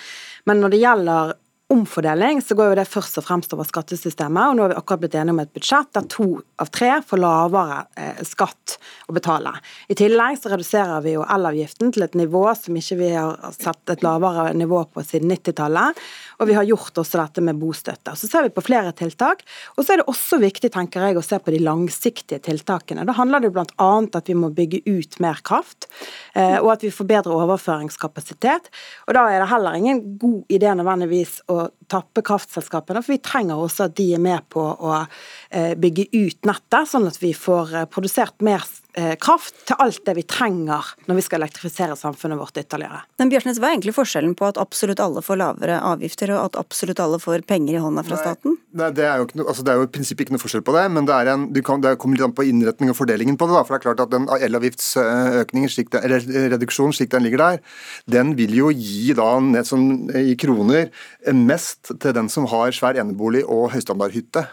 Men 0.49 0.63
når 0.63 0.73
det 0.73 0.81
gjelder 0.81 1.35
omfordeling, 1.69 2.41
så 2.41 2.55
går 2.57 2.71
jo 2.71 2.77
det 2.79 2.87
først 2.89 3.19
og 3.21 3.25
fremst 3.27 3.51
over 3.53 3.67
skattesystemet. 3.67 4.41
og 4.41 4.55
Nå 4.57 4.63
har 4.63 4.71
vi 4.71 4.77
akkurat 4.79 5.03
blitt 5.03 5.17
enige 5.19 5.35
om 5.35 5.41
et 5.43 5.51
budsjett 5.53 5.91
der 5.93 6.07
to 6.09 6.29
av 6.57 6.71
tre 6.73 6.95
får 7.05 7.21
lavere 7.21 7.83
eh, 7.93 8.23
skatt 8.25 8.79
å 9.05 9.13
betale. 9.13 9.51
I 9.85 9.97
tillegg 9.99 10.39
så 10.41 10.49
reduserer 10.49 11.03
vi 11.05 11.13
jo 11.13 11.25
elavgiften 11.29 11.93
til 11.93 12.07
et 12.07 12.17
nivå 12.17 12.41
som 12.57 12.79
ikke 12.79 12.97
vi 12.97 13.11
har 13.13 13.53
sett 13.53 13.93
et 13.93 14.05
lavere 14.05 14.47
nivå 14.57 14.81
på 14.89 15.03
siden 15.05 15.29
90-tallet. 15.29 16.01
Og 16.39 16.49
vi 16.49 16.55
har 16.57 16.65
gjort 16.65 17.03
også 17.03 17.21
dette 17.21 17.43
med 17.45 17.61
bostøtte. 17.61 18.15
Så 18.17 18.31
ser 18.31 18.47
vi 18.47 18.53
på 18.55 18.65
flere 18.65 18.95
tiltak. 18.97 19.45
Og 19.77 19.83
så 19.83 19.93
er 19.93 20.01
det 20.01 20.07
også 20.09 20.41
viktig, 20.41 20.73
tenker 20.73 21.05
jeg, 21.05 21.19
å 21.19 21.25
se 21.25 21.37
på 21.37 21.53
de 21.53 21.61
langsiktige 21.61 22.41
tiltakene. 22.49 23.05
Da 23.05 23.13
handler 23.19 23.45
det 23.45 23.53
bl.a. 23.53 23.91
at 24.17 24.31
vi 24.31 24.37
må 24.37 24.49
bygge 24.55 24.81
ut 24.87 25.19
mer 25.21 25.37
kraft, 25.45 25.85
eh, 26.33 26.57
og 26.57 26.73
at 26.73 26.87
vi 26.87 26.93
får 26.93 27.11
bedre 27.13 27.37
overføringskapasitet. 27.43 28.73
Og 29.05 29.17
da 29.17 29.27
er 29.29 29.43
det 29.43 29.51
heller 29.53 29.77
ingen 29.77 30.01
god 30.17 30.57
idé 30.57 30.73
nødvendigvis 30.73 31.41
å 31.51 31.58
got 31.59 31.73
tappe 31.91 32.23
kraftselskapene, 32.25 33.03
for 33.03 33.15
vi 33.15 33.21
trenger 33.23 33.59
også 33.59 33.89
at 33.89 33.95
de 33.97 34.11
er 34.15 34.23
med 34.23 34.45
på 34.53 34.63
å 34.63 34.95
eh, 34.99 35.73
bygge 35.79 36.09
ut 36.13 36.49
nettet, 36.49 36.91
sånn 36.91 37.09
at 37.09 37.19
vi 37.21 37.33
får 37.37 37.75
eh, 37.75 37.89
produsert 37.91 38.39
mer 38.45 38.65
Eh, 38.99 39.13
kraft 39.21 39.53
til 39.69 39.77
alt 39.79 40.01
det 40.07 40.15
vi 40.17 40.23
trenger 40.25 40.87
når 41.05 41.19
vi 41.19 41.23
skal 41.23 41.43
elektrifisere 41.43 41.93
samfunnet 41.95 42.39
vårt 42.39 42.57
ytterligere. 42.57 43.03
Men 43.21 43.29
Bjørsnes, 43.31 43.59
Hva 43.61 43.69
er 43.69 43.75
egentlig 43.75 43.93
forskjellen 43.93 44.33
på 44.35 44.47
at 44.49 44.57
absolutt 44.57 44.99
alle 44.99 45.21
får 45.23 45.37
lavere 45.39 45.77
avgifter, 45.85 46.31
og 46.33 46.49
at 46.49 46.57
absolutt 46.57 46.99
alle 46.99 47.19
får 47.21 47.45
penger 47.47 47.77
i 47.77 47.83
hånda 47.83 48.03
fra 48.07 48.17
staten? 48.17 48.57
Nei, 48.73 48.89
det, 48.97 49.05
er 49.05 49.21
jo 49.21 49.45
altså 49.45 49.63
det 49.63 49.71
er 49.71 49.79
jo 49.79 49.85
i 49.85 49.91
prinsippet 49.93 50.25
ikke 50.25 50.35
noe 50.35 50.41
forskjell 50.41 50.65
på 50.67 50.73
det, 50.75 50.87
men 50.95 51.07
det, 51.07 51.15
er 51.15 51.31
en, 51.35 51.45
kan, 51.63 51.83
det 51.85 51.93
kommer 52.01 52.17
litt 52.17 52.25
an 52.27 52.33
på 52.35 52.47
innretning 52.49 52.91
og 52.91 52.97
fordelingen 52.97 53.37
på 53.39 53.47
det. 53.47 53.55
Da, 53.55 53.63
for 53.63 53.75
det 53.75 53.79
er 53.79 53.85
klart 53.85 54.03
at 54.03 54.11
den 54.15 54.27
Elavgiftsøkningen, 54.49 55.71
slik 55.71 55.93
den, 55.93 56.09
eller 56.09 56.51
reduksjonen 56.57 56.97
slik 56.97 57.13
den 57.13 57.27
ligger 57.29 57.45
der, 57.45 57.63
den 58.09 58.35
vil 58.41 58.57
jo 58.57 58.73
gi 58.73 59.13
da 59.15 59.29
sånn, 59.69 59.87
i 60.17 60.35
kroner 60.39 60.89
mest 61.37 61.78
til 61.87 62.15
den 62.15 62.29
som 62.31 62.47
har 62.51 62.73
svær 62.75 62.99
enebolig 62.99 63.45
og 63.45 63.69
høystandardhytte. 63.73 64.45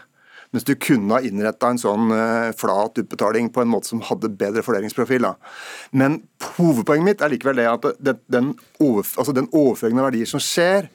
Mens 0.55 0.63
du 0.63 0.73
kunne 0.79 1.11
ha 1.11 1.25
innretta 1.27 1.69
en 1.73 1.81
sånn 1.81 2.11
uh, 2.13 2.53
flat 2.55 3.01
utbetaling 3.01 3.49
på 3.51 3.63
en 3.63 3.71
måte 3.71 3.91
som 3.91 4.03
hadde 4.07 4.31
bedre 4.39 4.63
fordelingsprofil. 4.63 5.27
Da. 5.27 5.33
Men 5.91 6.21
hovedpoenget 6.55 7.07
mitt 7.07 7.23
er 7.23 7.33
likevel 7.33 7.59
det 7.59 7.67
at 7.67 7.87
den, 7.99 8.21
den, 8.31 8.53
altså 8.79 9.35
den 9.35 9.49
overføringen 9.51 10.05
av 10.05 10.09
verdier 10.09 10.29
som 10.29 10.43
skjer, 10.43 10.87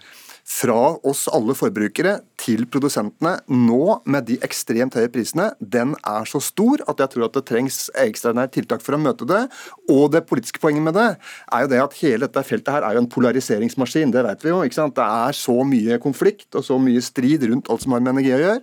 fra 0.52 0.76
oss 1.08 1.24
alle 1.32 1.54
forbrukere 1.56 2.18
til 2.40 2.66
produsentene 2.70 3.38
nå 3.48 3.98
med 4.10 4.26
de 4.28 4.36
ekstremt 4.44 4.96
høye 4.98 5.10
prisene, 5.12 5.48
den 5.58 5.94
er 6.08 6.28
så 6.28 6.42
stor 6.42 6.82
at 6.90 7.00
jeg 7.00 7.14
tror 7.14 7.26
at 7.28 7.38
det 7.38 7.44
trengs 7.48 7.78
ekstraordinære 8.02 8.52
tiltak 8.58 8.84
for 8.84 8.96
å 8.96 9.00
møte 9.00 9.28
det. 9.28 9.40
Og 9.92 10.10
det 10.12 10.24
politiske 10.28 10.60
poenget 10.62 10.84
med 10.84 10.98
det 10.98 11.08
er 11.08 11.64
jo 11.64 11.72
det 11.72 11.82
at 11.84 11.98
hele 12.02 12.26
dette 12.26 12.44
feltet 12.46 12.72
her 12.74 12.86
er 12.86 12.96
jo 12.96 13.04
en 13.04 13.10
polariseringsmaskin. 13.14 14.12
Det 14.14 14.26
vet 14.28 14.44
vi 14.44 14.52
jo. 14.52 14.60
ikke 14.66 14.80
sant? 14.80 14.98
Det 14.98 15.06
er 15.06 15.38
så 15.38 15.56
mye 15.66 16.00
konflikt 16.02 16.58
og 16.58 16.66
så 16.66 16.78
mye 16.82 17.02
strid 17.04 17.48
rundt 17.48 17.72
alt 17.72 17.86
som 17.86 17.96
har 17.96 18.04
med 18.04 18.16
energi 18.16 18.36
å 18.36 18.42
gjøre 18.42 18.60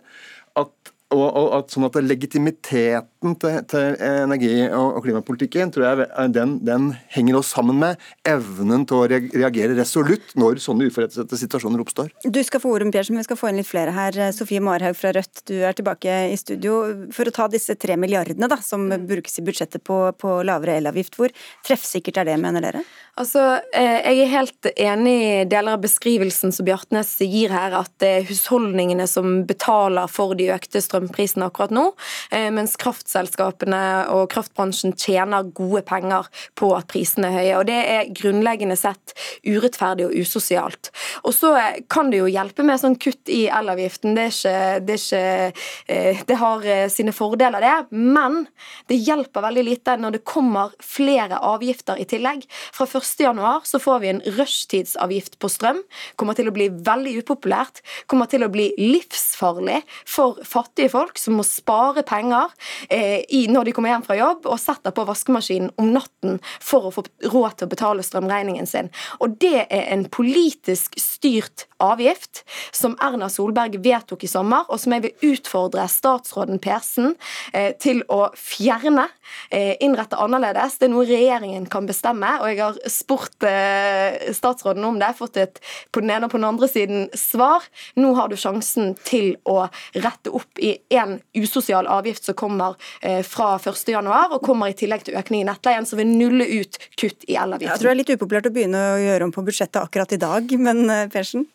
at, 0.60 0.94
og, 1.10 1.26
og, 1.26 1.48
at 1.58 1.74
sånn 1.74 1.88
at 1.88 1.96
legitimiteten 2.06 3.36
til, 3.42 3.56
til 3.72 3.96
energi- 4.06 4.68
og, 4.78 5.00
klimapolitikken 5.02 5.72
tror 5.74 5.86
jeg 5.88 6.30
den, 6.36 6.58
den, 6.66 6.90
henger 7.10 7.40
oss 7.40 7.50
sammen 7.56 7.80
med 7.82 8.04
evnen 8.28 8.86
til 8.90 9.00
å 9.00 9.08
reagere 9.10 9.78
resolutt 9.78 10.36
når 10.38 10.62
sånne 10.62 10.90
uforutsette 10.90 11.40
situasjoner 11.42 11.82
oppstår. 11.82 12.12
Du 12.22 12.40
skal 12.46 12.62
få 12.62 12.76
ordet, 12.76 12.92
Pierre, 12.94 13.10
men 13.10 13.24
vi 13.24 13.30
skal 13.30 13.40
få 13.40 13.50
inn 13.50 13.58
litt 13.62 13.70
flere 13.70 13.94
her. 13.96 14.20
Sofie 14.36 14.62
Marhaug 14.62 14.98
fra 15.00 15.14
Rødt, 15.16 15.42
du 15.50 15.56
er 15.66 15.78
tilbake 15.78 16.20
i 16.30 16.38
studio. 16.38 16.78
For 17.16 17.30
å 17.30 17.34
ta 17.34 17.50
disse 17.50 17.74
tre 17.80 17.98
milliardene 17.98 18.50
da, 18.52 18.60
som 18.62 18.86
brukes 19.10 19.42
i 19.42 19.46
budsjettet 19.48 19.86
på, 19.88 19.98
på 20.22 20.36
lavere 20.46 20.78
elavgift, 20.78 21.18
hvor 21.18 21.34
treffsikkert 21.66 22.22
er 22.22 22.30
det, 22.30 22.38
mener 22.42 22.70
dere? 22.70 22.86
Altså, 23.20 23.42
eh, 23.76 23.98
Jeg 24.06 24.22
er 24.24 24.34
helt 24.36 24.70
enig 24.78 25.16
i 25.26 25.34
deler 25.50 25.76
av 25.76 25.84
beskrivelsen 25.84 26.54
som 26.56 26.68
Bjartnes 26.68 27.18
gir 27.26 27.52
her, 27.52 27.74
at 27.82 27.92
det 28.00 28.14
er 28.14 28.30
husholdningene 28.30 29.10
som 29.10 29.42
betaler 29.50 30.08
for 30.08 30.38
de 30.40 30.52
økte 30.54 30.80
strømprisene 30.80 30.99
akkurat 31.00 31.72
nå, 31.72 31.86
eh, 32.32 32.50
mens 32.52 32.76
kraftselskapene 32.76 34.10
og 34.14 34.30
kraftbransjen 34.34 34.96
tjener 34.98 35.44
gode 35.54 35.82
penger 35.88 36.28
på 36.56 36.76
at 36.76 36.88
prisene 36.88 37.28
er 37.28 37.38
høye. 37.38 37.58
og 37.60 37.66
Det 37.66 37.80
er 37.80 38.14
grunnleggende 38.14 38.78
sett 38.78 39.14
urettferdig 39.46 40.06
og 40.06 40.14
usosialt. 40.14 40.92
Og 41.24 41.34
Så 41.34 41.56
kan 41.90 42.10
det 42.10 42.18
jo 42.20 42.26
hjelpe 42.26 42.64
med 42.64 42.80
sånn 42.80 42.98
kutt 43.00 43.30
i 43.30 43.48
elavgiften, 43.48 44.16
det, 44.16 44.34
ikke, 44.34 44.86
det, 44.86 45.00
ikke, 45.00 45.54
eh, 45.88 46.24
det 46.28 46.38
har 46.38 46.90
sine 46.90 47.12
fordeler, 47.12 47.60
det. 47.62 47.88
Men 47.92 48.48
det 48.88 48.96
hjelper 48.96 49.42
veldig 49.42 49.64
lite 49.64 49.98
når 49.98 50.12
det 50.12 50.26
kommer 50.26 50.74
flere 50.80 51.40
avgifter 51.40 52.00
i 52.00 52.06
tillegg. 52.06 52.46
Fra 52.74 52.86
1 52.86 53.00
1.1 53.20 53.66
så 53.66 53.80
får 53.80 54.00
vi 54.00 54.10
en 54.10 54.22
rushtidsavgift 54.22 55.40
på 55.40 55.50
strøm. 55.50 55.82
Kommer 56.16 56.38
til 56.38 56.50
å 56.50 56.56
bli 56.56 56.70
veldig 56.70 57.16
upopulært. 57.24 57.82
Kommer 58.08 58.30
til 58.30 58.46
å 58.46 58.52
bli 58.52 58.70
livsfarlig 58.80 59.82
for 60.08 60.40
fattige 60.48 60.89
vanlige 60.90 60.98
folk 60.98 61.18
som 61.18 61.38
må 61.38 61.44
spare 61.44 62.04
penger 62.04 62.50
eh, 62.90 63.24
i, 63.30 63.48
når 63.48 63.66
de 63.66 63.74
kommer 63.74 63.94
hjem 63.94 64.06
fra 64.06 64.18
jobb, 64.18 64.46
og 64.46 64.60
setter 64.60 64.92
på 64.92 65.06
vaskemaskinen 65.06 65.72
om 65.78 65.94
natten 65.94 66.40
for 66.60 66.90
å 66.90 66.92
få 66.92 67.04
råd 67.24 67.58
til 67.58 67.68
å 67.68 67.74
betale 67.74 68.04
strømregningen 68.04 68.68
sin. 68.68 68.90
Og 69.20 69.38
det 69.40 69.68
er 69.70 69.90
en 69.94 70.08
politisk 70.10 70.98
styrt 71.00 71.68
avgift 71.80 72.44
som 72.72 72.98
Erna 73.02 73.30
Solberg 73.30 73.80
vedtok 73.80 74.24
i 74.24 74.30
sommer, 74.30 74.66
og 74.70 74.80
som 74.80 74.94
jeg 74.94 75.06
vil 75.06 75.34
utfordre 75.34 75.88
statsråden 75.88 76.60
Persen 76.60 77.16
eh, 77.54 77.76
til 77.80 78.04
å 78.10 78.30
fjerne. 78.36 79.08
Eh, 79.52 79.76
innrette 79.84 80.18
annerledes. 80.20 80.80
Det 80.80 80.90
er 80.90 80.94
noe 80.94 81.08
regjeringen 81.08 81.68
kan 81.70 81.88
bestemme. 81.88 82.36
og 82.42 82.50
Jeg 82.52 82.64
har 82.64 82.80
spurt 82.90 83.48
eh, 83.48 84.32
statsråden 84.36 84.84
om 84.86 85.00
det, 85.00 85.10
Jeg 85.10 85.16
har 85.16 85.20
fått 85.20 85.38
et 85.38 85.62
på 85.92 86.02
den 86.04 86.12
ene 86.14 86.28
og 86.28 86.34
på 86.34 86.40
den 86.40 86.50
andre 86.50 86.68
siden 86.70 87.08
svar. 87.18 87.66
Nå 87.96 88.14
har 88.18 88.30
du 88.30 88.38
sjansen 88.40 88.96
til 89.06 89.36
å 89.50 89.70
rette 89.96 90.34
opp 90.36 90.60
i 90.60 90.76
en 90.90 91.18
usosial 91.38 91.88
avgift 91.88 92.30
som 92.30 92.38
kommer 92.40 92.76
eh, 93.02 93.22
fra 93.26 93.56
1.1, 93.58 94.10
og 94.32 94.42
kommer 94.46 94.72
i 94.72 94.78
tillegg 94.78 95.06
til 95.08 95.18
økning 95.20 95.44
i 95.44 95.50
nettleien, 95.50 95.88
som 95.90 96.02
vil 96.02 96.10
nulle 96.10 96.48
ut 96.48 96.80
kutt 97.00 97.28
i 97.28 97.36
elavgiften. 97.36 97.74
Jeg 97.74 97.84
tror 97.84 97.92
det 97.92 97.96
er 97.96 98.02
litt 98.02 98.14
upopulært 98.16 98.50
å 98.50 98.56
begynne 98.56 98.84
å 98.96 99.00
gjøre 99.04 99.30
om 99.30 99.36
på 99.36 99.46
budsjettet 99.48 99.82
akkurat 99.82 100.16
i 100.16 100.22
dag, 100.22 100.56
men 100.60 100.86
Persen? 101.14 101.48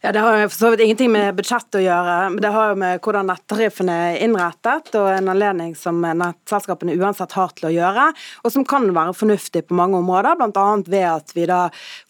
Ja, 0.00 0.12
Det 0.12 0.20
har 0.20 0.48
for 0.48 0.56
så 0.56 0.70
vidt 0.70 0.80
ingenting 0.84 1.10
med 1.10 1.34
budsjettet 1.34 1.80
å 1.80 1.82
gjøre, 1.82 2.16
men 2.30 2.42
det 2.42 2.50
har 2.54 2.68
jo 2.70 2.78
med 2.78 3.00
hvordan 3.02 3.26
nettariffen 3.30 3.88
er 3.90 4.18
innrettet, 4.22 4.92
og 4.94 5.08
en 5.10 5.30
anledning 5.32 5.72
som 5.78 5.98
nettselskapene 6.04 6.94
uansett 7.00 7.34
har 7.34 7.54
til 7.56 7.70
å 7.70 7.72
gjøre, 7.74 8.04
og 8.44 8.54
som 8.54 8.66
kan 8.68 8.86
være 8.94 9.16
fornuftig 9.16 9.64
på 9.66 9.78
mange 9.78 9.98
områder, 9.98 10.38
bl.a. 10.38 10.66
ved 10.86 11.06
at 11.08 11.34
vi 11.34 11.48
da 11.50 11.62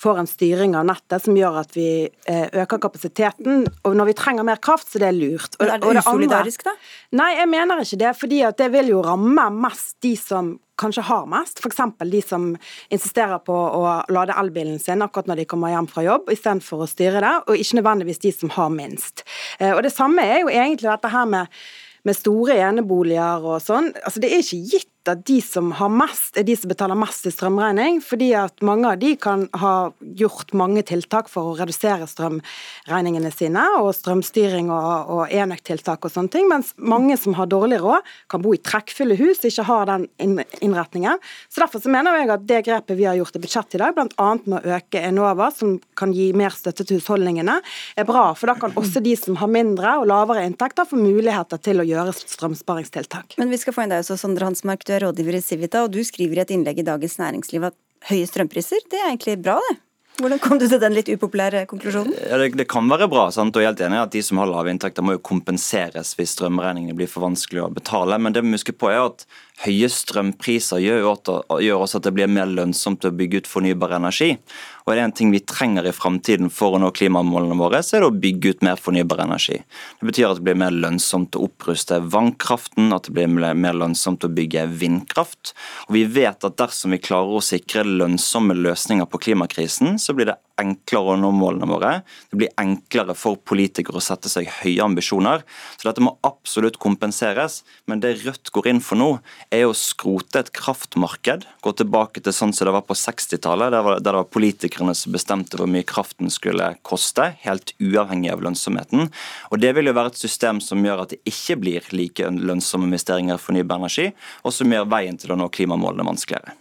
får 0.02 0.20
en 0.20 0.30
styring 0.30 0.76
av 0.76 0.88
nettet 0.90 1.24
som 1.24 1.38
gjør 1.38 1.62
at 1.62 1.72
vi 1.78 1.88
eh, 2.04 2.46
øker 2.52 2.82
kapasiteten. 2.82 3.64
Og 3.86 3.96
når 3.96 4.10
vi 4.10 4.18
trenger 4.18 4.46
mer 4.46 4.60
kraft, 4.60 4.90
så 4.92 5.00
det 5.00 5.10
er 5.12 5.16
lurt. 5.16 5.56
Og, 5.56 5.66
er 5.70 5.80
det 5.80 6.04
usolidarisk, 6.04 6.66
da? 6.66 6.76
Nei, 7.16 7.32
jeg 7.38 7.50
mener 7.54 7.80
ikke 7.80 8.02
det, 8.02 8.14
fordi 8.20 8.44
at 8.44 8.60
det 8.60 8.70
vil 8.74 8.92
jo 8.92 9.02
ramme 9.06 9.48
mest 9.56 9.96
de 10.04 10.16
som 10.20 10.56
kanskje 10.80 11.04
har 11.08 11.28
mest, 11.30 11.60
f.eks. 11.62 11.80
de 12.10 12.22
som 12.22 12.48
insisterer 12.92 13.40
på 13.44 13.54
å 13.54 13.84
lade 14.12 14.36
elbilen 14.36 14.78
sin 14.82 15.04
akkurat 15.04 15.30
når 15.30 15.42
de 15.42 15.48
kommer 15.50 15.72
hjem 15.72 15.88
fra 15.90 16.04
jobb, 16.06 16.30
istedenfor 16.32 16.84
å 16.84 16.90
styre 16.90 17.22
det, 17.24 17.34
og 17.46 17.62
ikke 17.62 17.80
nødvendigvis 17.80 18.22
de 18.24 18.34
som 18.34 18.52
har 18.56 18.72
minst. 18.74 19.24
Eh, 19.58 19.72
og 19.72 19.82
Det 19.86 19.94
samme 19.94 20.24
er 20.24 20.42
jo 20.42 20.52
egentlig 20.52 20.90
dette 20.90 21.12
her 21.12 21.30
med, 21.30 21.62
med 22.04 22.18
store 22.18 22.58
eneboliger 22.68 23.46
og 23.46 23.62
sånn. 23.64 23.92
Altså 24.04 24.22
Det 24.22 24.32
er 24.32 24.44
ikke 24.44 24.62
gitt 24.74 24.92
at 25.12 25.22
de 25.28 25.38
som 25.44 25.70
har 25.78 25.90
mest, 25.92 26.36
er 26.36 26.46
de 26.46 26.56
som 26.58 26.70
betaler 26.70 26.98
mest 26.98 27.26
i 27.28 27.32
strømregning, 27.34 28.00
fordi 28.04 28.32
at 28.38 28.62
mange 28.66 28.90
av 28.90 29.00
de 29.00 29.12
kan 29.20 29.46
ha 29.60 29.74
gjort 30.18 30.54
mange 30.56 30.82
tiltak 30.86 31.30
for 31.32 31.52
å 31.52 31.56
redusere 31.58 32.08
strømregningene 32.10 33.32
sine, 33.34 33.64
og 33.80 33.92
strømstyring 33.96 34.70
og, 34.74 35.12
og 35.12 35.34
enøktiltak 35.34 36.06
og 36.06 36.14
sånne 36.14 36.32
ting, 36.34 36.48
mens 36.50 36.72
mange 36.76 37.16
som 37.20 37.36
har 37.38 37.50
dårlig 37.50 37.80
råd, 37.82 38.06
kan 38.32 38.44
bo 38.44 38.54
i 38.56 38.60
trekkfulle 38.62 39.18
hus, 39.18 39.42
ikke 39.46 39.66
har 39.68 39.88
den 39.90 40.08
innretningen. 40.20 41.22
Så 41.48 41.62
Derfor 41.62 41.82
så 41.82 41.90
mener 41.92 42.18
jeg 42.20 42.30
at 42.30 42.46
det 42.46 42.62
grepet 42.66 42.98
vi 42.98 43.06
har 43.08 43.16
gjort 43.18 43.36
i 43.38 43.42
budsjettet 43.42 43.78
i 43.78 43.82
dag, 43.82 43.94
bl.a. 43.96 44.28
med 44.44 44.58
å 44.58 44.76
øke 44.76 45.02
Enova, 45.02 45.50
som 45.54 45.76
kan 45.98 46.12
gi 46.14 46.28
mer 46.36 46.54
støtte 46.54 46.86
til 46.86 47.00
husholdningene, 47.00 47.58
er 47.96 48.08
bra. 48.08 48.28
For 48.38 48.50
da 48.50 48.56
kan 48.60 48.74
også 48.78 49.02
de 49.04 49.16
som 49.18 49.38
har 49.40 49.50
mindre 49.50 49.96
og 50.00 50.08
lavere 50.10 50.46
inntekter, 50.46 50.88
få 50.88 50.98
muligheter 51.00 51.60
til 51.62 51.82
å 51.82 51.86
gjøre 51.86 52.14
strømsparingstiltak. 52.16 53.36
Men 53.40 53.52
vi 53.52 53.60
skal 53.60 53.76
få 53.76 53.84
inn 53.84 53.94
deg 53.94 54.04
også, 54.04 54.18
Sondre 54.20 54.48
Hansmark, 54.48 54.86
du 54.86 54.95
er 54.96 55.06
rådgiver 55.06 55.38
i 55.38 55.44
Civita, 55.44 55.84
og 55.86 55.92
du 55.94 56.02
skriver 56.04 56.40
i 56.40 56.44
et 56.46 56.54
innlegg 56.56 56.80
i 56.82 56.86
Dagens 56.86 57.18
Næringsliv 57.20 57.68
at 57.68 57.76
høye 58.10 58.28
strømpriser, 58.28 58.86
det 58.90 59.02
er 59.02 59.10
egentlig 59.10 59.38
bra, 59.42 59.60
det? 59.68 59.78
Hvordan 60.16 60.40
kom 60.40 60.56
du 60.56 60.64
til 60.64 60.80
den 60.80 60.94
litt 60.96 61.10
upopulære 61.12 61.66
konklusjonen? 61.68 62.14
Ja, 62.16 62.38
det, 62.40 62.54
det, 62.56 62.64
kan 62.72 62.86
være 62.88 63.08
bra, 63.12 63.26
sant? 63.34 63.52
og 63.52 63.60
jeg 63.60 63.68
er 63.68 63.74
helt 63.74 63.82
enig 63.84 63.98
at 64.00 64.14
de 64.14 64.22
som 64.24 64.38
har 64.40 64.48
lave 64.48 64.72
inntekter 64.72 65.04
må 65.04 65.18
jo 65.18 65.20
kompenseres 65.20 66.14
hvis 66.16 66.32
strømregningene 66.32 66.96
blir 66.96 67.10
for 67.10 67.26
vanskelig 67.26 67.66
å 67.66 67.68
betale. 67.74 68.16
Men 68.16 68.32
det 68.32 68.40
vi 68.40 68.48
må 68.48 68.56
huske 68.56 68.72
på 68.72 68.88
er 68.88 69.02
at 69.02 69.26
høye 69.66 69.90
strømpriser 69.92 70.80
gjør, 70.80 71.10
også 71.10 72.00
at 72.00 72.08
det 72.08 72.14
blir 72.16 72.32
mer 72.32 72.48
lønnsomt 72.48 73.04
å 73.04 73.12
bygge 73.12 73.42
ut 73.42 73.50
fornybar 73.50 73.92
energi. 73.98 74.38
Og 74.86 74.92
er 74.92 75.00
det 75.00 75.04
en 75.08 75.14
ting 75.18 75.32
vi 75.34 75.40
trenger 75.42 75.88
i 75.88 75.92
framtiden 75.94 76.46
for 76.54 76.76
å 76.76 76.78
nå 76.78 76.92
klimamålene 76.94 77.58
våre, 77.58 77.80
så 77.82 77.96
er 77.96 78.04
det 78.04 78.10
å 78.12 78.20
bygge 78.22 78.52
ut 78.54 78.62
mer 78.62 78.78
fornybar 78.78 79.24
energi. 79.24 79.58
Det 79.98 80.06
betyr 80.06 80.28
at 80.28 80.38
det 80.38 80.46
blir 80.46 80.60
mer 80.62 80.74
lønnsomt 80.74 81.34
å 81.34 81.42
oppruste 81.48 81.98
vannkraften, 82.14 82.94
at 82.94 83.08
det 83.08 83.16
blir 83.16 83.26
mer 83.34 83.80
lønnsomt 83.82 84.22
å 84.22 84.30
bygge 84.30 84.68
vindkraft. 84.78 85.56
Og 85.88 85.98
vi 85.98 86.04
vet 86.20 86.46
at 86.46 86.58
dersom 86.62 86.94
vi 86.94 87.02
klarer 87.02 87.34
å 87.34 87.42
sikre 87.42 87.82
lønnsomme 87.82 88.54
løsninger 88.54 89.10
på 89.10 89.24
klimakrisen, 89.26 89.98
så 89.98 90.14
blir 90.14 90.30
det 90.30 90.38
enklere 90.60 91.14
å 91.14 91.18
nå 91.20 91.30
målene 91.36 91.68
våre. 91.68 91.92
Det 92.30 92.38
blir 92.40 92.52
enklere 92.60 93.16
for 93.18 93.38
politikere 93.38 94.00
å 94.00 94.04
sette 94.04 94.30
seg 94.32 94.48
høye 94.62 94.84
ambisjoner. 94.84 95.44
Så 95.76 95.88
dette 95.88 96.04
må 96.04 96.16
absolutt 96.26 96.78
kompenseres. 96.82 97.62
Men 97.86 98.02
det 98.02 98.16
Rødt 98.24 98.52
går 98.54 98.70
inn 98.70 98.82
for 98.84 98.98
nå, 99.00 99.10
er 99.54 99.66
å 99.68 99.76
skrote 99.76 100.40
et 100.40 100.52
kraftmarked. 100.56 101.46
Gå 101.64 101.74
tilbake 101.76 102.22
til 102.24 102.34
sånn 102.34 102.54
som 102.56 102.68
det 102.68 102.76
var 102.76 102.86
på 102.88 102.96
60-tallet, 102.96 103.74
der, 103.74 104.02
det 104.02 104.16
var 104.16 104.28
politikerne 104.32 104.96
som 104.96 105.14
bestemte 105.14 105.60
hvor 105.60 105.70
mye 105.70 105.86
kraften 105.86 106.32
skulle 106.32 106.72
koste, 106.86 107.30
helt 107.44 107.74
uavhengig 107.82 108.32
av 108.32 108.44
lønnsomheten. 108.46 109.10
Og 109.50 109.62
Det 109.66 109.72
vil 109.76 109.90
jo 109.90 109.96
være 109.96 110.14
et 110.14 110.20
system 110.20 110.60
som 110.64 110.84
gjør 110.84 111.04
at 111.04 111.14
det 111.14 111.22
ikke 111.28 111.58
blir 111.62 111.88
like 111.96 112.30
lønnsomme 112.30 112.88
investeringer 112.88 113.36
i 113.36 113.42
fornybar 113.42 113.82
energi, 113.82 114.12
og 114.44 114.54
som 114.54 114.72
gjør 114.72 114.88
veien 114.92 115.18
til 115.20 115.34
å 115.34 115.40
nå 115.40 115.50
klimamålene 115.52 116.06
vanskeligere. 116.06 116.56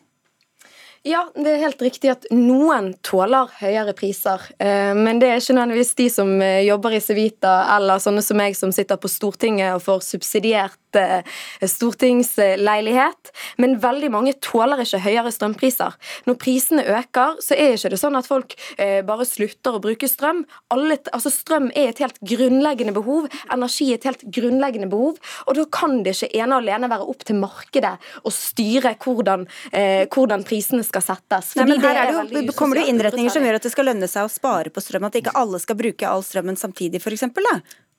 Ja, 1.06 1.28
det 1.38 1.52
er 1.52 1.60
helt 1.62 1.82
riktig 1.86 2.10
at 2.10 2.24
noen 2.34 2.96
tåler 3.06 3.52
høyere 3.60 3.94
priser. 3.94 4.42
Eh, 4.58 4.90
men 4.98 5.20
det 5.22 5.28
er 5.30 5.38
ikke 5.38 5.54
nødvendigvis 5.54 5.94
de 6.00 6.08
som 6.10 6.32
eh, 6.42 6.64
jobber 6.66 6.96
i 6.98 7.02
Civita 7.04 7.60
eller 7.76 8.02
sånne 8.02 8.24
som 8.26 8.40
meg 8.42 8.58
som 8.58 8.74
sitter 8.74 8.98
på 8.98 9.12
Stortinget 9.14 9.76
og 9.76 9.84
får 9.86 10.02
subsidiert 10.02 10.80
Eh, 10.96 11.68
stortingsleilighet, 11.68 13.32
men 13.58 13.78
veldig 13.82 14.10
mange 14.14 14.34
tåler 14.44 14.84
ikke 14.84 15.02
høyere 15.04 15.32
strømpriser. 15.34 15.96
Når 16.28 16.38
prisene 16.42 16.86
øker, 16.86 17.40
så 17.44 17.58
er 17.58 17.76
ikke 17.76 17.92
det 17.94 18.00
sånn 18.02 18.18
at 18.20 18.28
folk 18.30 18.56
eh, 18.78 19.02
bare 19.06 19.28
slutter 19.28 19.78
å 19.78 19.82
bruke 19.84 20.10
strøm. 20.10 20.44
Alle, 20.74 20.98
altså 21.12 21.32
strøm 21.34 21.70
er 21.76 21.92
et 21.92 22.02
helt 22.04 22.20
grunnleggende 22.26 22.96
behov, 22.96 23.30
energi 23.54 23.90
er 23.92 24.00
et 24.00 24.10
helt 24.10 24.26
grunnleggende 24.38 24.90
behov, 24.92 25.20
og 25.46 25.60
da 25.60 25.68
kan 25.74 26.02
det 26.06 26.16
ikke 26.16 26.32
ene 26.36 26.58
og 26.58 26.66
alene 26.66 26.92
være 26.92 27.10
opp 27.14 27.26
til 27.28 27.40
markedet 27.42 27.96
å 28.24 28.34
styre 28.34 28.96
hvordan, 29.02 29.48
eh, 29.72 30.06
hvordan 30.12 30.46
prisene 30.48 30.86
skal 30.88 31.06
settes. 31.06 31.56
Nei, 31.60 31.70
men 31.74 31.84
her 31.84 32.04
er 32.06 32.14
det 32.30 32.46
jo, 32.46 32.58
kommer 32.58 32.82
det 32.82 32.88
innretninger 32.92 33.34
som 33.34 33.46
gjør 33.46 33.60
at 33.60 33.68
det 33.68 33.74
skal 33.74 33.92
lønne 33.92 34.10
seg 34.12 34.28
å 34.28 34.32
spare 34.32 34.74
på 34.74 34.84
strøm, 34.84 35.08
at 35.08 35.20
ikke 35.20 35.36
alle 35.38 35.62
skal 35.64 35.80
bruke 35.80 36.10
all 36.10 36.24
strømmen 36.26 36.60
samtidig, 36.60 37.04
f.eks. 37.04 37.28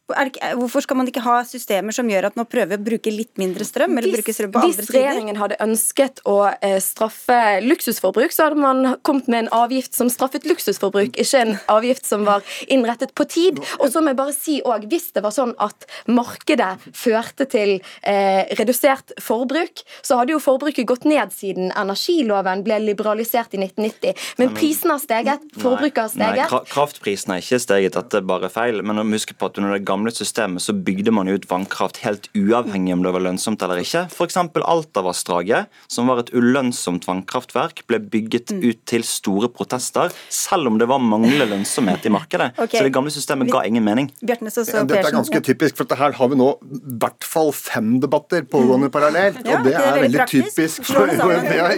Hvorfor 0.07 0.85
skal 0.85 1.01
man 1.01 1.09
ikke 1.11 1.23
ha 1.25 1.41
systemer 1.49 1.95
som 1.95 2.07
gjør 2.07 2.29
at 2.29 2.37
man 2.39 2.47
prøver 2.47 2.79
å 2.79 2.83
bruke 2.87 3.11
litt 3.11 3.33
mindre 3.41 3.67
strøm? 3.67 3.97
eller 3.99 4.15
bruke 4.15 4.35
strøm 4.35 4.53
på 4.55 4.61
andre 4.63 4.85
Hvis 4.85 4.93
regjeringen 4.95 5.39
hadde 5.41 5.59
ønsket 5.65 6.21
å 6.31 6.37
eh, 6.55 6.79
straffe 6.83 7.39
luksusforbruk, 7.65 8.35
så 8.35 8.47
hadde 8.47 8.61
man 8.63 8.93
kommet 9.07 9.27
med 9.33 9.45
en 9.45 9.51
avgift 9.57 9.97
som 9.99 10.11
straffet 10.13 10.47
luksusforbruk, 10.47 11.19
ikke 11.19 11.41
en 11.43 11.57
avgift 11.73 12.07
som 12.07 12.27
var 12.29 12.47
innrettet 12.71 13.17
på 13.19 13.27
tid. 13.31 13.59
Og 13.81 13.91
så 13.91 14.03
må 14.03 14.13
jeg 14.13 14.21
bare 14.21 14.37
si 14.37 14.61
også, 14.63 14.87
Hvis 14.87 15.09
det 15.17 15.25
var 15.25 15.35
sånn 15.35 15.55
at 15.59 15.89
markedet 16.07 16.71
førte 16.95 17.49
til 17.51 17.81
eh, 18.07 18.47
redusert 18.61 19.17
forbruk, 19.23 19.83
så 20.07 20.21
hadde 20.21 20.37
jo 20.37 20.43
forbruket 20.43 20.87
gått 20.87 21.09
ned 21.09 21.35
siden 21.35 21.73
energiloven 21.75 22.63
ble 22.67 22.79
liberalisert 22.85 23.57
i 23.57 23.63
1990. 23.65 24.15
Men 24.39 24.55
prisene 24.55 24.95
har 24.95 25.03
steget, 25.03 25.51
forbruket 25.59 26.05
har 26.05 26.13
steget. 26.15 26.53
Nei, 26.53 26.63
kraftprisen 26.71 27.35
har 27.35 27.43
ikke 27.43 27.63
steget, 27.65 27.99
dette 27.99 28.23
er 28.23 28.29
bare 28.29 28.53
feil. 28.53 28.85
Men 28.87 29.03
husk 29.17 29.35
på 29.39 29.51
at 29.51 29.59
under 29.59 29.75
det 29.75 29.85
gamle 29.89 29.96
systemet 30.17 30.63
så 30.63 30.75
bygde 30.75 31.13
man 31.15 31.29
ut 31.29 31.47
vannkraft 31.51 32.03
helt 32.05 32.29
uavhengig 32.37 32.95
om 32.95 33.05
det 33.05 33.13
var 33.15 33.25
lønnsomt 33.25 33.63
eller 33.63 33.81
ikke. 33.83 34.07
F.eks. 34.13 34.37
Altavassdraget, 34.37 35.73
som 35.89 36.11
var 36.11 36.23
et 36.23 36.33
ulønnsomt 36.37 37.07
vannkraftverk, 37.09 37.85
ble 37.89 38.01
bygget 38.01 38.53
mm. 38.55 38.63
ut 38.67 38.83
til 38.89 39.07
store 39.07 39.51
protester, 39.53 40.13
selv 40.33 40.71
om 40.71 40.81
det 40.81 40.89
var 40.91 41.03
manglende 41.03 41.49
lønnsomhet 41.53 42.07
i 42.07 42.13
markedet. 42.13 42.53
Okay. 42.67 42.81
Så 42.81 42.87
det 42.87 42.93
gamle 42.95 43.13
systemet 43.13 43.51
ga 43.53 43.61
ingen 43.69 43.85
mening. 43.85 44.09
Dette 44.27 44.49
er 44.97 45.13
ganske 45.15 45.39
typisk, 45.45 45.77
for 45.79 45.99
her 45.99 46.15
har 46.17 46.31
vi 46.33 46.39
nå 46.39 46.49
i 46.67 46.79
hvert 46.99 47.27
fall 47.27 47.53
fem 47.55 47.99
debatter 48.03 48.43
pågående 48.49 48.89
parallelt. 48.91 49.39
og 49.45 49.67
det, 49.67 49.75
er, 49.77 50.01
veldig 50.03 50.25
typisk 50.31 50.87
for, 50.89 51.07
ja, 51.13 51.69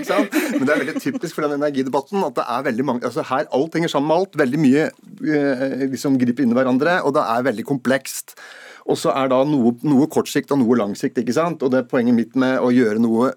Men 0.55 0.65
det 0.65 0.73
er 0.73 0.81
veldig 0.85 1.03
typisk 1.03 1.37
for 1.37 1.45
den 1.45 1.59
energidebatten 1.59 2.25
at 2.25 2.39
det 2.39 2.47
er 2.55 2.65
veldig 2.71 2.87
mange 2.89 3.05
altså 3.09 3.25
Her 3.27 3.51
alt 3.55 3.77
henger 3.77 3.93
sammen 3.93 4.09
med 4.09 4.23
alt. 4.23 4.39
Veldig 4.41 4.63
mye 4.63 4.87
liksom 5.93 6.17
griper 6.21 6.47
inn 6.47 6.55
i 6.55 6.57
hverandre, 6.57 6.99
og 7.05 7.15
det 7.17 7.25
er 7.35 7.47
veldig 7.51 7.67
komplekst 7.69 8.08
vekst. 8.09 8.39
Og 8.89 8.97
så 8.97 9.13
er 9.13 9.29
da 9.29 9.43
noe, 9.45 9.77
noe 9.85 10.09
kort 10.09 10.31
sikt 10.33 10.53
og 10.55 10.63
noe 10.63 10.79
lang 10.79 10.97
sikt. 10.97 11.19
ikke 11.21 11.37
sant? 11.37 11.63
Og 11.63 11.73
det 11.75 11.89
poenget 11.91 12.17
mitt 12.17 12.35
med 12.37 12.59
å 12.61 12.73
gjøre 12.73 13.03
noe 13.03 13.35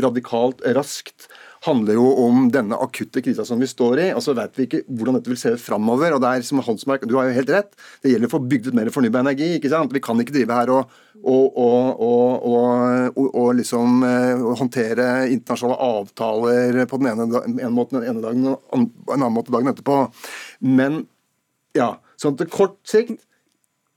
radikalt 0.00 0.62
raskt 0.72 1.28
handler 1.66 1.98
jo 1.98 2.06
om 2.22 2.46
denne 2.48 2.78
akutte 2.80 3.20
krisa 3.20 3.44
som 3.44 3.60
vi 3.60 3.68
står 3.68 4.00
i. 4.00 4.06
og 4.16 4.22
Så 4.24 4.32
vet 4.32 4.56
vi 4.56 4.64
ikke 4.64 4.80
hvordan 4.88 5.18
dette 5.18 5.28
vil 5.28 5.36
se 5.36 5.52
ut 5.52 5.60
framover. 5.60 6.14
Og 6.16 6.22
det 6.22 6.30
er 6.30 6.46
som 6.48 6.62
Hansmark, 6.64 7.04
du 7.04 7.18
har 7.18 7.28
jo 7.28 7.36
helt 7.36 7.52
rett. 7.52 7.76
Det 8.00 8.14
gjelder 8.14 8.30
å 8.30 8.32
få 8.38 8.40
bygd 8.48 8.70
ut 8.70 8.78
mer 8.78 8.88
fornybar 8.94 9.26
energi. 9.26 9.50
ikke 9.58 9.68
sant? 9.68 9.92
Vi 9.92 10.00
kan 10.00 10.22
ikke 10.22 10.38
drive 10.38 10.56
her 10.56 10.72
og, 10.72 10.96
og, 11.20 11.60
og, 11.60 13.20
og 13.28 13.48
liksom 13.60 14.00
uh, 14.00 14.48
håndtere 14.56 15.10
internasjonale 15.28 15.90
avtaler 16.00 16.84
på 16.88 17.02
den 17.02 17.12
ene, 17.12 17.44
ene 17.50 17.74
måten 17.76 18.00
den 18.00 18.14
ene 18.14 18.24
dagen 18.24 18.54
og 18.54 18.78
en 18.78 18.88
annen 19.18 19.36
måte 19.36 19.52
dagen 19.52 19.68
etterpå. 19.68 20.06
Men 20.64 21.02
ja, 21.76 21.98
sånn 22.16 22.40
til 22.40 22.48
kort 22.48 22.80
sikt 22.88 23.20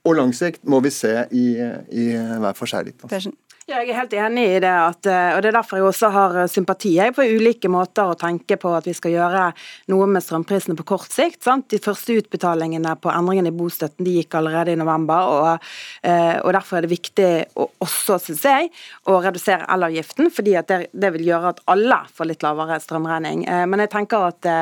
og 0.04 0.18
lang 0.18 0.34
sikt 0.36 0.64
må 0.68 0.82
vi 0.84 0.92
se 0.92 1.14
i, 1.32 1.46
i 1.56 2.10
hver 2.14 2.56
for 2.58 2.70
seg 2.70 2.90
litt. 2.90 3.04
Altså. 3.04 3.32
Ja, 3.64 3.78
jeg 3.80 3.94
er 3.94 3.96
helt 3.96 4.14
enig 4.20 4.42
i 4.44 4.56
det, 4.60 4.68
at, 4.68 5.06
eh, 5.08 5.30
og 5.32 5.38
det 5.40 5.48
er 5.48 5.54
derfor 5.56 5.78
jeg 5.78 5.86
også 5.88 6.10
har 6.12 6.34
eh, 6.42 6.50
sympati 6.52 6.90
på 7.16 7.24
ulike 7.24 7.70
måter 7.72 8.10
å 8.12 8.18
tenke 8.20 8.58
på 8.60 8.74
at 8.76 8.84
vi 8.84 8.92
skal 8.92 9.14
gjøre 9.14 9.44
noe 9.88 10.08
med 10.12 10.20
strømprisene 10.20 10.76
på 10.76 10.84
kort 10.90 11.08
sikt. 11.08 11.40
Sant? 11.46 11.70
De 11.72 11.80
første 11.80 12.18
utbetalingene 12.20 12.92
på 13.00 13.08
endringene 13.08 13.48
i 13.48 13.56
bostøtten 13.56 14.04
de 14.04 14.18
gikk 14.18 14.36
allerede 14.36 14.76
i 14.76 14.82
november, 14.82 15.32
og, 15.32 15.64
eh, 16.04 16.36
og 16.42 16.52
derfor 16.58 16.76
er 16.76 16.84
det 16.84 16.92
viktig 16.92 17.32
å, 17.56 17.70
også, 17.88 18.20
syns 18.26 18.44
jeg, 18.44 18.68
å 19.08 19.16
redusere 19.24 19.64
elavgiften, 19.72 20.28
fordi 20.28 20.58
det, 20.60 20.82
det, 20.92 21.16
vil 21.16 21.28
gjøre 21.32 21.56
at 21.56 21.64
alle 21.72 22.04
får 22.12 22.34
litt 22.34 22.44
lavere 22.44 22.82
strømregning. 22.84 23.46
Men 23.48 23.80
jeg 23.86 23.96
tenker 23.96 24.28
at, 24.28 24.54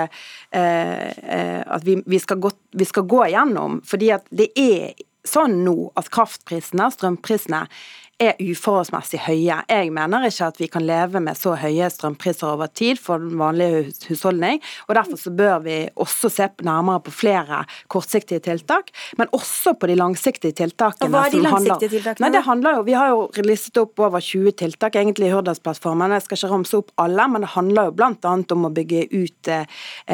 at 0.53 1.87
vi, 1.89 1.99
vi, 2.07 2.23
skal 2.23 2.39
gå, 2.39 2.55
vi 2.79 2.87
skal 2.87 3.11
gå 3.11 3.33
gjennom, 3.35 3.81
fordi 3.89 4.15
at 4.15 4.31
det 4.31 4.53
er 4.55 4.93
sånn 5.29 5.63
nå 5.67 5.77
at 5.99 6.11
kraftprisene, 6.15 6.89
strømprisene, 6.95 7.65
er 8.23 8.39
uforholdsmessig 8.41 9.21
høye. 9.27 9.59
Jeg 9.69 9.93
mener 9.95 10.27
ikke 10.29 10.49
at 10.53 10.61
vi 10.61 10.69
kan 10.71 10.85
leve 10.87 11.21
med 11.23 11.39
så 11.39 11.55
høye 11.59 11.89
strømpriser 11.93 12.55
over 12.55 12.71
tid 12.71 13.01
for 13.01 13.23
den 13.23 13.39
vanlige 13.41 13.93
husholdning. 14.09 14.61
og 14.89 14.95
Derfor 14.99 15.21
så 15.21 15.33
bør 15.35 15.63
vi 15.65 15.77
også 15.97 16.31
se 16.33 16.49
nærmere 16.63 17.03
på 17.07 17.15
flere 17.15 17.63
kortsiktige 17.93 18.43
tiltak, 18.45 18.93
men 19.19 19.31
også 19.33 19.75
på 19.79 19.91
de 19.91 19.97
langsiktige 19.99 20.53
tiltakene. 20.53 21.09
Og 21.09 21.15
hva 21.15 21.25
er 21.27 21.35
de 21.35 21.43
langsiktige 21.45 21.95
tiltakene? 21.97 22.27
Nei, 22.27 22.33
det 22.37 22.45
handler 22.47 22.79
jo, 22.79 22.87
Vi 22.87 22.97
har 22.99 23.09
jo 23.13 23.47
listet 23.47 23.83
opp 23.83 23.99
over 23.99 24.21
20 24.21 24.57
tiltak 24.63 24.97
egentlig 24.97 25.31
i 25.31 25.35
Hurdalsplattformen. 25.35 26.17
Jeg 26.17 26.27
skal 26.27 26.41
ikke 26.41 26.53
ramse 26.55 26.79
opp 26.79 26.95
alle, 27.03 27.29
men 27.33 27.47
det 27.47 27.53
handler 27.57 27.91
jo 27.91 27.97
bl.a. 27.99 28.37
om 28.57 28.69
å 28.69 28.73
bygge 28.75 29.07
ut 29.13 29.53
eh, 29.53 29.67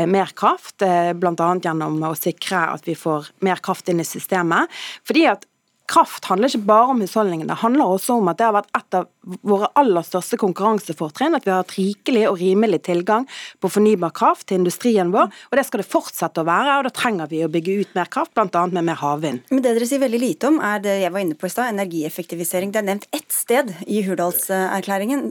mer 0.07 0.33
kraft. 0.39 0.81
Eh, 0.83 1.13
bl.a. 1.19 1.53
gjennom 1.65 2.01
å 2.09 2.15
sikre 2.19 2.69
at 2.73 2.89
vi 2.89 2.97
får 2.99 3.33
mer 3.45 3.63
kraft 3.65 3.89
inn 3.89 4.03
i 4.03 4.07
systemet. 4.07 4.71
Fordi 5.09 5.29
at 5.31 5.49
kraft 5.89 6.29
handler 6.29 6.51
ikke 6.53 6.69
bare 6.69 6.93
om 6.93 7.01
husholdningene, 7.03 7.49
det 7.51 7.63
handler 7.63 7.95
også 7.95 8.19
om 8.21 8.29
at 8.31 8.39
det 8.39 8.47
har 8.49 8.57
vært 8.59 8.75
et 8.77 8.99
av 8.99 9.09
våre 9.49 9.69
aller 9.79 10.05
største 10.07 10.39
konkurransefortrinn 10.41 11.37
at 11.37 11.45
vi 11.47 11.53
har 11.53 11.63
hatt 11.63 11.75
rikelig 11.77 12.25
og 12.31 12.39
rimelig 12.41 12.81
tilgang 12.87 13.27
på 13.61 13.71
fornybar 13.73 14.13
kraft 14.17 14.49
til 14.49 14.61
industrien 14.61 15.13
vår. 15.13 15.29
og 15.51 15.59
Det 15.59 15.65
skal 15.69 15.83
det 15.83 15.89
fortsette 15.89 16.43
å 16.43 16.47
være, 16.49 16.79
og 16.79 16.89
da 16.89 16.93
trenger 16.95 17.31
vi 17.31 17.43
å 17.45 17.51
bygge 17.53 17.77
ut 17.83 17.95
mer 17.99 18.11
kraft, 18.13 18.35
bl.a. 18.37 18.65
med 18.67 18.87
mer 18.89 19.01
havvind. 19.01 19.45
Men 19.51 19.65
Det 19.65 19.75
dere 19.77 19.89
sier 19.89 20.03
veldig 20.03 20.23
lite 20.23 20.51
om, 20.53 20.61
er 20.65 20.83
det 20.85 20.97
jeg 21.03 21.13
var 21.15 21.25
inne 21.25 21.39
på 21.39 21.49
i 21.49 21.53
stad, 21.53 21.73
energieffektivisering. 21.75 22.73
Det 22.73 22.83
er 22.83 22.89
nevnt 22.89 23.09
ett 23.13 23.29
sted 23.35 23.75
i 23.87 24.03
Hurdalserklæringen. 24.07 25.27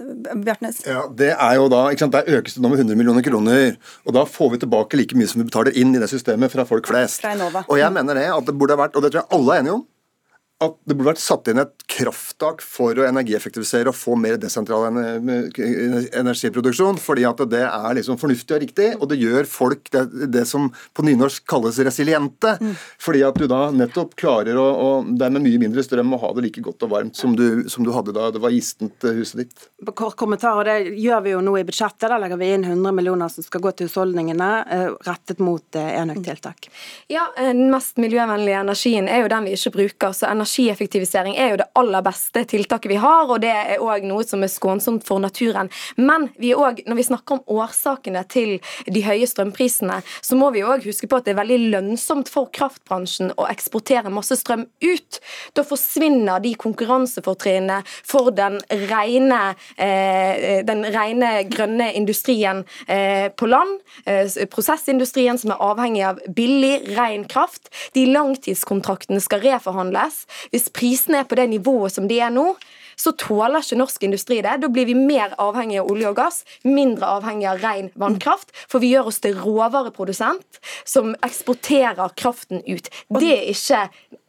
Bjartnes? 0.45 0.83
Ja, 0.85 1.07
Det 1.09 1.33
er 1.33 1.57
jo 1.57 1.67
da, 1.73 1.87
ikke 1.91 2.05
sant, 2.05 2.17
der 2.17 2.37
økes 2.39 2.57
det 2.57 2.63
nå 2.63 2.73
med 2.73 2.83
100 2.83 2.99
millioner 2.99 3.25
kroner. 3.25 3.77
og 4.05 4.13
Da 4.13 4.25
får 4.25 4.53
vi 4.53 4.63
tilbake 4.65 4.97
like 4.99 5.17
mye 5.17 5.29
som 5.29 5.41
vi 5.41 5.49
betaler 5.49 5.77
inn 5.77 5.95
i 5.95 6.01
det 6.01 6.09
systemet 6.11 6.53
fra 6.53 6.65
folk 6.65 6.87
flest. 6.87 7.21
Fra 7.21 7.35
og 7.67 7.77
jeg 7.79 7.93
mener 7.93 8.17
det 8.17 8.27
at 8.33 8.45
det 8.45 8.57
burde 8.57 8.77
ha 8.77 8.85
vært, 8.85 8.95
og 8.95 9.03
det 9.03 9.13
tror 9.13 9.23
jeg 9.23 9.33
alle 9.37 9.55
er 9.55 9.63
enige 9.63 9.77
om, 9.79 9.85
at 10.57 10.73
det 10.89 10.95
burde 10.95 11.11
vært 11.11 11.21
satt 11.21 11.45
inn 11.51 11.59
et 11.61 11.83
krafttak 11.85 12.63
for 12.65 12.97
å 12.97 13.03
energieffektivisere 13.05 13.91
og 13.91 13.97
få 13.97 14.15
mer 14.17 14.39
desentral 14.41 14.87
energiproduksjon. 14.89 16.97
fordi 16.97 17.25
at 17.29 17.43
det 17.49 17.61
er 17.61 17.93
liksom 17.99 18.17
fornuftig 18.17 18.55
og 18.55 18.61
riktig, 18.63 18.87
og 18.97 19.09
det 19.11 19.19
gjør 19.21 19.45
folk 19.45 19.91
det, 19.93 20.31
det 20.33 20.45
som 20.49 20.71
på 20.97 21.05
nynorsk 21.05 21.45
kalles 21.45 21.77
resiliente. 21.85 22.55
Mm. 22.57 22.73
Fordi 23.05 23.21
at 23.27 23.37
du 23.37 23.45
da 23.49 23.69
nettopp 23.69 24.15
klarer 24.17 24.57
å, 24.57 25.03
det 25.05 25.27
er 25.27 25.35
med 25.35 25.45
mye 25.45 25.59
mindre 25.61 25.83
strøm 25.85 26.15
å 26.17 26.19
ha 26.23 26.33
det 26.33 26.47
like 26.47 26.61
godt 26.65 26.87
og 26.87 26.91
varmt 26.95 27.15
som 27.19 27.35
du, 27.37 27.69
som 27.69 27.85
du 27.85 27.93
hadde 27.93 28.15
da 28.17 28.31
det 28.33 28.41
var 28.41 28.55
gistent 28.55 28.97
eh, 29.05 29.13
huset 29.19 29.43
ditt. 29.43 29.69
Kort 29.93 30.17
kommentar, 30.17 30.57
og 30.57 30.65
Det 30.65 30.97
gjør 30.97 31.21
vi 31.21 31.35
jo 31.35 31.43
nå 31.45 31.53
i 31.61 31.65
budsjettet. 31.69 32.09
Da 32.09 32.17
legger 32.17 32.41
vi 32.41 32.49
inn 32.55 32.65
100 32.65 32.97
millioner 32.97 33.29
som 33.29 33.45
skal 33.45 33.61
gå 33.61 33.75
til 33.77 33.85
husholdningene, 33.91 34.49
eh, 34.73 34.89
rettet 35.05 35.37
mot 35.43 35.61
eh, 35.77 36.01
enøktiltak. 36.01 36.65
Ja, 37.13 37.29
den 37.37 37.69
mest 37.69 38.01
miljøvennlige 38.01 38.65
energien 38.65 39.05
er 39.05 39.21
jo 39.21 39.29
den 39.31 39.45
vi 39.45 39.53
ikke 39.53 39.75
bruker. 39.77 40.17
så 40.17 40.25
energi 40.31 40.46
energieffektivisering 40.47 41.35
er 41.37 41.51
jo 41.51 41.59
det 41.61 41.67
aller 41.77 42.03
beste 42.05 42.43
tiltaket 42.47 42.91
vi 42.91 42.99
har, 43.01 43.27
og 43.27 43.41
det 43.43 43.51
er 43.51 43.83
òg 43.83 44.05
noe 44.07 44.23
som 44.25 44.43
er 44.43 44.51
skånsomt 44.51 45.05
for 45.07 45.19
naturen. 45.19 45.69
Men 45.97 46.29
vi 46.39 46.53
også, 46.55 46.85
når 46.87 46.95
vi 46.95 47.07
snakker 47.07 47.37
om 47.37 47.43
årsakene 47.59 48.23
til 48.29 48.57
de 48.87 49.03
høye 49.03 49.27
strømprisene, 49.27 50.01
så 50.21 50.37
må 50.37 50.51
vi 50.55 50.63
òg 50.63 50.85
huske 50.87 51.07
på 51.07 51.19
at 51.19 51.27
det 51.27 51.35
er 51.35 51.41
veldig 51.41 51.59
lønnsomt 51.73 52.29
for 52.31 52.49
kraftbransjen 52.53 53.33
å 53.37 53.47
eksportere 53.49 54.11
masse 54.13 54.37
strøm 54.39 54.67
ut. 54.83 55.19
Da 55.53 55.65
forsvinner 55.67 56.41
de 56.43 56.53
konkurransefortrinnene 56.55 57.81
for 58.07 58.31
den 58.31 58.59
rene, 58.87 59.55
eh, 59.77 60.63
den 60.65 60.85
rene 60.93 61.43
grønne 61.49 61.91
industrien 61.97 62.63
eh, 62.87 63.29
på 63.29 63.49
land. 63.49 63.79
Eh, 64.05 64.29
prosessindustrien 64.51 65.37
som 65.37 65.53
er 65.53 65.63
avhengig 65.63 66.05
av 66.07 66.21
billig, 66.35 66.95
ren 66.97 67.25
kraft. 67.27 67.69
De 67.93 68.05
langtidskontraktene 68.09 69.21
skal 69.23 69.43
reforhandles. 69.43 70.25
Hvis 70.53 70.69
prisene 70.73 71.21
er 71.21 71.29
på 71.29 71.37
det 71.39 71.49
nivået 71.51 71.95
som 71.95 72.07
de 72.09 72.19
er 72.23 72.33
nå, 72.33 72.51
så 72.97 73.13
tåler 73.13 73.61
ikke 73.61 73.77
norsk 73.77 74.05
industri 74.07 74.39
det. 74.41 74.55
Da 74.61 74.69
blir 74.73 74.87
vi 74.89 74.95
mer 74.97 75.35
avhengig 75.41 75.77
av 75.81 75.91
olje 75.91 76.09
og 76.09 76.17
gass, 76.17 76.39
mindre 76.65 77.11
avhengig 77.19 77.45
av 77.49 77.61
ren 77.61 77.91
vannkraft. 77.99 78.49
For 78.65 78.81
vi 78.81 78.89
gjør 78.95 79.11
oss 79.11 79.21
til 79.23 79.37
råvareprodusent 79.37 80.61
som 80.87 81.13
eksporterer 81.25 82.15
kraften 82.17 82.63
ut. 82.65 82.89
Det 83.19 83.33
er 83.35 83.51
ikke 83.53 83.83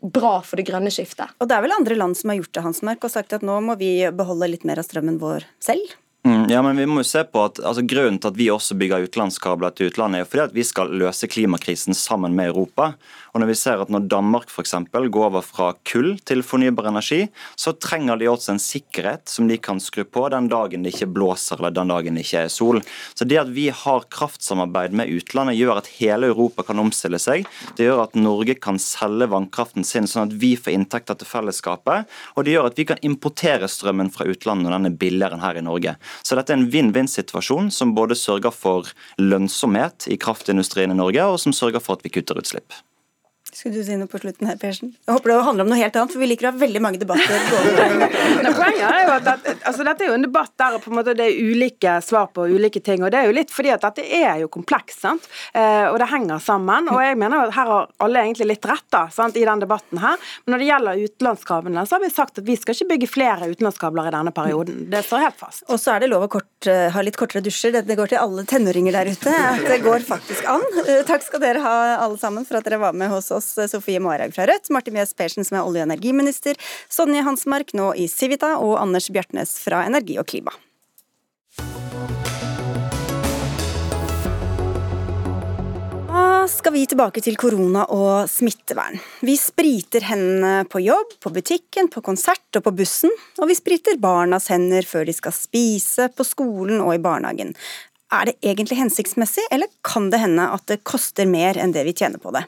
bra 0.04 0.38
for 0.44 0.60
det 0.60 0.68
grønne 0.68 0.92
skiftet. 0.94 1.32
Og 1.40 1.48
det 1.48 1.56
er 1.56 1.64
vel 1.64 1.78
andre 1.78 1.96
land 1.96 2.18
som 2.18 2.32
har 2.32 2.42
gjort 2.42 2.52
det, 2.58 2.66
Hans 2.66 2.84
Merk, 2.86 3.08
og 3.08 3.14
sagt 3.14 3.32
at 3.36 3.46
nå 3.46 3.56
må 3.64 3.78
vi 3.80 3.92
beholde 4.14 4.52
litt 4.52 4.68
mer 4.68 4.82
av 4.82 4.86
strømmen 4.86 5.16
vår 5.22 5.48
selv? 5.64 5.96
Mm, 6.26 6.48
ja, 6.50 6.60
men 6.62 6.76
vi 6.76 6.84
må 6.86 7.00
jo 7.00 7.06
se 7.08 7.22
på 7.24 7.40
at 7.46 7.60
altså, 7.62 7.84
Grunnen 7.88 8.18
til 8.20 8.32
at 8.32 8.36
vi 8.36 8.48
også 8.52 8.74
bygger 8.76 9.06
utenlandskabler 9.06 9.72
til 9.72 9.88
utlandet, 9.88 10.24
er 10.24 10.28
fordi 10.28 10.44
at 10.44 10.56
vi 10.56 10.64
skal 10.66 10.90
løse 11.00 11.30
klimakrisen 11.30 11.96
sammen 11.96 12.34
med 12.36 12.50
Europa. 12.50 12.90
Og 13.38 13.44
når 13.44 13.52
vi 13.52 13.54
ser 13.60 13.78
at 13.78 13.90
når 13.94 14.08
Danmark 14.10 14.48
f.eks. 14.50 14.72
går 14.90 15.24
over 15.28 15.44
fra 15.46 15.68
kull 15.86 16.16
til 16.26 16.40
fornybar 16.42 16.88
energi, 16.90 17.20
så 17.54 17.70
trenger 17.78 18.18
de 18.18 18.26
også 18.26 18.56
en 18.56 18.58
sikkerhet 18.58 19.30
som 19.30 19.46
de 19.46 19.54
kan 19.62 19.78
skru 19.78 20.02
på 20.02 20.24
den 20.34 20.48
dagen 20.50 20.82
det 20.82 20.90
ikke 20.96 21.06
blåser 21.14 21.60
eller 21.60 21.70
den 21.76 21.92
dagen 21.92 22.18
det 22.18 22.24
ikke 22.26 22.40
er 22.48 22.50
sol. 22.50 22.80
Så 23.14 23.28
det 23.30 23.38
at 23.38 23.52
vi 23.54 23.68
har 23.70 24.08
kraftsamarbeid 24.10 24.96
med 24.98 25.12
utlandet 25.14 25.54
gjør 25.54 25.78
at 25.78 25.90
hele 26.00 26.32
Europa 26.32 26.64
kan 26.66 26.82
omstille 26.82 27.20
seg. 27.22 27.46
Det 27.78 27.86
gjør 27.86 28.02
at 28.08 28.18
Norge 28.18 28.58
kan 28.58 28.82
selge 28.82 29.30
vannkraften 29.30 29.86
sin 29.86 30.10
sånn 30.10 30.32
at 30.32 30.34
vi 30.42 30.56
får 30.58 30.74
inntekter 30.74 31.20
til 31.22 31.30
fellesskapet. 31.30 32.10
Og 32.34 32.42
det 32.42 32.56
gjør 32.56 32.72
at 32.72 32.82
vi 32.82 32.88
kan 32.90 33.06
importere 33.06 33.70
strømmen 33.70 34.10
fra 34.10 34.26
utlandet 34.26 34.66
når 34.66 34.78
den 34.80 34.90
er 34.90 34.98
billigere 35.04 35.38
enn 35.38 35.46
her 35.46 35.62
i 35.62 35.66
Norge. 35.68 35.94
Så 36.26 36.34
dette 36.34 36.56
er 36.56 36.58
en 36.58 36.66
vinn-vinn-situasjon 36.74 37.70
som 37.70 37.94
både 37.94 38.18
sørger 38.18 38.50
for 38.50 38.90
lønnsomhet 39.22 40.10
i 40.10 40.18
kraftindustrien 40.18 40.90
i 40.90 41.00
Norge, 41.04 41.22
og 41.22 41.38
som 41.38 41.54
sørger 41.54 41.86
for 41.86 41.94
at 41.94 42.02
vi 42.02 42.16
kutter 42.18 42.42
utslipp. 42.42 42.74
Skulle 43.58 43.74
du 43.74 43.82
si 43.82 43.96
noe 43.98 44.06
på 44.06 44.20
slutten 44.22 44.46
her, 44.46 44.54
Persen? 44.54 44.92
Jeg 45.02 45.10
håper 45.16 45.32
det 45.32 45.36
handler 45.42 45.66
om 45.66 45.70
noe 45.72 45.78
helt 45.80 45.96
annet, 45.98 46.12
for 46.14 46.22
vi 46.22 46.28
liker 46.30 46.46
å 46.46 46.50
ha 46.52 46.58
veldig 46.60 46.80
mange 46.84 46.98
debatter. 47.00 47.40
Nei, 48.44 48.52
poenget 48.54 48.84
er 48.86 49.00
jo 49.02 49.14
at 49.16 49.24
dette, 49.26 49.54
altså 49.66 49.86
dette 49.88 50.04
er 50.04 50.12
jo 50.12 50.18
en 50.20 50.26
debatt 50.28 50.52
der 50.62 50.76
på 50.84 50.92
en 50.92 50.94
måte 51.00 51.14
det 51.18 51.26
er 51.26 51.40
ulike 51.42 51.96
svar 52.06 52.28
på 52.30 52.44
ulike 52.52 52.78
ting. 52.86 53.02
og 53.02 53.10
Det 53.10 53.18
er 53.18 53.26
jo 53.26 53.34
litt 53.34 53.50
fordi 53.50 53.72
at 53.74 53.82
dette 53.82 54.04
er 54.04 54.44
jo 54.44 54.50
komplekst, 54.54 55.00
sant? 55.02 55.26
Eh, 55.50 55.88
og 55.88 55.98
det 55.98 56.06
henger 56.12 56.38
sammen. 56.44 56.86
og 56.92 57.00
jeg 57.02 57.16
mener 57.18 57.48
at 57.48 57.56
Her 57.56 57.72
har 57.72 57.88
alle 58.06 58.22
egentlig 58.28 58.46
litt 58.52 58.68
rett 58.70 58.86
da, 58.94 59.00
sant, 59.10 59.34
i 59.34 59.42
den 59.48 59.64
debatten 59.64 59.98
her. 60.04 60.22
Men 60.44 60.54
når 60.54 60.62
det 60.62 60.70
gjelder 60.70 61.02
utenlandskablene, 61.08 61.86
så 61.90 61.98
har 61.98 62.04
vi 62.06 62.12
sagt 62.14 62.38
at 62.38 62.46
vi 62.46 62.58
skal 62.62 62.78
ikke 62.78 62.88
bygge 62.94 63.10
flere 63.10 63.50
utenlandskabler 63.50 64.12
i 64.12 64.14
denne 64.20 64.34
perioden. 64.38 64.86
Det 64.94 65.02
står 65.08 65.26
helt 65.26 65.42
fast. 65.42 65.66
Og 65.66 65.82
så 65.82 65.96
er 65.96 66.06
det 66.06 66.12
lov 66.14 66.28
å 66.28 66.30
kort, 66.38 66.70
eh, 66.70 66.86
ha 66.94 67.02
litt 67.02 67.18
kortere 67.18 67.42
dusjer. 67.42 67.74
Det 67.82 67.98
går 67.98 68.14
til 68.14 68.22
alle 68.22 68.46
tenåringer 68.46 69.00
der 69.00 69.10
ute. 69.10 69.34
at 69.34 69.66
Det 69.66 69.82
går 69.82 70.06
faktisk 70.06 70.46
an. 70.46 70.62
Eh, 70.86 71.02
takk 71.10 71.26
skal 71.26 71.42
dere 71.42 71.66
ha 71.66 71.76
alle 72.06 72.22
sammen 72.22 72.46
for 72.46 72.62
at 72.62 72.70
dere 72.70 72.78
var 72.86 72.94
med 72.94 73.10
hos 73.10 73.32
oss 73.34 73.47
oss 73.56 73.72
Sofie 73.72 74.02
Marhaug 74.04 74.36
fra 74.36 74.48
Rødt, 74.50 74.68
Martin 74.74 74.98
Mjøs 74.98 75.16
Persen 75.16 75.46
som 75.46 75.56
er 75.58 75.64
olje- 75.64 75.84
og 75.84 75.88
energiminister, 75.88 76.60
Sonje 76.92 77.24
Hansmark 77.24 77.72
nå 77.78 77.94
i 77.96 78.08
Civita 78.12 78.58
og 78.60 78.76
Anders 78.82 79.08
Bjartnes 79.08 79.56
fra 79.64 79.86
Energi 79.88 80.20
og 80.20 80.28
klima. 80.28 80.52
Skal 86.48 86.72
vi 86.72 86.86
tilbake 86.88 87.20
til 87.20 87.36
korona 87.36 87.82
og 87.92 88.28
smittevern. 88.30 88.96
Vi 89.20 89.34
spriter 89.36 90.04
hendene 90.08 90.64
på 90.70 90.80
jobb, 90.80 91.18
på 91.20 91.32
butikken, 91.34 91.90
på 91.92 92.00
konsert 92.04 92.56
og 92.56 92.64
på 92.64 92.72
bussen. 92.78 93.12
Og 93.42 93.50
vi 93.50 93.56
spriter 93.58 93.98
barnas 94.00 94.48
hender 94.52 94.86
før 94.88 95.04
de 95.04 95.14
skal 95.16 95.34
spise, 95.36 96.08
på 96.08 96.24
skolen 96.24 96.80
og 96.80 96.94
i 96.94 97.02
barnehagen. 97.04 97.52
Er 98.08 98.30
det 98.30 98.38
egentlig 98.40 98.78
hensiktsmessig, 98.78 99.42
eller 99.52 99.68
kan 99.84 100.06
det 100.08 100.22
hende 100.22 100.46
at 100.48 100.64
det 100.70 100.80
koster 100.88 101.28
mer 101.28 101.58
enn 101.60 101.74
det 101.74 101.82
vi 101.84 101.92
tjener 101.92 102.20
på 102.22 102.32
det? 102.32 102.46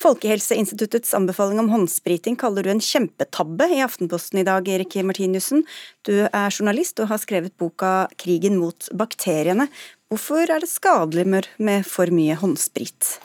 Folkehelseinstituttets 0.00 1.14
anbefaling 1.16 1.60
om 1.62 1.70
håndspriting 1.72 2.36
kaller 2.40 2.64
du 2.64 2.72
en 2.72 2.82
kjempetabbe 2.84 3.68
i 3.72 3.80
Aftenposten 3.84 4.42
i 4.42 4.44
dag, 4.44 4.68
Erik 4.68 4.98
Martinussen. 5.04 5.64
Du 6.04 6.26
er 6.26 6.52
journalist 6.52 7.00
og 7.00 7.08
har 7.12 7.22
skrevet 7.22 7.56
boka 7.56 8.10
'Krigen 8.16 8.60
mot 8.60 8.90
bakteriene'. 8.92 9.70
Hvorfor 10.12 10.44
er 10.44 10.60
det 10.60 10.68
skadelig 10.68 11.26
med 11.56 11.86
for 11.86 12.12
mye 12.12 12.36
håndsprit? 12.36 13.16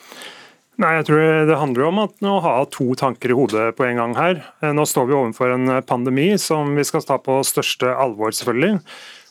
Nei, 0.76 0.96
jeg 0.96 1.06
tror 1.08 1.46
Det 1.48 1.56
handler 1.56 1.84
om 1.88 1.98
å 2.04 2.40
ha 2.40 2.64
to 2.64 2.94
tanker 2.94 3.32
i 3.32 3.36
hodet 3.36 3.76
på 3.76 3.84
en 3.84 3.96
gang 3.96 4.14
her. 4.16 4.44
Nå 4.62 4.84
står 4.84 5.08
vi 5.08 5.16
overfor 5.16 5.52
en 5.52 5.82
pandemi 5.82 6.38
som 6.38 6.74
vi 6.76 6.84
skal 6.84 7.02
ta 7.02 7.16
på 7.18 7.40
største 7.44 7.92
alvor, 7.96 8.32
selvfølgelig. 8.32 8.80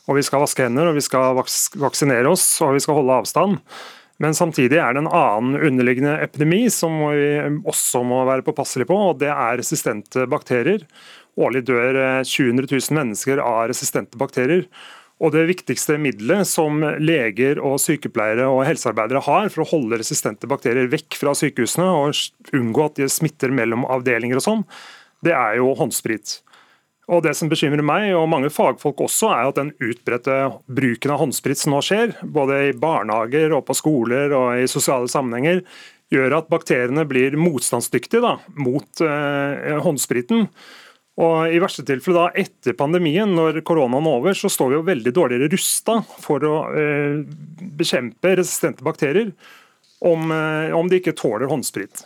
Og 0.06 0.20
vi 0.20 0.24
skal 0.26 0.43
vaske 0.43 0.66
hender, 0.68 0.89
og 0.89 0.97
vi 0.97 1.03
skal 1.06 1.38
vaksinere 1.82 2.30
oss, 2.30 2.45
og 2.62 2.76
vi 2.76 2.84
skal 2.84 2.99
holde 2.99 3.20
avstand. 3.22 3.62
Men 4.22 4.36
samtidig 4.38 4.78
er 4.80 4.95
det 4.95 5.03
en 5.03 5.12
annen 5.12 5.58
underliggende 5.60 6.14
epidemi 6.24 6.64
som 6.72 7.01
vi 7.12 7.32
også 7.68 8.03
må 8.08 8.22
være 8.28 8.45
påpasselige 8.47 8.88
på, 8.91 8.99
og 9.10 9.18
det 9.20 9.32
er 9.34 9.58
resistente 9.60 10.28
bakterier. 10.32 10.86
Årlig 11.36 11.66
dør 11.68 11.97
200 12.24 12.70
000 12.72 12.95
mennesker 12.95 13.41
av 13.43 13.66
resistente 13.74 14.20
bakterier. 14.20 14.70
Og 15.24 15.32
Det 15.32 15.45
viktigste 15.47 15.95
middelet 15.99 16.47
som 16.47 16.82
leger, 16.99 17.60
og 17.64 17.80
sykepleiere 17.80 18.47
og 18.51 18.66
helsearbeidere 18.68 19.24
har 19.24 19.51
for 19.51 19.64
å 19.64 19.70
holde 19.70 19.99
resistente 20.01 20.47
bakterier 20.47 20.91
vekk 20.91 21.16
fra 21.20 21.32
sykehusene 21.36 21.88
og 21.88 22.56
unngå 22.56 22.88
at 22.88 22.99
de 22.99 23.08
smitter 23.12 23.51
mellom 23.56 23.88
avdelinger, 23.88 24.39
og 24.39 24.43
sånn, 24.43 24.66
det 25.24 25.32
er 25.36 25.62
jo 25.62 25.72
håndsprit. 25.80 26.41
Og 27.06 27.22
Det 27.22 27.36
som 27.38 27.49
bekymrer 27.51 27.86
meg 27.86 28.12
og 28.18 28.30
mange 28.32 28.49
fagfolk 28.49 29.03
også, 29.06 29.30
er 29.30 29.49
at 29.49 29.60
den 29.60 29.74
utbredte 29.78 30.38
bruken 30.66 31.14
av 31.14 31.22
håndsprit 31.22 31.60
som 31.60 31.76
nå 31.76 31.82
skjer, 31.86 32.16
både 32.24 32.62
i 32.70 32.78
barnehager 32.78 33.53
og 33.53 33.68
på 33.68 33.76
skoler 33.78 34.34
og 34.34 34.64
i 34.64 34.70
sosiale 34.70 35.10
sammenhenger, 35.12 35.62
gjør 36.14 36.39
at 36.39 36.49
bakteriene 36.49 37.06
blir 37.10 37.38
motstandsdyktige 37.38 38.24
da, 38.26 38.36
mot 38.58 39.06
eh, 39.06 39.78
håndspriten. 39.86 40.47
Og 41.16 41.53
I 41.53 41.62
verste 41.64 41.86
tilfelle 41.88 42.26
da, 42.26 42.41
etter 42.43 42.76
pandemien, 42.78 43.30
når 43.38 43.62
koronaen 43.68 44.03
er 44.03 44.18
over, 44.18 44.36
så 44.36 44.51
står 44.51 44.72
vi 44.72 44.78
jo 44.80 44.88
veldig 44.89 45.14
dårligere 45.16 45.51
rusta 45.53 46.01
for 46.22 46.43
å 46.43 46.56
eh, 46.76 47.22
bekjempe 47.78 48.36
resistente 48.41 48.86
bakterier 48.86 49.32
om, 50.03 50.28
eh, 50.36 50.76
om, 50.76 50.89
de 50.91 50.99
ikke 50.99 51.16
tåler 51.16 51.47
håndsprit. 51.49 52.03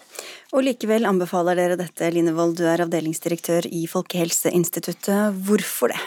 Og 0.49 0.63
Likevel 0.65 1.05
anbefaler 1.05 1.59
dere 1.59 1.75
dette, 1.77 2.07
Line 2.09 2.33
Wold, 2.33 2.55
du 2.57 2.63
er 2.65 2.81
avdelingsdirektør 2.81 3.67
i 3.69 3.83
Folkehelseinstituttet. 3.89 5.35
Hvorfor 5.45 5.93
det? 5.93 5.99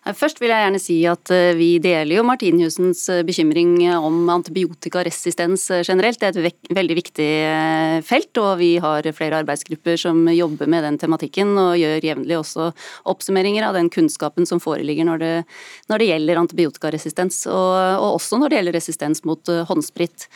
Først 0.00 0.38
vil 0.40 0.48
jeg 0.48 0.64
gjerne 0.64 0.78
si 0.80 0.94
at 1.04 1.30
eh, 1.34 1.52
vi 1.58 1.74
deler 1.82 2.14
jo 2.16 2.22
Martinhusens 2.24 3.02
eh, 3.12 3.20
bekymring 3.26 3.74
om 3.92 4.30
antibiotikaresistens 4.32 5.66
eh, 5.76 5.82
generelt. 5.84 6.16
Det 6.22 6.30
er 6.30 6.48
et 6.48 6.70
veldig 6.72 6.96
viktig 6.96 7.26
felt, 8.08 8.40
og 8.40 8.54
vi 8.62 8.70
har 8.80 9.04
flere 9.12 9.42
arbeidsgrupper 9.42 10.00
som 10.00 10.22
jobber 10.32 10.70
med 10.72 10.86
den 10.86 10.96
tematikken 11.00 11.52
og 11.60 11.76
gjør 11.76 12.06
jevnlig 12.06 12.38
også 12.38 12.70
oppsummeringer 13.12 13.66
av 13.68 13.76
den 13.76 13.90
kunnskapen 13.92 14.48
som 14.48 14.62
foreligger 14.62 15.04
når 15.04 15.20
det, 15.20 15.34
når 15.92 16.00
det 16.00 16.08
gjelder 16.08 16.40
antibiotikaresistens, 16.46 17.42
og, 17.52 17.76
og, 18.00 18.16
også 18.16 18.40
når 18.40 18.48
det 18.48 18.60
gjelder 18.60 18.78
resistens 18.78 19.22
mot 19.28 19.52
håndsprit. 19.68 20.26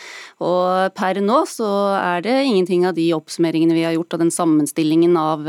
Og 0.45 0.93
per 0.99 1.23
nå 1.25 1.41
så 1.49 1.71
er 2.03 2.25
det 2.27 2.37
ingenting 2.45 2.85
av 2.85 2.99
de 2.99 3.09
oppsummeringene 3.17 3.77
vi 3.77 3.89
har 3.89 3.97
gjort 3.97 4.19
og 4.19 4.25
den 4.27 4.35
sammenstillingen 4.35 5.17
av, 5.17 5.49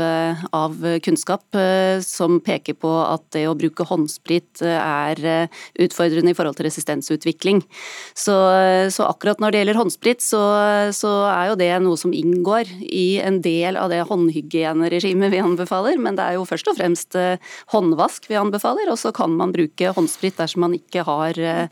av 0.56 0.80
kunnskap 1.04 1.60
som 2.06 2.40
peker 2.40 2.80
på 2.80 2.96
at 3.04 3.28
det 3.36 3.46
å 3.50 3.56
bruke 3.58 3.84
håndsprit 3.84 4.05
håndsprit 4.06 4.62
eh, 4.62 4.78
er 4.78 5.22
eh, 5.26 5.62
utfordrende 5.82 6.30
i 6.30 6.38
forhold 6.38 6.58
til 6.58 6.68
resistensutvikling. 6.68 7.62
Så, 8.14 8.36
så 8.94 9.08
akkurat 9.08 9.40
når 9.42 9.52
det 9.52 9.62
gjelder 9.62 9.80
håndsprit, 9.80 10.22
så, 10.24 10.42
så, 10.94 11.12
er 11.26 11.50
jo 11.50 11.58
det 11.58 11.70
noe 11.82 11.98
som 12.00 12.14
inngår 12.14 12.70
i 12.86 13.18
en 13.22 13.40
del 13.44 13.78
av 13.80 13.90
det 13.92 14.04
håndhygieneregimet 14.08 15.32
vi 15.32 15.42
anbefaler, 15.42 15.98
men 16.00 16.18
det 16.18 16.24
er 16.24 16.38
jo 16.38 16.46
først 16.48 16.70
og 16.70 16.78
fremst 16.78 17.18
eh, 17.18 17.42
håndvask 17.74 18.30
vi 18.30 18.38
anbefaler, 18.38 18.90
og 18.92 19.00
så 19.00 19.12
kan 19.16 19.34
man 19.36 19.54
bruke 19.56 19.92
håndsprit 19.96 20.38
dersom 20.38 20.66
man 20.66 20.76
ikke 20.78 21.04
har 21.06 21.38
Eh, 21.56 21.68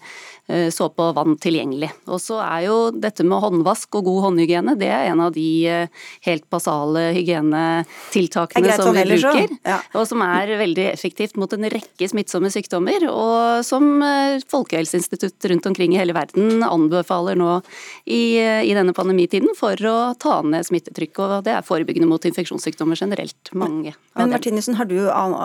såpe 0.74 1.00
og 1.00 1.14
vann 1.16 1.38
tilgjengelig. 1.40 1.88
Og 2.12 2.20
så 2.20 2.36
er 2.44 2.66
jo 2.66 2.76
dette 2.92 3.24
med 3.24 3.40
håndvask 3.40 3.96
og 3.96 4.04
god 4.10 4.20
håndhygiene 4.26 4.74
det 4.78 4.90
er 4.92 5.10
en 5.10 5.22
av 5.24 5.32
de 5.34 5.46
eh, 5.70 6.02
helt 6.26 6.44
basale 6.52 7.06
hygienetiltakene 7.16 8.76
som 8.76 8.96
vi 8.96 9.04
bruker. 9.08 9.54
Ja. 9.64 9.78
Og 9.96 10.06
som 10.10 10.22
er 10.24 10.54
veldig 10.60 10.86
effektivt 10.92 11.38
mot 11.40 11.52
en 11.56 11.68
rekke 11.72 12.08
smittsomme 12.10 12.50
sykdommer. 12.52 13.06
Og 13.10 13.64
som 13.66 14.02
eh, 14.04 14.42
Folkehelseinstitutt 14.50 15.48
rundt 15.50 15.68
omkring 15.70 15.94
i 15.94 16.00
hele 16.00 16.16
verden 16.16 16.64
anbefaler 16.66 17.38
nå 17.38 17.58
i, 18.04 18.36
i 18.36 18.74
denne 18.76 18.94
pandemitiden 18.96 19.54
for 19.58 19.78
å 19.88 19.96
ta 20.20 20.40
ned 20.44 20.66
smittetrykket. 20.68 21.22
Og 21.24 21.46
det 21.46 21.56
er 21.56 21.66
forebyggende 21.66 22.10
mot 22.10 22.28
infeksjonssykdommer 22.28 22.98
generelt. 23.00 23.52
Mange. 23.56 23.94
Men 24.18 24.34
Martinussen, 24.34 24.76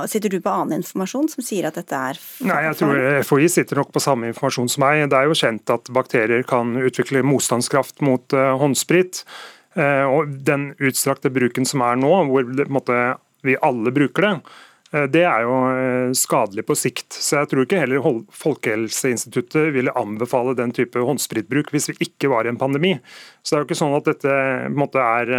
sitter 0.10 0.30
du 0.34 0.40
på 0.44 0.52
annen 0.52 0.82
informasjon 0.82 1.30
som 1.32 1.46
sier 1.46 1.70
at 1.70 1.78
dette 1.80 1.96
er 1.96 2.20
Nei, 2.46 2.60
jeg 2.68 2.78
tror 2.80 3.00
FHI 3.26 3.48
sitter 3.52 3.80
nok 3.80 3.92
på 3.96 4.02
samme 4.04 4.30
informasjon 4.30 4.70
som 4.72 4.84
meg 4.84 4.89
meg. 4.90 5.10
Det 5.12 5.18
er 5.18 5.30
jo 5.30 5.38
kjent 5.38 5.74
at 5.74 5.92
bakterier 5.94 6.46
kan 6.48 6.74
utvikle 6.80 7.24
motstandskraft 7.26 8.02
mot 8.06 8.36
uh, 8.36 8.56
håndsprit. 8.60 9.24
Uh, 9.78 10.06
og 10.10 10.34
den 10.46 10.74
utstrakte 10.82 11.32
bruken 11.32 11.68
som 11.70 11.84
er 11.86 12.00
nå, 12.00 12.10
hvor 12.30 12.50
vi 13.46 13.56
alle 13.64 13.94
bruker 13.96 14.26
det, 14.26 14.32
uh, 14.96 15.06
det 15.12 15.24
er 15.30 15.46
jo 15.46 15.60
skadelig 16.18 16.66
på 16.68 16.78
sikt. 16.78 17.14
Så 17.14 17.40
jeg 17.40 17.52
tror 17.52 17.68
ikke 17.68 17.84
heller 17.84 18.24
Folkehelseinstituttet 18.34 19.72
ville 19.76 19.96
anbefale 20.00 20.58
den 20.58 20.74
type 20.76 21.00
håndspritbruk 21.00 21.72
hvis 21.76 21.92
vi 21.94 22.10
ikke 22.10 22.34
var 22.34 22.50
i 22.50 22.54
en 22.54 22.60
pandemi. 22.62 22.98
Så 23.44 23.54
det 23.54 23.60
er 23.60 23.64
jo 23.64 23.70
ikke 23.70 23.84
sånn 23.84 23.96
at 24.00 24.10
dette 24.10 24.42
er, 25.06 25.32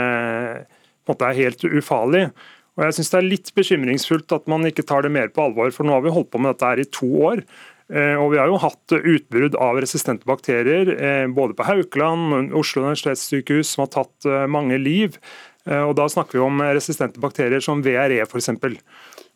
er 1.10 1.42
helt 1.42 1.68
ufarlig. 1.68 2.30
Og 2.78 2.86
jeg 2.86 2.96
synes 2.96 3.10
Det 3.12 3.18
er 3.18 3.28
litt 3.28 3.50
bekymringsfullt 3.56 4.32
at 4.32 4.46
man 4.48 4.64
ikke 4.64 4.86
tar 4.88 5.04
det 5.04 5.12
mer 5.12 5.28
på 5.28 5.42
alvor, 5.44 5.68
for 5.74 5.84
nå 5.84 5.96
har 5.96 6.06
vi 6.06 6.14
holdt 6.14 6.30
på 6.32 6.40
med 6.40 6.54
dette 6.54 6.70
her 6.70 6.80
i 6.80 6.88
to 6.88 7.08
år. 7.28 7.42
Eh, 7.90 8.14
og 8.14 8.30
Vi 8.32 8.38
har 8.38 8.50
jo 8.50 8.60
hatt 8.62 8.94
utbrudd 8.94 9.56
av 9.58 9.80
resistente 9.82 10.28
bakterier 10.28 10.92
eh, 10.94 11.26
både 11.26 11.56
på 11.58 11.66
Haukeland 11.66 12.54
Oslo 12.54 12.84
universitetssykehus 12.84 13.74
som 13.74 13.86
har 13.86 13.94
tatt 13.96 14.28
eh, 14.28 14.46
mange 14.50 14.78
liv. 14.78 15.18
Og 15.70 15.90
Da 15.92 16.06
snakker 16.08 16.38
vi 16.38 16.40
om 16.40 16.62
resistente 16.72 17.20
bakterier 17.20 17.60
som 17.62 17.82
VRE 17.84 18.22
f.eks. 18.24 18.48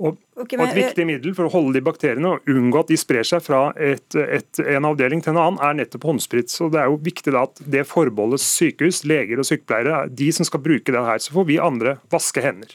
Og, 0.00 0.16
okay, 0.40 0.56
men, 0.56 0.64
og 0.64 0.70
Et 0.72 0.78
viktig 0.80 1.04
middel 1.06 1.34
for 1.36 1.46
å 1.46 1.52
holde 1.52 1.76
de 1.76 1.82
bakteriene 1.84 2.30
og 2.32 2.48
unngå 2.50 2.80
at 2.80 2.88
de 2.90 2.96
sprer 2.98 3.28
seg 3.28 3.44
fra 3.44 3.66
et, 3.76 4.16
et, 4.16 4.62
en 4.64 4.88
avdeling 4.88 5.20
til 5.22 5.34
en 5.34 5.42
annen, 5.42 5.60
er 5.62 5.76
nettopp 5.78 6.08
håndsprit. 6.08 6.48
Så 6.50 6.70
Det 6.72 6.80
er 6.80 6.88
jo 6.88 6.96
viktig 7.04 7.36
at 7.38 7.60
det 7.60 7.84
forbeholdes 7.86 8.48
sykehus, 8.56 9.02
leger 9.06 9.44
og 9.44 9.46
sykepleiere, 9.50 10.06
de 10.08 10.32
som 10.34 10.48
skal 10.48 10.64
bruke 10.64 10.96
det 10.96 11.04
her. 11.06 11.20
Så 11.22 11.36
får 11.36 11.46
vi 11.52 11.60
andre 11.62 11.98
vaske 12.10 12.42
hender. 12.42 12.72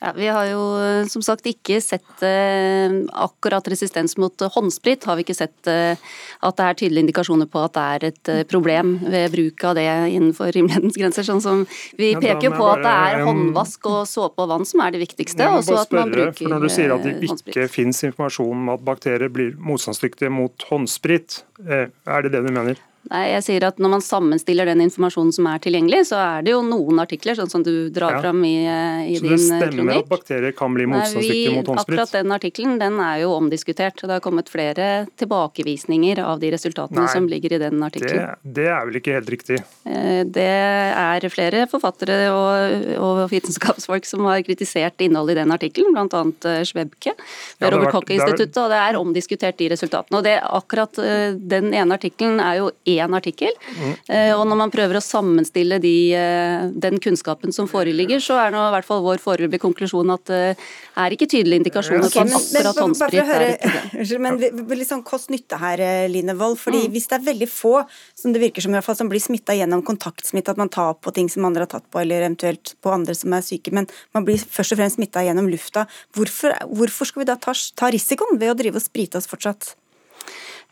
Ja, 0.00 0.12
Vi 0.12 0.26
har 0.28 0.44
jo 0.50 0.62
som 1.08 1.22
sagt 1.24 1.46
ikke 1.48 1.78
sett 1.80 2.22
eh, 2.24 2.92
akkurat 3.16 3.64
resistens 3.72 4.16
mot 4.20 4.42
håndsprit. 4.52 5.06
Har 5.08 5.16
vi 5.16 5.24
ikke 5.24 5.36
sett 5.36 5.70
eh, 5.72 5.96
at 6.44 6.58
det 6.58 6.66
er 6.66 6.76
tydelige 6.82 7.06
indikasjoner 7.06 7.48
på 7.48 7.62
at 7.64 7.72
det 7.76 7.84
er 7.94 8.04
et 8.10 8.30
eh, 8.32 8.42
problem 8.48 8.98
ved 9.00 9.32
bruk 9.32 9.64
av 9.70 9.78
det 9.78 9.86
innenfor 10.12 10.52
rimelighetens 10.52 10.98
grenser. 11.00 11.24
Sånn 11.24 11.40
som 11.40 11.62
vi 11.96 12.10
ja, 12.12 12.20
peker 12.20 12.50
jo 12.50 12.52
på 12.58 12.66
at 12.74 12.84
det 12.84 12.92
er 12.92 13.24
håndvask 13.24 13.88
og 13.88 14.02
såpe 14.10 14.44
og 14.44 14.52
vann 14.52 14.68
som 14.68 14.84
er 14.84 14.92
det 14.92 15.00
viktigste. 15.06 15.48
og 15.48 15.64
så 15.64 15.80
at 15.80 15.96
man 15.96 16.12
bruker 16.12 16.42
for 16.42 16.52
Når 16.52 16.66
du 16.66 16.74
sier 16.76 16.92
at 16.92 17.06
det 17.06 17.16
ikke 17.32 17.64
finnes 17.72 18.02
informasjon 18.10 18.52
om 18.66 18.74
at 18.76 18.84
bakterier 18.84 19.32
blir 19.32 19.56
motstandsdyktige 19.56 20.28
mot 20.34 20.68
håndsprit, 20.68 21.40
er 21.64 22.26
det 22.26 22.36
det 22.36 22.44
du 22.44 22.52
mener? 22.52 22.84
Nei, 23.06 23.22
jeg 23.30 23.44
sier 23.46 23.66
at 23.68 23.78
Når 23.82 23.92
man 23.92 24.02
sammenstiller 24.02 24.66
den 24.68 24.82
informasjonen 24.84 25.32
som 25.34 25.46
er 25.50 25.60
tilgjengelig, 25.62 26.06
så 26.10 26.18
er 26.18 26.46
det 26.46 26.54
jo 26.54 26.62
noen 26.66 26.98
artikler, 27.02 27.36
sånn 27.38 27.50
som 27.50 27.62
du 27.66 27.88
drar 27.94 28.16
ja. 28.16 28.22
fram 28.24 28.42
i, 28.46 28.54
eh, 28.66 29.12
i 29.12 29.18
din 29.20 29.28
kronikk. 29.28 29.42
Så 29.42 29.46
det 29.46 29.46
stemmer 29.46 29.76
kronikk. 29.76 30.02
at 30.02 30.10
bakterier 30.10 30.56
kan 30.56 30.74
bli 30.74 30.86
motstandsdyktige 30.90 31.52
mot 31.54 31.70
håndsprit? 31.72 32.00
Akkurat 32.00 32.14
den 32.16 32.36
artikkelen 32.36 32.78
den 32.82 32.98
er 33.04 33.20
jo 33.22 33.32
omdiskutert. 33.36 34.02
og 34.02 34.08
Det 34.08 34.16
har 34.16 34.24
kommet 34.24 34.50
flere 34.50 34.88
tilbakevisninger 35.22 36.22
av 36.24 36.42
de 36.42 36.50
resultatene 36.56 37.04
Nei, 37.04 37.12
som 37.12 37.28
ligger 37.30 37.56
i 37.56 37.60
den 37.62 37.84
artikkelen. 37.86 38.32
Det, 38.42 38.54
det, 38.58 38.66
er 38.74 38.88
vel 38.90 39.00
ikke 39.00 39.16
helt 39.18 39.32
riktig? 39.36 39.60
Eh, 39.86 40.22
det 40.38 40.48
er 40.48 41.28
flere 41.30 41.66
forfattere 41.70 42.18
og, 42.32 42.98
og 43.02 43.22
vitenskapsfolk 43.30 44.08
som 44.08 44.26
har 44.30 44.42
kritisert 44.46 45.06
innholdet 45.06 45.36
i 45.36 45.40
den 45.42 45.54
artikkelen, 45.54 45.94
bl.a. 45.94 46.24
Eh, 46.50 46.62
Schwebke 46.66 47.14
ved 47.14 47.68
ja, 47.68 47.72
Robert 47.74 47.94
Koch-instituttet, 47.94 48.58
og 48.62 48.74
det 48.74 48.82
er 48.82 48.98
omdiskutert 48.98 49.62
de 49.62 49.70
resultatene. 49.76 50.18
og 50.18 50.26
det, 50.26 50.36
Akkurat 50.56 50.98
den 51.36 51.72
ene 51.74 51.96
artikkelen 51.96 52.40
er 52.40 52.60
jo 52.60 52.70
én 53.02 53.16
artikkel. 53.16 53.52
Mm. 53.76 53.92
Og 54.36 54.44
når 54.48 54.58
man 54.58 54.72
prøver 54.72 54.98
å 54.98 55.04
sammenstille 55.04 55.78
de, 55.82 55.94
eh, 56.14 56.66
den 56.72 57.00
kunnskapen 57.02 57.52
som 57.54 57.68
foreligger, 57.70 58.20
så 58.22 58.38
er 58.40 58.54
nå 58.54 58.62
i 58.66 58.72
hvert 58.74 58.88
fall 58.88 59.02
vår 59.04 59.20
foreløpige 59.22 59.62
konklusjon 59.62 60.12
at 60.14 60.24
det 60.30 60.42
eh, 60.56 60.66
er 61.04 61.14
ikke 61.14 61.28
tydelige 61.30 61.62
indikasjoner 61.62 62.08
på 62.08 62.22
at 62.24 62.34
akkurat 62.38 62.80
håndsprit 62.82 63.32
er 63.36 63.46
ikke. 63.54 64.18
Men 64.26 64.40
litt 64.40 64.88
sånn 64.88 65.04
kost-nytte 65.06 65.58
her, 65.60 65.82
Line 66.10 66.36
Wold. 66.38 66.58
fordi 66.62 66.86
mm. 66.86 66.94
Hvis 66.94 67.08
det 67.10 67.18
er 67.18 67.26
veldig 67.28 67.48
få 67.50 67.74
som 68.16 68.34
det 68.34 68.42
virker 68.42 68.64
som, 68.64 68.72
i 68.72 68.78
hvert 68.78 68.88
fall, 68.88 68.98
som 68.98 69.10
blir 69.12 69.22
smitta 69.22 69.56
gjennom 69.56 69.84
kontaktsmitte, 69.86 70.54
at 70.54 70.60
man 70.60 70.72
tar 70.72 70.96
på 71.00 71.12
ting 71.16 71.30
som 71.32 71.46
andre 71.48 71.66
har 71.66 71.72
tatt 71.76 71.88
på, 71.90 72.00
eller 72.02 72.24
eventuelt 72.24 72.76
på 72.82 72.92
andre 72.92 73.16
som 73.18 73.34
er 73.36 73.44
syke, 73.44 73.74
men 73.76 73.88
man 74.16 74.26
blir 74.26 74.40
først 74.40 74.74
og 74.74 74.80
fremst 74.80 75.00
smitta 75.00 75.24
gjennom 75.26 75.50
lufta, 75.52 75.86
hvorfor, 76.16 76.56
hvorfor 76.72 77.10
skal 77.10 77.24
vi 77.24 77.30
da 77.32 77.36
ta, 77.40 77.56
ta 77.76 77.92
risikoen 77.92 78.40
ved 78.40 78.54
å 78.54 78.58
drive 78.58 78.80
og 78.80 78.86
sprite 78.86 79.20
oss 79.20 79.28
fortsatt? 79.30 79.74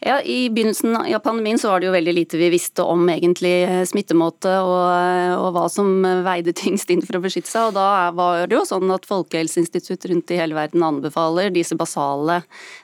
Ja, 0.00 0.20
I 0.22 0.50
begynnelsen 0.50 0.96
av 0.96 1.18
pandemien 1.18 1.58
så 1.58 1.70
var 1.70 1.80
det 1.80 1.86
jo 1.86 1.94
veldig 1.94 2.12
lite 2.12 2.36
vi 2.36 2.50
visste 2.52 2.82
om 2.82 3.06
egentlig 3.08 3.52
eh, 3.64 3.84
smittemåte 3.88 4.50
og, 4.60 4.88
og, 5.38 5.46
hva 5.54 5.62
som 5.72 6.02
veide 6.26 6.52
tyngst 6.52 6.90
inn 6.92 7.00
for 7.04 7.16
å 7.16 7.22
beskytte 7.24 7.48
seg. 7.48 7.70
og 7.70 7.78
Da 7.78 8.10
var 8.16 8.44
det 8.50 8.58
jo 8.58 8.64
sånn 8.68 8.90
at 8.92 9.08
Folkehelseinstitutt 9.08 10.04
rundt 10.10 10.34
i 10.34 10.40
hele 10.42 10.58
verden 10.58 10.84
anbefaler 10.84 11.54
disse 11.54 11.78
basale 11.78 12.42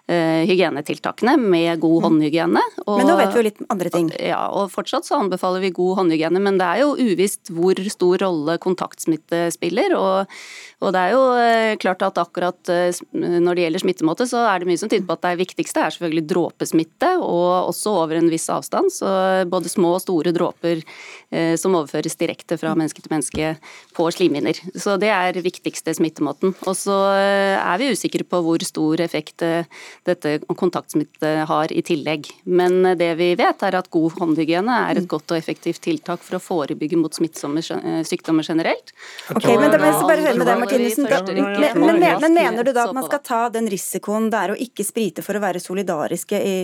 eh, 0.09 0.47
hygienetiltakene 0.49 1.37
med 1.43 1.83
god 1.83 1.99
mm. 1.99 2.07
håndhygiene. 2.07 2.65
Og, 2.87 2.95
men 3.03 3.13
nå 3.13 3.19
vet 3.21 3.35
vi 3.35 3.43
jo 3.43 3.47
litt 3.51 3.63
andre 3.69 3.95
ting. 3.99 4.09
Ja, 4.17 4.47
og 4.55 4.73
Fortsatt 4.73 5.11
så 5.11 5.21
anbefaler 5.21 5.67
vi 5.67 5.75
god 5.77 6.01
håndhygiene, 6.01 6.41
men 6.41 6.63
det 6.63 6.71
er 6.71 6.85
jo 6.87 6.97
uvisst 6.97 7.53
hvor 7.53 7.85
stor 7.93 8.25
rolle 8.25 8.57
kontaktsmitte 8.63 9.49
spiller. 9.59 9.99
og 9.99 10.41
og 10.81 10.95
det 10.97 11.01
er 11.01 11.13
jo 11.13 11.25
eh, 11.37 11.75
klart 11.81 12.01
at 12.07 12.19
akkurat 12.21 12.71
eh, 12.73 13.01
når 13.13 13.57
det 13.57 13.65
gjelder 13.67 13.83
smittemåte, 13.83 14.27
så 14.29 14.47
er 14.49 14.63
det 14.63 14.69
mye 14.71 14.81
som 14.81 14.89
tyder 14.89 15.05
på 15.09 15.17
at 15.19 15.27
det 15.27 15.41
viktigste 15.43 15.83
er 15.85 15.93
selvfølgelig 15.93 16.23
dråpesmitte 16.31 17.00
nettet, 17.01 17.21
og 17.23 17.71
også 17.71 17.95
over 18.05 18.19
en 18.19 18.31
viss 18.31 18.49
avstand. 18.51 18.93
Så 18.93 19.07
både 19.49 19.69
små 19.69 19.97
og 19.97 20.03
store 20.03 20.33
dråper 20.33 20.83
eh, 21.31 21.57
som 21.57 21.75
overføres 21.75 22.17
direkte 22.17 22.59
fra 22.59 22.75
menneske 22.75 23.03
til 23.03 23.11
menneske 23.11 23.57
på 23.97 24.11
slimhinner. 24.11 24.55
Så 24.77 24.99
det 24.99 25.11
er 25.11 25.41
viktigste 25.41 25.95
smittemåten. 25.95 26.55
Og 26.67 26.77
så 26.77 26.97
eh, 27.17 27.59
er 27.59 27.79
vi 27.79 27.93
usikre 27.93 28.25
på 28.25 28.43
hvor 28.43 28.61
stor 28.65 29.01
effekt 29.01 29.43
eh, 29.43 29.67
dette 30.07 30.41
kontaktsmitte 30.57 31.47
har 31.47 31.73
i 31.73 31.83
tillegg. 31.83 32.31
Men 32.45 32.85
eh, 32.87 32.97
det 32.97 33.15
vi 33.19 33.35
vet 33.39 33.63
er 33.63 33.79
at 33.79 33.91
god 33.91 34.19
håndhygiene 34.21 34.81
er 34.91 35.01
et 35.01 35.09
godt 35.09 35.31
og 35.33 35.39
effektivt 35.39 35.83
tiltak 35.83 36.23
for 36.23 36.39
å 36.39 36.43
forebygge 36.43 36.99
mot 37.01 37.15
smittsomme 37.15 37.63
sykdommer 38.07 38.47
generelt. 38.47 38.93
Ok, 39.35 39.47
men 39.47 39.71
da 39.71 39.79
må 39.79 39.89
jeg 39.89 40.07
bare 40.11 40.25
høre 40.27 40.39
med 40.39 40.49
deg, 40.49 40.61
Martinussen. 40.61 41.09
Men, 41.11 42.01
men, 42.01 42.01
men, 42.21 42.35
mener 42.35 42.67
du 42.67 42.73
da 42.75 42.89
at 42.89 42.97
man 42.97 43.07
skal 43.07 43.23
ta 43.25 43.41
den 43.53 43.69
risikoen 43.71 44.29
det 44.31 44.41
er 44.41 44.53
å 44.55 44.59
ikke 44.61 44.85
sprite 44.87 45.25
for 45.25 45.37
å 45.37 45.43
være 45.43 45.63
solidariske 45.63 46.41
i, 46.41 46.57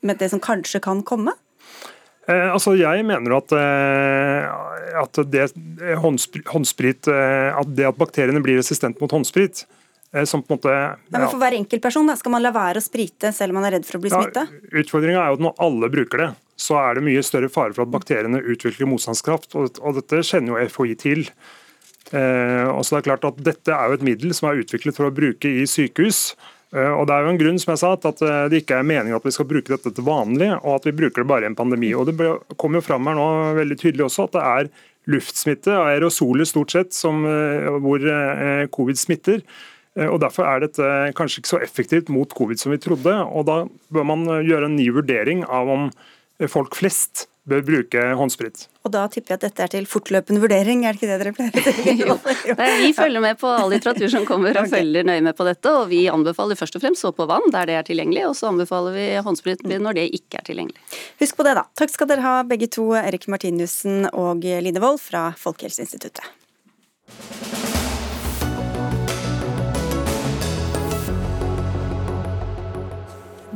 med 0.00 0.20
det 0.20 0.30
som 0.32 0.42
kanskje 0.42 0.80
kan 0.84 1.02
komme? 1.06 1.34
Eh, 2.28 2.52
altså 2.52 2.74
jeg 2.76 3.04
mener 3.08 3.38
at, 3.38 3.54
eh, 3.56 5.00
at 5.00 5.20
det, 5.32 5.48
håndsprit, 6.02 7.08
eh, 7.08 7.50
at 7.56 7.74
det 7.76 7.88
at 7.88 7.98
bakteriene 7.98 8.42
blir 8.44 8.60
resistent 8.60 9.00
mot 9.00 9.12
håndsprit 9.16 9.64
eh, 10.12 10.24
som 10.28 10.42
på 10.42 10.52
en 10.52 10.58
måte... 10.58 10.74
Ja. 10.74 10.96
men 11.14 11.28
For 11.28 11.40
hver 11.40 11.56
enkeltperson 11.56 12.12
skal 12.20 12.34
man 12.36 12.44
la 12.44 12.52
være 12.54 12.82
å 12.82 12.84
sprite 12.84 13.32
selv 13.36 13.54
om 13.54 13.62
man 13.62 13.70
er 13.70 13.78
redd 13.78 13.88
for 13.88 14.00
å 14.00 14.02
bli 14.04 14.12
ja, 14.12 14.20
smitta? 14.20 14.44
Utfordringa 14.82 15.22
er 15.22 15.32
jo 15.32 15.40
at 15.40 15.46
når 15.48 15.64
alle 15.68 15.90
bruker 15.94 16.24
det, 16.24 16.28
så 16.58 16.76
er 16.82 16.98
det 16.98 17.06
mye 17.06 17.22
større 17.24 17.48
fare 17.52 17.72
for 17.72 17.86
at 17.86 17.94
bakteriene 17.94 18.42
utvikler 18.42 18.90
motstandskraft. 18.90 19.54
Og, 19.56 19.78
og 19.78 19.98
dette 20.00 20.24
kjenner 20.26 20.56
jo 20.56 20.70
FHI 20.74 20.98
til. 20.98 21.24
Eh, 22.12 22.68
og 22.72 22.84
så 22.84 22.96
det 22.96 23.02
er 23.02 23.08
klart 23.10 23.26
at 23.28 23.40
Dette 23.44 23.74
er 23.74 23.90
jo 23.90 23.98
et 23.98 24.04
middel 24.06 24.32
som 24.36 24.48
er 24.48 24.62
utviklet 24.62 24.96
for 24.96 25.08
å 25.08 25.14
bruke 25.14 25.50
i 25.50 25.66
sykehus. 25.68 26.32
Eh, 26.76 26.92
og 26.92 27.06
Det 27.08 27.14
er 27.14 27.24
jo 27.24 27.32
en 27.32 27.40
grunn 27.40 27.60
som 27.60 27.72
jeg 27.72 27.80
sa, 27.80 27.94
at 27.96 28.22
eh, 28.24 28.42
det 28.52 28.62
ikke 28.62 28.80
er 28.80 28.88
meningen 28.88 29.16
at 29.16 29.24
vi 29.24 29.32
skal 29.34 29.48
bruke 29.48 29.72
dette 29.72 29.92
til 29.94 30.04
vanlig, 30.04 30.50
og 30.58 30.76
at 30.76 30.88
vi 30.88 30.96
bruker 31.00 31.24
det 31.24 31.30
bare 31.30 31.46
i 31.46 31.50
en 31.50 31.58
pandemi. 31.58 31.94
Og 31.96 32.10
Det 32.10 32.16
kommer 32.60 32.80
jo 32.80 32.88
fram 32.90 33.08
her 33.08 33.16
nå 33.18 33.28
veldig 33.58 33.80
tydelig 33.80 34.08
også 34.08 34.28
at 34.28 34.36
det 34.36 34.44
er 34.44 34.70
luftsmitte, 35.08 35.72
og 35.72 35.88
aerosoler 35.88 36.48
stort 36.48 36.74
sett, 36.74 36.92
som, 36.92 37.24
eh, 37.24 37.70
hvor 37.80 38.04
covid 38.74 39.00
smitter. 39.00 39.42
Og 39.98 40.20
Derfor 40.20 40.46
er 40.46 40.60
dette 40.62 40.84
kanskje 41.18 41.40
ikke 41.40 41.50
så 41.50 41.62
effektivt 41.64 42.08
mot 42.08 42.30
covid 42.30 42.60
som 42.60 42.70
vi 42.70 42.78
trodde. 42.78 43.10
og 43.10 43.46
Da 43.46 43.64
bør 43.90 44.04
man 44.06 44.22
gjøre 44.46 44.68
en 44.68 44.76
ny 44.76 44.92
vurdering 44.94 45.42
av 45.48 45.66
om 45.66 45.90
folk 46.46 46.76
flest 46.76 47.26
bør 47.48 47.62
bruke 47.66 48.02
håndsprit. 48.18 48.66
Og 48.86 48.92
da 48.94 49.04
tipper 49.12 49.34
jeg 49.34 49.40
at 49.40 49.46
dette 49.46 49.64
er 49.64 49.72
til 49.72 49.86
fortløpende 49.88 50.40
vurdering, 50.42 50.84
er 50.86 50.96
det 50.96 51.00
ikke 51.00 51.10
det 51.10 51.18
dere 51.22 51.34
pleier 51.36 51.54
å 51.54 51.56
si? 51.76 51.82
Vi 52.84 52.90
følger 52.96 53.24
med 53.24 53.38
på 53.40 53.50
all 53.50 53.70
litteratur 53.72 54.08
som 54.12 54.26
kommer 54.28 54.56
og 54.60 54.70
følger 54.72 55.06
nøye 55.08 55.24
med 55.24 55.36
på 55.36 55.46
dette. 55.48 55.72
Og 55.80 55.88
vi 55.92 56.00
anbefaler 56.12 56.58
først 56.58 56.78
og 56.78 56.84
fremst 56.84 57.04
så 57.04 57.12
på 57.14 57.28
vann 57.28 57.48
der 57.54 57.68
det 57.68 57.78
er 57.78 57.88
tilgjengelig, 57.88 58.26
og 58.30 58.36
så 58.38 58.50
anbefaler 58.52 58.96
vi 58.96 59.06
håndsprit 59.24 59.64
når 59.68 60.00
det 60.00 60.08
ikke 60.20 60.40
er 60.40 60.48
tilgjengelig. 60.48 60.80
Husk 61.22 61.38
på 61.38 61.46
det, 61.46 61.56
da. 61.60 61.64
Takk 61.78 61.94
skal 61.94 62.10
dere 62.10 62.24
ha 62.24 62.34
begge 62.48 62.70
to, 62.72 62.90
Erik 62.98 63.28
Martinussen 63.32 64.08
og 64.12 64.44
Line 64.44 64.84
Wold 64.84 65.00
fra 65.04 65.30
Folkehelseinstituttet. 65.38 66.24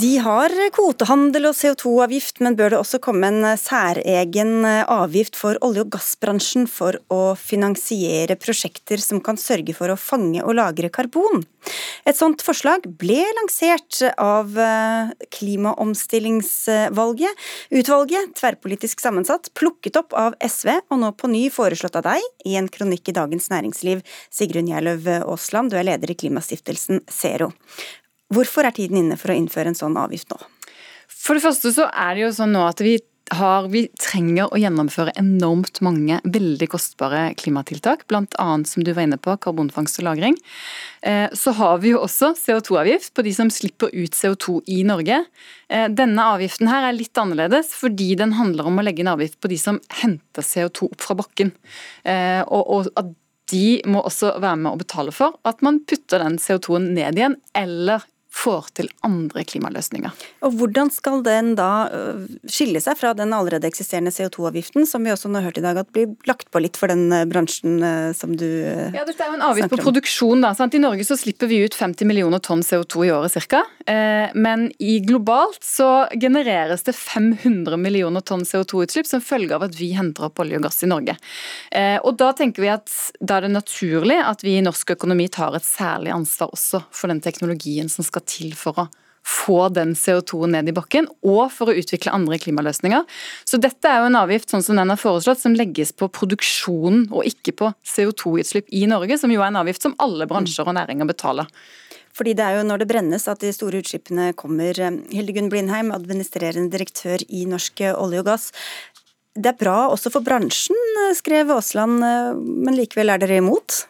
De 0.03 0.17
har 0.19 0.51
kvotehandel 0.75 1.45
og 1.47 1.55
CO2-avgift, 1.55 2.41
men 2.43 2.57
bør 2.59 2.73
det 2.73 2.79
også 2.81 2.99
komme 3.05 3.29
en 3.29 3.45
særegen 3.61 4.65
avgift 4.67 5.37
for 5.39 5.55
olje- 5.63 5.85
og 5.85 5.93
gassbransjen 5.95 6.67
for 6.67 6.99
å 7.13 7.37
finansiere 7.39 8.35
prosjekter 8.41 8.99
som 8.99 9.21
kan 9.23 9.39
sørge 9.39 9.75
for 9.79 9.93
å 9.93 10.01
fange 10.01 10.43
og 10.43 10.57
lagre 10.59 10.91
karbon? 10.91 11.45
Et 12.03 12.19
sånt 12.19 12.43
forslag 12.43 12.83
ble 12.99 13.23
lansert 13.39 14.03
av 14.19 14.59
eh, 14.59 15.15
Klimaomstillingsvalget. 15.37 17.33
Utvalget, 17.71 18.35
tverrpolitisk 18.41 18.99
sammensatt, 19.05 19.55
plukket 19.55 19.97
opp 20.03 20.11
av 20.19 20.35
SV 20.43 20.69
og 20.81 20.99
nå 20.99 21.13
på 21.15 21.31
ny 21.31 21.47
foreslått 21.55 21.97
av 22.03 22.11
deg 22.11 22.21
i 22.49 22.59
en 22.59 22.67
kronikk 22.67 23.07
i 23.13 23.17
Dagens 23.21 23.47
Næringsliv. 23.55 24.03
Sigrun 24.35 24.67
Gjerløv 24.73 25.07
Aasland, 25.23 25.71
du 25.71 25.79
er 25.79 25.87
leder 25.93 26.11
i 26.11 26.19
klimastiftelsen 26.19 27.07
Zero. 27.07 27.53
Hvorfor 28.33 28.67
er 28.67 28.77
tiden 28.77 29.03
inne 29.03 29.19
for 29.21 29.33
å 29.33 29.39
innføre 29.39 29.73
en 29.73 29.79
sånn 29.79 29.99
avgift 30.01 30.33
nå? 30.33 30.41
For 31.13 31.39
det 31.39 31.45
første 31.45 31.73
så 31.75 31.89
er 31.89 32.17
det 32.17 32.25
jo 32.25 32.35
sånn 32.35 32.55
nå 32.57 32.65
at 32.67 32.81
vi 32.83 32.97
har, 33.33 33.69
vi 33.73 33.85
trenger 34.01 34.51
å 34.53 34.59
gjennomføre 34.61 35.15
enormt 35.21 35.81
mange 35.85 36.19
veldig 36.25 36.67
kostbare 36.73 37.23
klimatiltak, 37.39 38.05
bl.a. 38.11 38.49
som 38.69 38.85
du 38.85 38.93
var 38.93 39.07
inne 39.07 39.19
på, 39.21 39.35
karbonfangst 39.41 40.01
og 40.03 40.09
-lagring. 40.09 40.37
Eh, 41.03 41.29
så 41.33 41.55
har 41.57 41.79
vi 41.79 41.95
jo 41.95 42.03
også 42.03 42.33
CO2-avgift 42.37 43.15
på 43.15 43.25
de 43.25 43.33
som 43.35 43.51
slipper 43.51 43.95
ut 43.95 44.13
CO2 44.13 44.61
i 44.67 44.83
Norge. 44.85 45.25
Eh, 45.69 45.89
denne 45.89 46.29
avgiften 46.35 46.69
her 46.69 46.89
er 46.89 46.99
litt 46.99 47.17
annerledes, 47.19 47.73
fordi 47.73 48.15
den 48.19 48.37
handler 48.37 48.67
om 48.67 48.79
å 48.79 48.85
legge 48.85 49.01
en 49.01 49.15
avgift 49.15 49.41
på 49.41 49.49
de 49.49 49.59
som 49.59 49.81
henter 50.03 50.43
CO2 50.43 50.91
opp 50.91 51.01
fra 51.01 51.17
bakken. 51.17 51.53
Eh, 52.05 52.43
og 52.49 52.89
at 52.97 53.15
de 53.53 53.83
må 53.87 54.01
også 54.01 54.39
være 54.41 54.57
med 54.57 54.73
å 54.73 54.81
betale 54.81 55.13
for 55.13 55.37
at 55.45 55.63
man 55.65 55.83
putter 55.85 56.23
den 56.23 56.39
CO2-en 56.39 56.95
ned 56.95 57.19
igjen, 57.19 57.37
eller 57.55 58.05
får 58.33 58.71
til 58.79 58.89
andre 59.05 59.45
klimaløsninger. 59.45 60.13
Og 60.47 60.55
Hvordan 60.57 60.91
skal 60.93 61.21
den 61.27 61.53
da 61.59 61.89
øh, 61.93 62.25
skille 62.49 62.81
seg 62.83 62.97
fra 62.99 63.13
den 63.17 63.35
allerede 63.37 63.69
eksisterende 63.69 64.13
CO2-avgiften, 64.15 64.87
som 64.89 65.05
vi 65.05 65.13
også 65.13 65.29
nå 65.29 65.41
har 65.41 65.51
hørt 65.51 65.61
i 65.61 65.65
dag 65.65 65.79
at 65.83 65.91
blir 65.93 66.15
lagt 66.29 66.49
på 66.53 66.63
litt 66.63 66.79
for 66.81 66.89
den 66.93 67.13
øh, 67.13 67.27
bransjen 67.29 67.79
øh, 67.85 68.11
som 68.17 68.35
du 68.39 68.47
Ja, 68.49 69.05
Dette 69.05 69.21
er 69.21 69.33
jo 69.33 69.37
en 69.37 69.45
avgift 69.51 69.73
på 69.73 69.81
produksjon. 69.83 70.41
da, 70.45 70.55
sant? 70.57 70.75
I 70.75 70.81
Norge 70.83 71.05
så 71.07 71.19
slipper 71.21 71.51
vi 71.51 71.61
ut 71.67 71.77
50 71.77 72.09
millioner 72.09 72.41
tonn 72.43 72.65
CO2 72.65 73.07
i 73.07 73.13
året 73.13 73.37
ca. 73.53 73.63
Eh, 73.87 74.33
men 74.35 74.71
i 74.83 74.99
globalt 75.05 75.63
så 75.65 76.09
genereres 76.17 76.87
det 76.89 76.97
500 76.97 77.77
millioner 77.77 78.25
tonn 78.25 78.47
CO2-utslipp 78.49 79.09
som 79.09 79.25
følge 79.25 79.57
av 79.57 79.69
at 79.69 79.77
vi 79.79 79.93
henter 79.97 80.31
opp 80.31 80.41
olje 80.43 80.57
og 80.61 80.67
gass 80.67 80.83
i 80.83 80.91
Norge. 80.91 81.19
Eh, 81.71 81.99
og 82.01 82.17
Da 82.23 82.33
tenker 82.37 82.63
vi 82.63 82.69
at 82.71 82.91
da 83.21 83.39
er 83.41 83.49
det 83.49 83.55
naturlig 83.57 84.19
at 84.23 84.45
vi 84.45 84.57
i 84.57 84.65
norsk 84.65 84.95
økonomi 84.95 85.27
tar 85.33 85.57
et 85.59 85.67
særlig 85.67 86.13
ansvar 86.15 86.53
også 86.55 86.83
for 86.95 87.11
den 87.11 87.21
teknologien 87.25 87.89
som 87.91 88.07
skal 88.07 88.22
til 88.29 88.57
for 88.59 88.85
å 88.85 88.89
få 89.23 89.69
den 89.71 89.95
CO2 89.95 90.49
ned 90.51 90.71
i 90.71 90.75
bakken, 90.75 91.07
og 91.23 91.45
for 91.55 91.71
å 91.71 91.77
utvikle 91.79 92.15
andre 92.15 92.39
klimaløsninger. 92.43 93.05
Så 93.47 93.61
dette 93.63 93.89
er 93.89 94.03
jo 94.03 94.09
en 94.11 94.19
avgift 94.19 94.51
sånn 94.51 94.65
som 94.67 94.79
den 94.79 94.91
er 94.91 94.99
foreslått, 94.99 95.41
som 95.43 95.55
legges 95.55 95.95
på 95.95 96.11
produksjonen 96.11 97.07
og 97.13 97.29
ikke 97.31 97.55
på 97.61 97.71
CO2-utslipp 97.87 98.73
i 98.75 98.85
Norge, 98.91 99.21
som 99.23 99.33
jo 99.33 99.45
er 99.45 99.53
en 99.53 99.61
avgift 99.63 99.87
som 99.87 99.95
alle 100.03 100.27
bransjer 100.31 100.67
og 100.67 100.77
næringer 100.79 101.09
betaler. 101.09 101.51
Fordi 102.13 102.35
det 102.37 102.45
er 102.45 102.59
jo 102.59 102.67
når 102.69 102.83
det 102.83 102.89
brennes 102.91 103.29
at 103.31 103.41
de 103.41 103.53
store 103.55 103.81
utslippene 103.81 104.33
kommer. 104.37 104.77
Hildegunn 105.15 105.49
Blindheim, 105.53 105.95
administrerende 105.95 106.75
direktør 106.75 107.23
i 107.31 107.47
Norsk 107.49 107.81
olje 107.95 108.21
og 108.21 108.29
gass. 108.29 108.51
Det 109.33 109.49
er 109.49 109.57
bra 109.57 109.87
også 109.89 110.13
for 110.13 110.27
bransjen, 110.27 110.77
skrev 111.17 111.55
Aasland, 111.55 112.03
men 112.37 112.77
likevel 112.77 113.15
er 113.15 113.23
dere 113.23 113.41
imot? 113.41 113.87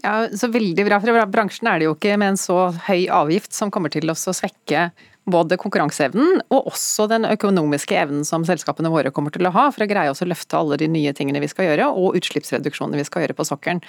Ja, 0.00 0.28
så 0.32 0.48
veldig 0.48 0.86
bra. 0.86 1.00
For 1.02 1.26
bransjen 1.28 1.68
er 1.68 1.80
det 1.80 1.88
jo 1.88 1.94
ikke 1.96 2.16
med 2.20 2.34
en 2.34 2.40
så 2.40 2.70
høy 2.88 3.08
avgift 3.12 3.52
som 3.56 3.72
kommer 3.72 3.92
til 3.92 4.08
å 4.08 4.16
svekke 4.16 4.88
både 5.30 5.58
konkurranseevnen 5.60 6.40
og 6.48 6.70
også 6.72 7.06
den 7.10 7.26
økonomiske 7.28 7.96
evnen 8.00 8.24
som 8.26 8.44
selskapene 8.48 8.90
våre 8.92 9.12
kommer 9.14 9.34
til 9.34 9.46
å 9.46 9.52
ha 9.54 9.66
for 9.70 9.84
å 9.84 9.88
greie 9.90 10.10
oss 10.10 10.22
å 10.24 10.28
løfte 10.28 10.58
alle 10.58 10.78
de 10.80 10.88
nye 10.90 11.12
tingene 11.16 11.42
vi 11.42 11.50
skal 11.50 11.68
gjøre, 11.68 11.90
og 11.92 12.16
utslippsreduksjonene 12.18 12.98
vi 13.00 13.06
skal 13.06 13.26
gjøre 13.26 13.36
på 13.38 13.46
sokkelen. 13.46 13.82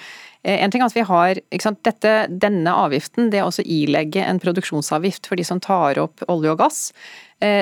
Eh, 0.44 0.60
en 0.60 0.70
ting 0.70 0.84
er 0.84 0.90
at 0.90 0.96
vi 0.96 1.06
har, 1.08 1.42
sant, 1.64 1.80
dette, 1.88 2.12
Denne 2.42 2.74
avgiften, 2.84 3.30
det 3.32 3.42
å 3.42 3.50
ilegge 3.64 4.22
en 4.26 4.40
produksjonsavgift 4.42 5.26
for 5.30 5.40
de 5.40 5.46
som 5.46 5.60
tar 5.62 6.00
opp 6.02 6.22
olje 6.30 6.52
og 6.52 6.60
gass, 6.60 6.80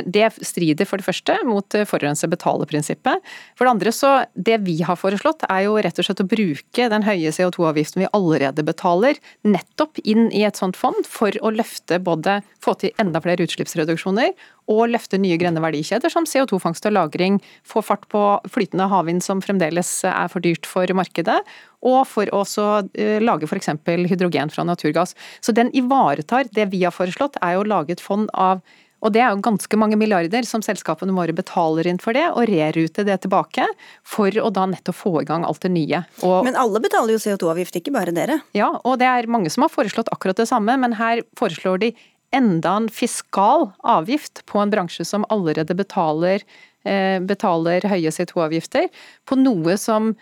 det 0.07 0.29
strider 0.45 0.89
for 0.89 1.01
det 1.01 1.07
første 1.07 1.37
mot 1.49 1.77
eh, 1.77 1.87
forurenser 1.89 2.31
betaler-prinsippet. 2.33 3.25
For 3.59 3.67
det 3.67 3.75
andre 3.75 3.93
så, 3.95 4.13
det 4.35 4.61
vi 4.67 4.79
har 4.87 4.99
foreslått 5.01 5.47
er 5.49 5.65
jo 5.67 5.79
rett 5.81 6.01
og 6.01 6.07
slett 6.07 6.23
å 6.25 6.29
bruke 6.29 6.89
den 6.93 7.07
høye 7.07 7.33
CO2-avgiften 7.35 8.05
vi 8.05 8.11
allerede 8.17 8.65
betaler, 8.67 9.21
nettopp 9.47 10.03
inn 10.05 10.29
i 10.37 10.45
et 10.49 10.61
sånt 10.61 10.79
fond 10.79 11.07
for 11.09 11.35
å 11.41 11.53
løfte 11.55 12.01
både 12.03 12.41
få 12.61 12.77
til 12.81 12.95
enda 13.01 13.23
flere 13.25 13.47
utslippsreduksjoner 13.47 14.35
og 14.71 14.93
løfte 14.93 15.19
nye 15.19 15.39
grønne 15.41 15.63
verdikjeder 15.65 16.13
som 16.13 16.27
CO2-fangst 16.29 16.87
og 16.87 16.95
-lagring, 16.95 17.41
få 17.67 17.83
fart 17.83 18.07
på 18.13 18.23
flytende 18.49 18.87
havvind 18.91 19.25
som 19.25 19.43
fremdeles 19.43 20.05
er 20.05 20.29
for 20.29 20.41
dyrt 20.45 20.67
for 20.67 20.87
markedet, 20.95 21.41
og 21.83 22.07
for 22.07 22.29
å 22.35 22.45
eh, 22.95 23.19
lage 23.23 23.49
f.eks. 23.49 23.73
hydrogen 23.87 24.53
fra 24.53 24.65
naturgass. 24.65 25.17
Så 25.41 25.53
den 25.53 25.73
ivaretar 25.75 26.53
det 26.53 26.71
vi 26.71 26.85
har 26.85 26.95
foreslått, 26.95 27.41
er 27.43 27.57
jo 27.57 27.65
å 27.65 27.71
lage 27.73 27.97
et 27.97 28.05
fond 28.05 28.29
av 28.35 28.61
og 29.01 29.15
det 29.15 29.23
er 29.25 29.33
jo 29.33 29.43
ganske 29.45 29.79
mange 29.81 29.97
milliarder 30.01 30.47
som 30.49 30.63
selskapene 30.65 31.15
våre 31.17 31.35
betaler 31.37 31.89
inn 31.89 32.01
for 32.03 32.17
det, 32.17 32.27
og 32.35 32.49
rerute 32.51 33.05
det 33.07 33.17
tilbake 33.25 33.67
for 34.07 34.35
å 34.37 34.53
da 34.55 34.67
nettopp 34.69 34.99
få 34.99 35.15
i 35.23 35.29
gang 35.29 35.47
alt 35.49 35.65
det 35.65 35.73
nye. 35.73 36.03
Og, 36.27 36.45
men 36.47 36.59
alle 36.61 36.83
betaler 36.85 37.17
jo 37.17 37.23
CO2-avgift, 37.23 37.81
ikke 37.81 37.95
bare 37.97 38.15
dere? 38.17 38.41
Ja, 38.57 38.75
og 38.85 39.01
det 39.01 39.09
er 39.09 39.31
mange 39.33 39.53
som 39.53 39.65
har 39.65 39.73
foreslått 39.73 40.13
akkurat 40.13 40.41
det 40.41 40.51
samme, 40.51 40.77
men 40.81 40.99
her 41.01 41.25
foreslår 41.41 41.85
de 41.87 41.93
enda 42.37 42.77
en 42.79 42.89
fiskal 42.93 43.71
avgift 43.89 44.45
på 44.47 44.61
en 44.63 44.71
bransje 44.71 45.07
som 45.09 45.25
allerede 45.35 45.75
betaler, 45.75 46.45
eh, 46.85 47.19
betaler 47.25 47.89
høye 47.91 48.13
CO2-avgifter, 48.15 48.91
på 49.27 49.41
noe 49.41 49.77
som 49.81 50.13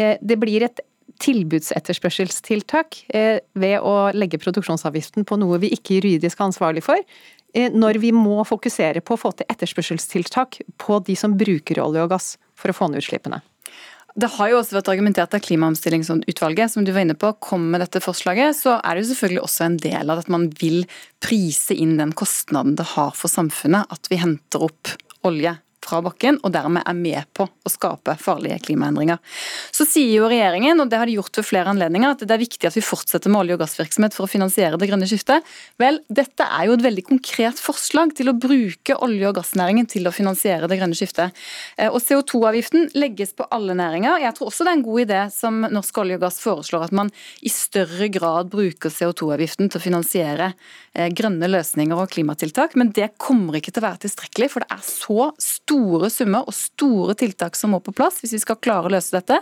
eh, 0.00 0.16
det 0.20 0.40
blir 0.40 0.64
et 0.66 0.82
tilbudsetterspørselstiltak 1.22 3.02
eh, 3.16 3.40
ved 3.58 3.82
å 3.82 4.10
legge 4.14 4.40
produksjonsavgiften 4.40 5.26
på 5.26 5.38
noe 5.40 5.58
vi 5.62 5.72
ikke 5.74 5.98
juridisk 5.98 6.38
er 6.38 6.48
ansvarlig 6.50 6.84
for. 6.86 7.00
Når 7.54 8.00
vi 8.02 8.12
må 8.12 8.42
fokusere 8.46 9.00
på 9.00 9.16
å 9.16 9.20
få 9.20 9.32
til 9.36 9.48
etterspørselstiltak 9.48 10.60
på 10.80 10.98
de 11.06 11.16
som 11.16 11.36
bruker 11.38 11.80
olje 11.82 12.04
og 12.04 12.12
gass 12.12 12.34
for 12.58 12.70
å 12.70 12.76
få 12.76 12.90
ned 12.90 13.00
utslippene. 13.02 13.40
Det 14.18 14.30
har 14.34 14.48
jo 14.50 14.58
også 14.58 14.74
vært 14.74 14.88
argumentert 14.90 15.34
av 15.36 15.42
Klimaomstillingsutvalget, 15.44 16.72
som 16.72 16.82
du 16.82 16.90
var 16.90 17.04
inne 17.04 17.14
på, 17.14 17.30
kom 17.44 17.68
med 17.70 17.84
dette 17.84 18.00
forslaget. 18.02 18.56
Så 18.58 18.74
er 18.80 18.96
det 18.96 19.04
jo 19.04 19.10
selvfølgelig 19.12 19.44
også 19.44 19.66
en 19.66 19.76
del 19.84 20.10
av 20.10 20.22
at 20.24 20.32
man 20.32 20.48
vil 20.58 20.80
prise 21.22 21.76
inn 21.76 21.94
den 22.00 22.14
kostnaden 22.18 22.74
det 22.78 22.88
har 22.96 23.12
for 23.14 23.30
samfunnet 23.30 23.86
at 23.94 24.10
vi 24.10 24.18
henter 24.18 24.64
opp 24.66 24.96
olje 25.28 25.54
fra 25.88 26.02
bakken, 26.04 26.38
og 26.44 26.52
dermed 26.54 26.84
er 26.86 26.96
med 26.96 27.28
på 27.36 27.46
å 27.48 27.72
skape 27.72 28.14
farlige 28.20 28.58
klimaendringer. 28.66 29.20
Så 29.74 29.86
sier 29.88 30.18
jo 30.18 30.28
regjeringen, 30.30 30.80
og 30.82 30.90
det 30.90 31.00
har 31.00 31.08
de 31.08 31.16
gjort 31.18 31.40
ved 31.40 31.46
flere 31.48 31.72
anledninger, 31.72 32.14
at 32.14 32.24
det 32.24 32.34
er 32.34 32.42
viktig 32.42 32.68
at 32.68 32.76
vi 32.76 32.84
fortsetter 32.84 33.32
med 33.32 33.42
olje- 33.42 33.56
og 33.56 33.62
gassvirksomhet 33.62 34.16
for 34.16 34.26
å 34.26 34.30
finansiere 34.30 34.78
det 34.80 34.88
grønne 34.90 35.08
skiftet. 35.08 35.46
Vel, 35.80 36.00
dette 36.08 36.44
er 36.44 36.68
jo 36.68 36.76
et 36.76 36.84
veldig 36.84 37.04
konkret 37.08 37.62
forslag 37.62 38.14
til 38.18 38.32
å 38.32 38.36
bruke 38.36 38.98
olje- 39.04 39.30
og 39.30 39.38
gassnæringen 39.40 39.88
til 39.90 40.08
å 40.08 40.14
finansiere 40.14 40.68
det 40.70 40.80
grønne 40.80 40.98
skiftet. 40.98 41.36
Eh, 41.76 41.88
og 41.88 42.00
CO2-avgiften 42.04 42.90
legges 42.98 43.34
på 43.38 43.48
alle 43.54 43.76
næringer. 43.78 44.20
Jeg 44.24 44.36
tror 44.36 44.52
også 44.52 44.66
det 44.66 44.74
er 44.74 44.80
en 44.80 44.86
god 44.88 45.04
idé 45.06 45.22
som 45.34 45.60
Norsk 45.68 46.02
olje 46.02 46.18
og 46.18 46.26
gass 46.26 46.40
foreslår, 46.44 46.88
at 46.88 46.96
man 46.96 47.12
i 47.42 47.52
større 47.52 48.10
grad 48.12 48.52
bruker 48.52 48.92
CO2-avgiften 48.92 49.70
til 49.70 49.80
å 49.80 49.84
finansiere 49.84 50.52
eh, 50.94 51.08
grønne 51.14 51.50
løsninger 51.50 51.98
og 51.98 52.12
klimatiltak, 52.12 52.76
men 52.78 52.92
det 52.96 53.14
kommer 53.20 53.58
ikke 53.58 53.72
til 53.74 53.84
å 53.84 53.88
være 53.88 54.04
tilstrekkelig, 54.06 54.50
for 54.52 54.64
det 54.64 54.72
er 54.74 54.84
så 54.84 55.30
stort 55.38 55.77
store 55.78 56.10
summer 56.10 56.46
og 56.46 56.56
store 56.56 57.14
tiltak 57.18 57.56
som 57.56 57.74
må 57.74 57.80
på 57.80 57.94
plass 57.96 58.22
hvis 58.22 58.34
vi 58.36 58.42
skal 58.42 58.58
klare 58.60 58.88
å 58.88 58.94
løse 58.94 59.14
dette. 59.14 59.40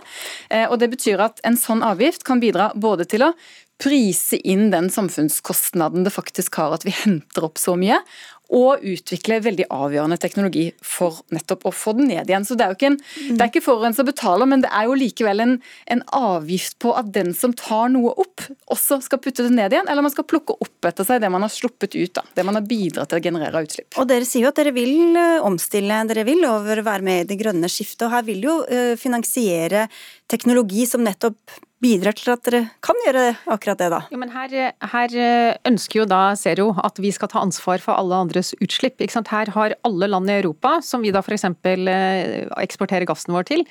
Eh, 0.49 0.67
og 0.69 0.79
Det 0.79 0.91
betyr 0.93 1.23
at 1.23 1.41
en 1.43 1.57
sånn 1.57 1.83
avgift 1.83 2.23
kan 2.27 2.39
bidra 2.39 2.71
både 2.75 3.05
til 3.05 3.25
å 3.25 3.33
prise 3.77 4.39
inn 4.41 4.71
den 4.73 4.89
samfunnskostnaden 4.89 6.05
det 6.05 6.13
faktisk 6.13 6.57
har 6.57 6.73
at 6.73 6.85
vi 6.85 6.93
henter 6.95 7.45
opp 7.45 7.59
så 7.61 7.75
mye, 7.77 7.99
og 8.53 8.83
utvikle 8.85 9.39
veldig 9.43 9.67
avgjørende 9.73 10.17
teknologi 10.21 10.69
for 10.85 11.19
nettopp 11.35 11.67
å 11.67 11.73
få 11.75 11.93
den 11.97 12.09
ned 12.11 12.29
igjen. 12.29 12.45
Så 12.47 12.55
Det 12.55 12.65
er 12.65 12.71
jo 12.71 12.77
ikke, 12.77 12.91
en, 12.93 12.99
det 13.35 13.43
er 13.43 13.51
ikke 13.51 13.65
forurenser 13.65 14.07
betaler, 14.07 14.49
men 14.49 14.63
det 14.63 14.71
er 14.71 14.87
jo 14.87 14.97
likevel 14.97 15.43
en, 15.43 15.55
en, 15.91 16.03
avgift 16.17 16.77
på 16.83 16.93
at 16.97 17.11
den 17.13 17.33
som 17.35 17.53
tar 17.57 17.91
noe 17.93 18.13
opp, 18.15 18.45
også 18.71 19.01
skal 19.03 19.21
putte 19.23 19.45
det 19.45 19.53
ned 19.55 19.75
igjen, 19.75 19.89
eller 19.91 20.05
man 20.05 20.13
skal 20.13 20.27
plukke 20.27 20.55
opp 20.63 20.87
etter 20.87 21.07
seg 21.07 21.21
det 21.23 21.31
man 21.33 21.43
har 21.43 21.51
sluppet 21.53 21.97
ut. 21.97 22.13
Da, 22.15 22.23
det 22.37 22.47
man 22.47 22.57
har 22.57 22.65
bidratt 22.67 23.11
til 23.11 23.19
å 23.19 23.25
generere 23.27 23.63
utslipp. 23.67 23.91
Og 23.99 24.07
Dere 24.09 24.27
sier 24.27 24.47
jo 24.47 24.53
at 24.53 24.59
dere 24.59 24.75
vil 24.75 25.17
eh, 25.19 25.43
omstille, 25.43 26.01
dere 26.09 26.25
vil 26.27 26.47
over 26.47 26.83
være 26.87 27.05
med 27.05 27.25
i 27.25 27.29
det 27.33 27.39
grønne 27.41 27.71
skiftet. 27.71 28.07
og 28.07 28.15
Her 28.15 28.27
vil 28.27 28.43
jo 28.47 28.59
eh, 28.71 28.95
finansiere 28.99 29.87
teknologi 30.31 30.87
som 30.87 31.03
nettopp 31.05 31.59
bidrar 31.83 32.15
til 32.17 32.31
at 32.33 32.41
dere 32.47 32.61
kan 32.81 32.97
gjøre 33.05 33.25
akkurat 33.53 33.77
det, 33.77 33.89
da? 33.93 33.99
Jo, 34.09 34.17
men 34.17 34.31
her, 34.33 34.53
her 34.93 35.17
ønsker 35.69 36.01
jo 36.01 36.07
da 36.09 36.21
Zero 36.39 36.71
at 36.81 36.97
vi 37.01 37.11
skal 37.13 37.29
ta 37.29 37.43
ansvar 37.43 37.83
for 37.83 37.93
alle 37.93 38.17
andres 38.37 38.53
utslipp. 38.61 39.01
Her 39.01 39.51
har 39.51 39.75
alle 39.83 40.07
land 40.07 40.29
i 40.29 40.39
Europa, 40.39 40.81
som 40.81 41.01
vi 41.01 41.11
da 41.11 41.19
f.eks. 41.19 41.45
Eh, 41.65 42.47
eksporterer 42.61 43.05
gassen 43.05 43.33
vår 43.33 43.47
til, 43.47 43.65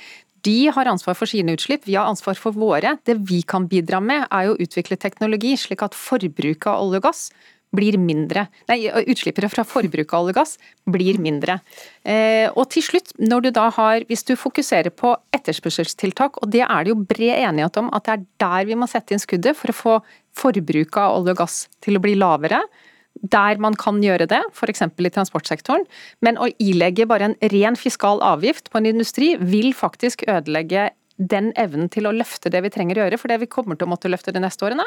de 0.46 0.68
har 0.70 0.86
ansvar 0.86 1.16
for 1.18 1.26
sine 1.26 1.56
utslipp, 1.56 1.86
vi 1.86 1.96
har 1.96 2.06
ansvar 2.06 2.36
for 2.38 2.54
våre. 2.54 2.98
Det 3.04 3.16
vi 3.26 3.42
kan 3.42 3.66
bidra 3.66 4.00
med, 4.00 4.28
er 4.30 4.52
å 4.52 4.56
utvikle 4.58 4.96
teknologi 4.96 5.56
slik 5.58 5.82
at 5.82 5.96
forbruket 5.96 6.68
av 6.70 6.84
olje 6.84 7.00
og 7.00 7.06
gass 7.08 7.30
blir 7.74 7.96
mindre. 7.98 8.46
Nei, 8.70 8.86
utslippere 9.10 9.50
fra 9.50 9.64
forbruk 9.66 10.14
av 10.14 10.22
olje 10.22 10.36
og 10.36 10.38
gass 10.38 10.54
blir 10.86 11.18
mindre. 11.18 11.58
Eh, 12.06 12.46
og 12.54 12.70
til 12.70 12.84
slutt, 12.86 13.10
når 13.18 13.48
du 13.48 13.50
da 13.58 13.66
har, 13.74 14.06
hvis 14.06 14.22
du 14.28 14.36
fokuserer 14.38 14.94
på 14.94 15.16
etterspørselstiltak, 15.34 16.38
og 16.38 16.52
det 16.54 16.62
er 16.62 16.86
det 16.86 16.94
jo 16.94 17.00
bred 17.02 17.42
enighet 17.42 17.82
om 17.82 17.90
at 17.96 18.06
det 18.06 18.14
er 18.14 18.26
der 18.46 18.70
vi 18.70 18.78
må 18.78 18.86
sette 18.90 19.16
inn 19.16 19.22
skuddet 19.22 19.58
for 19.58 19.74
å 19.74 19.80
få 19.80 19.96
forbruket 20.36 21.02
av 21.02 21.18
olje 21.18 21.34
og 21.34 21.42
gass 21.42 21.64
til 21.82 21.98
å 21.98 22.04
bli 22.06 22.14
lavere, 22.20 22.62
der 23.22 23.60
man 23.62 23.76
kan 23.78 24.02
gjøre 24.04 24.28
det, 24.30 24.42
f.eks. 24.52 24.82
i 24.82 25.14
transportsektoren. 25.14 25.86
Men 26.24 26.38
å 26.38 26.50
ilegge 26.62 27.08
bare 27.08 27.30
en 27.30 27.38
ren 27.54 27.78
fiskal 27.78 28.22
avgift 28.24 28.70
på 28.70 28.80
en 28.80 28.92
industri 28.92 29.34
vil 29.40 29.72
faktisk 29.76 30.26
ødelegge 30.28 30.90
den 31.16 31.48
evnen 31.56 31.88
til 31.92 32.06
å 32.08 32.12
løfte 32.12 32.50
det 32.52 32.60
vi 32.66 32.70
trenger 32.72 32.98
å 32.98 33.04
gjøre, 33.06 33.18
for 33.20 33.32
det 33.32 33.38
vi 33.40 33.48
kommer 33.48 33.78
til 33.78 33.88
å 33.88 33.90
måtte 33.94 34.10
løfte 34.12 34.34
de 34.36 34.42
neste 34.42 34.66
årene, 34.66 34.84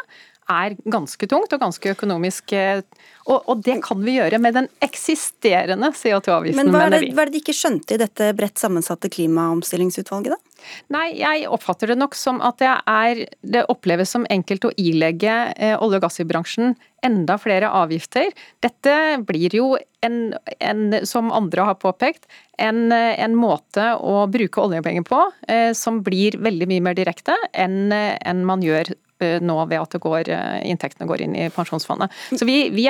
er 0.50 0.76
ganske 0.90 1.30
tungt 1.30 1.54
og 1.56 1.62
ganske 1.62 1.94
økonomisk. 1.96 2.54
Eh, 2.54 2.84
og, 3.26 3.50
og 3.50 3.64
det 3.66 3.80
kan 3.86 4.02
vi 4.06 4.16
gjøre 4.20 4.40
med 4.42 4.56
den 4.58 4.70
eksisterende 4.86 5.90
CO2-avgiften, 5.98 6.62
Men 6.62 6.74
hva 6.74 6.86
er, 6.86 6.94
det, 6.96 7.02
hva 7.18 7.26
er 7.26 7.32
det 7.32 7.38
de 7.40 7.42
ikke 7.42 7.58
skjønte 7.58 7.98
i 7.98 8.02
dette 8.02 8.30
bredt 8.38 8.62
sammensatte 8.62 9.10
klimaomstillingsutvalget, 9.14 10.38
da? 10.38 10.70
Nei, 10.94 11.08
jeg 11.22 11.48
oppfatter 11.50 11.94
det 11.94 11.98
nok 11.98 12.18
som 12.20 12.42
at 12.46 12.62
det, 12.62 12.72
er, 12.92 13.24
det 13.42 13.66
oppleves 13.72 14.14
som 14.14 14.28
enkelt 14.30 14.70
å 14.70 14.74
ilegge 14.78 15.36
eh, 15.56 15.76
olje- 15.80 15.98
og 16.02 16.06
gassbransjen 16.06 16.76
enda 17.06 17.38
flere 17.42 17.70
avgifter. 17.70 18.32
Dette 18.64 18.94
blir 19.28 19.56
jo, 19.56 19.74
en, 20.06 20.34
en, 20.60 20.84
som 21.08 21.32
andre 21.36 21.68
har 21.70 21.80
påpekt, 21.82 22.30
en, 22.60 22.92
en, 22.92 23.36
måte 23.40 23.92
å 23.96 24.26
bruke 24.32 24.64
oljepenger 24.64 25.06
på 25.08 25.22
eh, 25.48 25.72
som 25.78 26.02
blir 26.04 26.40
veldig 26.40 26.68
mye 26.72 26.86
mer 26.90 26.98
direkte 26.98 27.36
enn 27.54 27.92
en 27.94 28.46
man 28.48 28.64
gjør 28.64 28.92
eh, 29.24 29.38
nå 29.44 29.58
ved 29.72 29.80
at 29.80 30.00
går, 30.04 30.32
eh, 30.36 30.62
inntektene 30.72 31.08
går 31.10 31.26
inn 31.26 31.36
i 31.40 31.50
pensjonsfondet. 31.56 32.16
Så 32.36 32.48
Vi, 32.48 32.62
vi, 32.76 32.88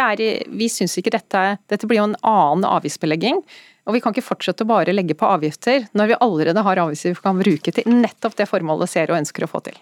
vi 0.48 0.70
syns 0.70 0.98
ikke 0.98 1.14
dette 1.18 1.44
Dette 1.70 1.90
blir 1.90 2.02
jo 2.02 2.10
en 2.12 2.20
annen 2.26 2.66
avgiftsbelegging. 2.70 3.44
Og 3.90 3.96
Vi 3.96 4.02
kan 4.04 4.14
ikke 4.14 4.28
fortsette 4.28 4.66
å 4.66 4.70
bare 4.70 4.94
legge 4.94 5.18
på 5.18 5.26
avgifter 5.26 5.88
når 5.98 6.12
vi 6.12 6.22
allerede 6.22 6.66
har 6.66 6.82
avgifter 6.82 7.16
vi 7.16 7.26
kan 7.26 7.42
bruke 7.42 7.74
til 7.74 7.90
nettopp 7.90 8.38
det 8.38 8.50
formålet 8.50 8.92
ser 8.92 9.10
og 9.10 9.18
ønsker 9.22 9.46
å 9.46 9.50
få 9.50 9.64
til. 9.66 9.78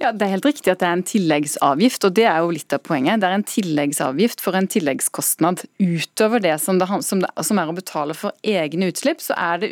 Ja, 0.00 0.10
Det 0.12 0.26
er 0.26 0.32
helt 0.34 0.46
riktig 0.46 0.72
at 0.72 0.80
det 0.82 0.88
er 0.88 0.96
en 0.96 1.06
tilleggsavgift, 1.06 2.04
og 2.04 2.14
det 2.18 2.24
er 2.26 2.40
jo 2.42 2.50
litt 2.54 2.72
av 2.74 2.82
poenget. 2.82 3.20
Det 3.22 3.28
er 3.28 3.36
en 3.38 3.46
tilleggsavgift 3.46 4.42
for 4.42 4.58
en 4.58 4.66
tilleggskostnad. 4.66 5.62
Utover 5.78 6.42
det 6.42 6.56
som, 6.60 6.80
det, 6.82 6.88
som, 7.06 7.22
det, 7.22 7.30
som 7.46 7.60
er 7.62 7.70
å 7.70 7.76
betale 7.76 8.16
for 8.18 8.34
egne 8.42 8.90
utslipp, 8.90 9.22
så 9.22 9.38
er 9.38 9.62
det 9.62 9.70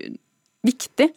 viktig 0.67 1.09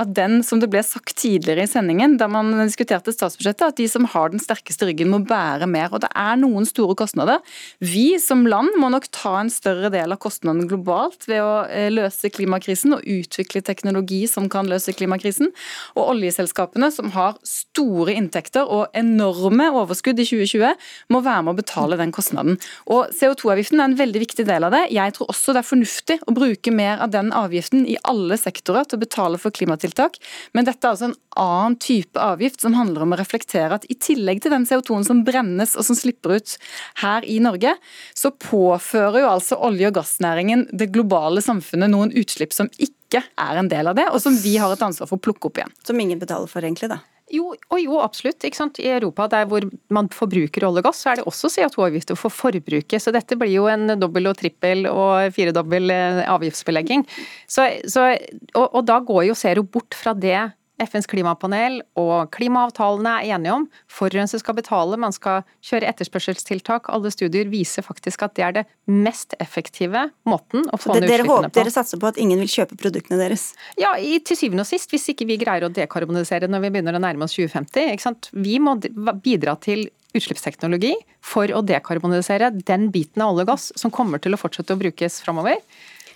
at 0.00 0.12
den, 0.16 0.38
som 0.46 0.60
det 0.62 0.70
ble 0.72 0.80
sagt 0.84 1.16
tidligere 1.20 1.66
i 1.66 1.70
sendingen, 1.70 2.16
da 2.20 2.28
man 2.30 2.52
diskuterte 2.62 3.12
statsbudsjettet, 3.12 3.66
at 3.74 3.80
de 3.80 3.86
som 3.90 4.06
har 4.08 4.32
den 4.32 4.42
sterkeste 4.42 4.88
ryggen 4.88 5.10
må 5.12 5.20
bære 5.28 5.68
mer. 5.70 5.92
Og 5.92 6.02
det 6.04 6.10
er 6.16 6.38
noen 6.40 6.66
store 6.68 6.96
kostnader. 6.98 7.42
Vi 7.84 8.16
som 8.22 8.46
land 8.48 8.78
må 8.80 8.90
nok 8.92 9.10
ta 9.14 9.36
en 9.42 9.52
større 9.52 9.90
del 9.92 10.14
av 10.14 10.20
kostnadene 10.24 10.68
globalt 10.70 11.28
ved 11.28 11.42
å 11.44 11.52
eh, 11.68 11.90
løse 11.92 12.30
klimakrisen 12.32 12.96
og 12.96 13.04
utvikle 13.04 13.62
teknologi 13.64 14.24
som 14.30 14.48
kan 14.52 14.68
løse 14.70 14.94
klimakrisen. 14.96 15.52
Og 15.98 16.14
oljeselskapene, 16.14 16.90
som 16.94 17.12
har 17.14 17.36
store 17.46 18.16
inntekter 18.16 18.64
og 18.64 18.88
enorme 18.96 19.68
overskudd 19.74 20.20
i 20.22 20.28
2020, 20.28 20.80
må 21.12 21.22
være 21.24 21.44
med 21.44 21.54
å 21.54 21.60
betale 21.60 22.00
den 22.00 22.14
kostnaden. 22.14 22.56
Og 22.88 23.12
CO2-avgiften 23.12 23.82
er 23.82 23.90
en 23.90 23.98
veldig 24.00 24.24
viktig 24.24 24.48
del 24.48 24.64
av 24.64 24.74
det. 24.74 24.86
Jeg 24.94 25.16
tror 25.16 25.30
også 25.32 25.52
det 25.52 25.60
er 25.60 25.70
fornuftig 25.74 26.18
å 26.24 26.34
bruke 26.36 26.72
mer 26.74 27.04
av 27.04 27.12
den 27.12 27.32
avgiften 27.36 27.84
i 27.90 27.98
alle 28.08 28.38
sektorer 28.40 28.88
til 28.94 29.00
å 29.00 29.04
betale 29.04 29.40
for 29.42 29.54
klimatiltak, 29.54 30.18
men 30.54 30.68
dette 30.68 30.86
er 30.86 30.94
altså 30.94 31.10
en 31.10 31.18
annen 31.40 31.78
type 31.82 32.20
avgift 32.20 32.62
som 32.62 32.76
handler 32.78 33.04
om 33.04 33.14
å 33.14 33.20
reflektere 33.20 33.78
at 33.78 33.86
i 33.90 33.98
tillegg 33.98 34.42
til 34.44 34.54
den 34.54 34.66
CO2-en 34.68 35.06
som 35.06 35.24
brennes 35.26 35.74
og 35.74 35.86
som 35.86 35.98
slipper 35.98 36.38
ut 36.38 36.56
her 37.02 37.26
i 37.26 37.40
Norge, 37.42 37.74
så 38.14 38.32
påfører 38.32 39.24
jo 39.24 39.32
altså 39.32 39.58
olje- 39.58 39.90
og 39.90 39.98
gassnæringen 39.98 40.68
det 40.72 40.92
globale 40.94 41.42
samfunnet 41.44 41.92
noen 41.92 42.14
utslipp 42.14 42.54
som 42.54 42.70
ikke 42.78 43.24
er 43.38 43.58
en 43.60 43.70
del 43.70 43.90
av 43.90 43.98
det, 43.98 44.06
og 44.10 44.22
som 44.22 44.36
vi 44.38 44.56
har 44.58 44.72
et 44.74 44.86
ansvar 44.86 45.10
for 45.10 45.18
å 45.18 45.26
plukke 45.26 45.50
opp 45.50 45.60
igjen. 45.60 45.74
Som 45.86 46.00
ingen 46.02 46.22
betaler 46.22 46.50
for, 46.50 46.64
egentlig, 46.64 46.90
da? 46.90 47.02
Jo, 47.34 47.52
og 47.54 47.80
jo, 47.80 47.98
absolutt. 48.02 48.44
I 48.44 48.88
Europa, 48.94 49.26
der 49.32 49.48
hvor 49.50 49.64
man 49.94 50.08
forbruker 50.12 50.66
olje 50.68 50.82
og 50.82 50.88
gass, 50.88 51.02
så 51.02 51.12
er 51.12 51.20
det 51.20 51.26
også 51.30 51.50
CO2-avgifter 51.56 52.18
for 52.18 52.32
forbruket. 52.32 53.02
Så 53.02 53.12
dette 53.14 53.38
blir 53.40 53.52
jo 53.54 53.68
en 53.70 53.96
dobbel 54.00 54.30
og 54.30 54.38
trippel 54.40 54.88
og 54.90 55.34
firedobbel 55.34 55.94
eh, 55.94 56.22
avgiftsbelegging. 56.30 57.06
Så, 57.50 57.68
så, 57.90 58.12
og, 58.54 58.66
og 58.68 58.84
da 58.88 59.00
går 59.04 59.28
jo 59.30 59.38
Zero 59.38 59.66
bort 59.66 59.96
fra 59.98 60.14
det 60.14 60.38
FNs 60.84 61.08
klimapanel 61.10 61.80
og 62.00 62.30
klimaavtalene 62.34 63.14
er 63.20 63.36
enige 63.36 63.56
om. 63.56 63.66
Forurenser 63.90 64.42
skal 64.42 64.56
betale, 64.58 64.98
man 65.00 65.14
skal 65.14 65.42
kjøre 65.64 65.88
etterspørselstiltak. 65.90 66.90
Alle 66.92 67.12
studier 67.14 67.48
viser 67.52 67.86
faktisk 67.86 68.26
at 68.26 68.36
det 68.38 68.46
er 68.46 68.56
det 68.58 68.64
mest 68.90 69.36
effektive 69.42 70.08
måten 70.28 70.66
å 70.68 70.80
få 70.80 70.94
ned 70.94 71.08
utslippene 71.08 71.50
på. 71.50 71.56
Dere 71.58 71.74
satser 71.74 72.00
på 72.00 72.10
at 72.10 72.20
ingen 72.20 72.40
vil 72.44 72.52
kjøpe 72.52 72.78
produktene 72.80 73.20
deres? 73.20 73.50
Ja, 73.80 73.94
i, 73.98 74.18
til 74.24 74.38
syvende 74.38 74.66
og 74.66 74.70
sist. 74.70 74.92
Hvis 74.92 75.08
ikke 75.12 75.28
vi 75.28 75.40
greier 75.40 75.66
å 75.66 75.72
dekarbonisere 75.72 76.50
når 76.50 76.66
vi 76.66 76.72
begynner 76.76 76.98
å 76.98 77.02
nærme 77.02 77.28
oss 77.28 77.36
2050. 77.38 78.32
Vi 78.44 78.60
må 78.62 78.76
bidra 79.24 79.56
til 79.64 79.88
utslippsteknologi 80.14 80.94
for 81.24 81.50
å 81.50 81.62
dekarbonisere 81.66 82.52
den 82.54 82.88
biten 82.94 83.24
av 83.24 83.34
olje 83.34 83.46
og 83.46 83.52
gass 83.54 83.70
som 83.78 83.92
kommer 83.94 84.22
til 84.22 84.36
å 84.36 84.40
fortsette 84.40 84.76
å 84.76 84.80
brukes 84.80 85.20
framover. 85.24 85.58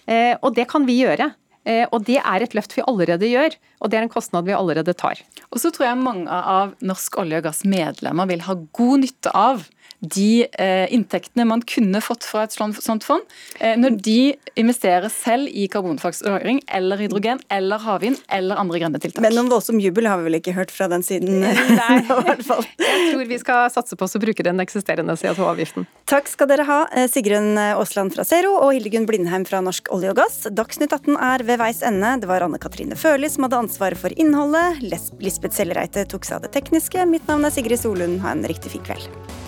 Eh, 0.08 0.34
og 0.40 0.54
det 0.56 0.68
kan 0.70 0.86
vi 0.88 1.00
gjøre. 1.02 1.32
Eh, 1.68 1.84
og 1.92 2.06
det 2.08 2.18
er 2.22 2.44
et 2.44 2.54
løft 2.56 2.72
vi 2.76 2.84
allerede 2.88 3.28
gjør, 3.28 3.56
og 3.82 3.90
det 3.90 3.98
er 3.98 4.06
en 4.06 4.12
kostnad 4.12 4.46
vi 4.48 4.56
allerede 4.56 4.94
tar. 4.96 5.20
Og 5.52 5.60
så 5.60 5.72
tror 5.74 5.90
jeg 5.90 6.00
mange 6.00 6.28
av 6.32 6.72
Norsk 6.80 7.20
olje 7.20 7.42
og 7.42 7.48
gass 7.50 7.64
medlemmer 7.68 8.30
vil 8.30 8.44
ha 8.46 8.56
god 8.78 9.04
nytte 9.04 9.34
av 9.36 9.66
de 10.00 10.46
eh, 10.52 10.86
inntektene 10.94 11.44
man 11.48 11.62
kunne 11.66 12.00
fått 12.04 12.26
fra 12.28 12.44
et 12.46 12.54
sånt 12.54 13.04
fond, 13.04 13.24
eh, 13.58 13.74
når 13.78 13.96
de 14.04 14.18
investerer 14.58 15.10
selv 15.10 15.50
i 15.50 15.66
karbonfangst 15.70 16.22
eller 16.22 17.00
hydrogen 17.00 17.40
eller 17.50 17.82
havvind 17.82 18.20
eller 18.28 18.60
andre 18.60 18.82
grønne 18.82 19.00
tiltak. 19.02 19.22
Men 19.24 19.34
noen 19.34 19.50
voldsom 19.50 19.80
jubel 19.82 20.06
har 20.06 20.20
vi 20.20 20.28
vel 20.28 20.38
ikke 20.38 20.54
hørt 20.54 20.70
fra 20.74 20.88
den 20.90 21.02
siden? 21.06 21.40
Nei, 21.42 21.96
jeg 22.08 22.44
tror 22.46 23.26
vi 23.26 23.40
skal 23.42 23.72
satse 23.74 23.98
på 23.98 24.06
å 24.06 24.22
bruke 24.22 24.46
den 24.46 24.62
eksisterende 24.62 25.18
CO2-avgiften. 25.18 25.88
Takk 26.08 26.30
skal 26.30 26.50
dere 26.52 26.68
ha, 26.68 26.80
eh, 26.94 27.08
Sigrun 27.10 27.58
Aasland 27.58 28.14
fra 28.14 28.26
Zero 28.28 28.54
og 28.60 28.72
Hildegunn 28.76 29.08
Blindheim 29.08 29.48
fra 29.48 29.62
Norsk 29.64 29.90
olje 29.94 30.14
og 30.14 30.20
gass. 30.22 30.44
Dagsnytt 30.46 30.94
18 30.94 31.18
er 31.18 31.46
ved 31.48 31.62
veis 31.62 31.82
ende. 31.86 32.14
Det 32.22 32.30
var 32.30 32.46
Anne 32.46 32.62
Katrine 32.62 32.98
Førli 32.98 33.30
som 33.32 33.48
hadde 33.48 33.64
ansvaret 33.64 33.98
for 33.98 34.14
innholdet. 34.14 34.78
Lisbeth 34.86 35.58
Sellereite 35.58 36.06
tok 36.08 36.28
seg 36.28 36.38
av 36.38 36.46
det 36.46 36.54
tekniske. 36.54 37.02
Mitt 37.10 37.26
navn 37.30 37.48
er 37.48 37.54
Sigrid 37.54 37.82
Solund. 37.82 38.22
Ha 38.22 38.36
en 38.36 38.46
riktig 38.46 38.76
fin 38.76 38.86
kveld. 38.86 39.47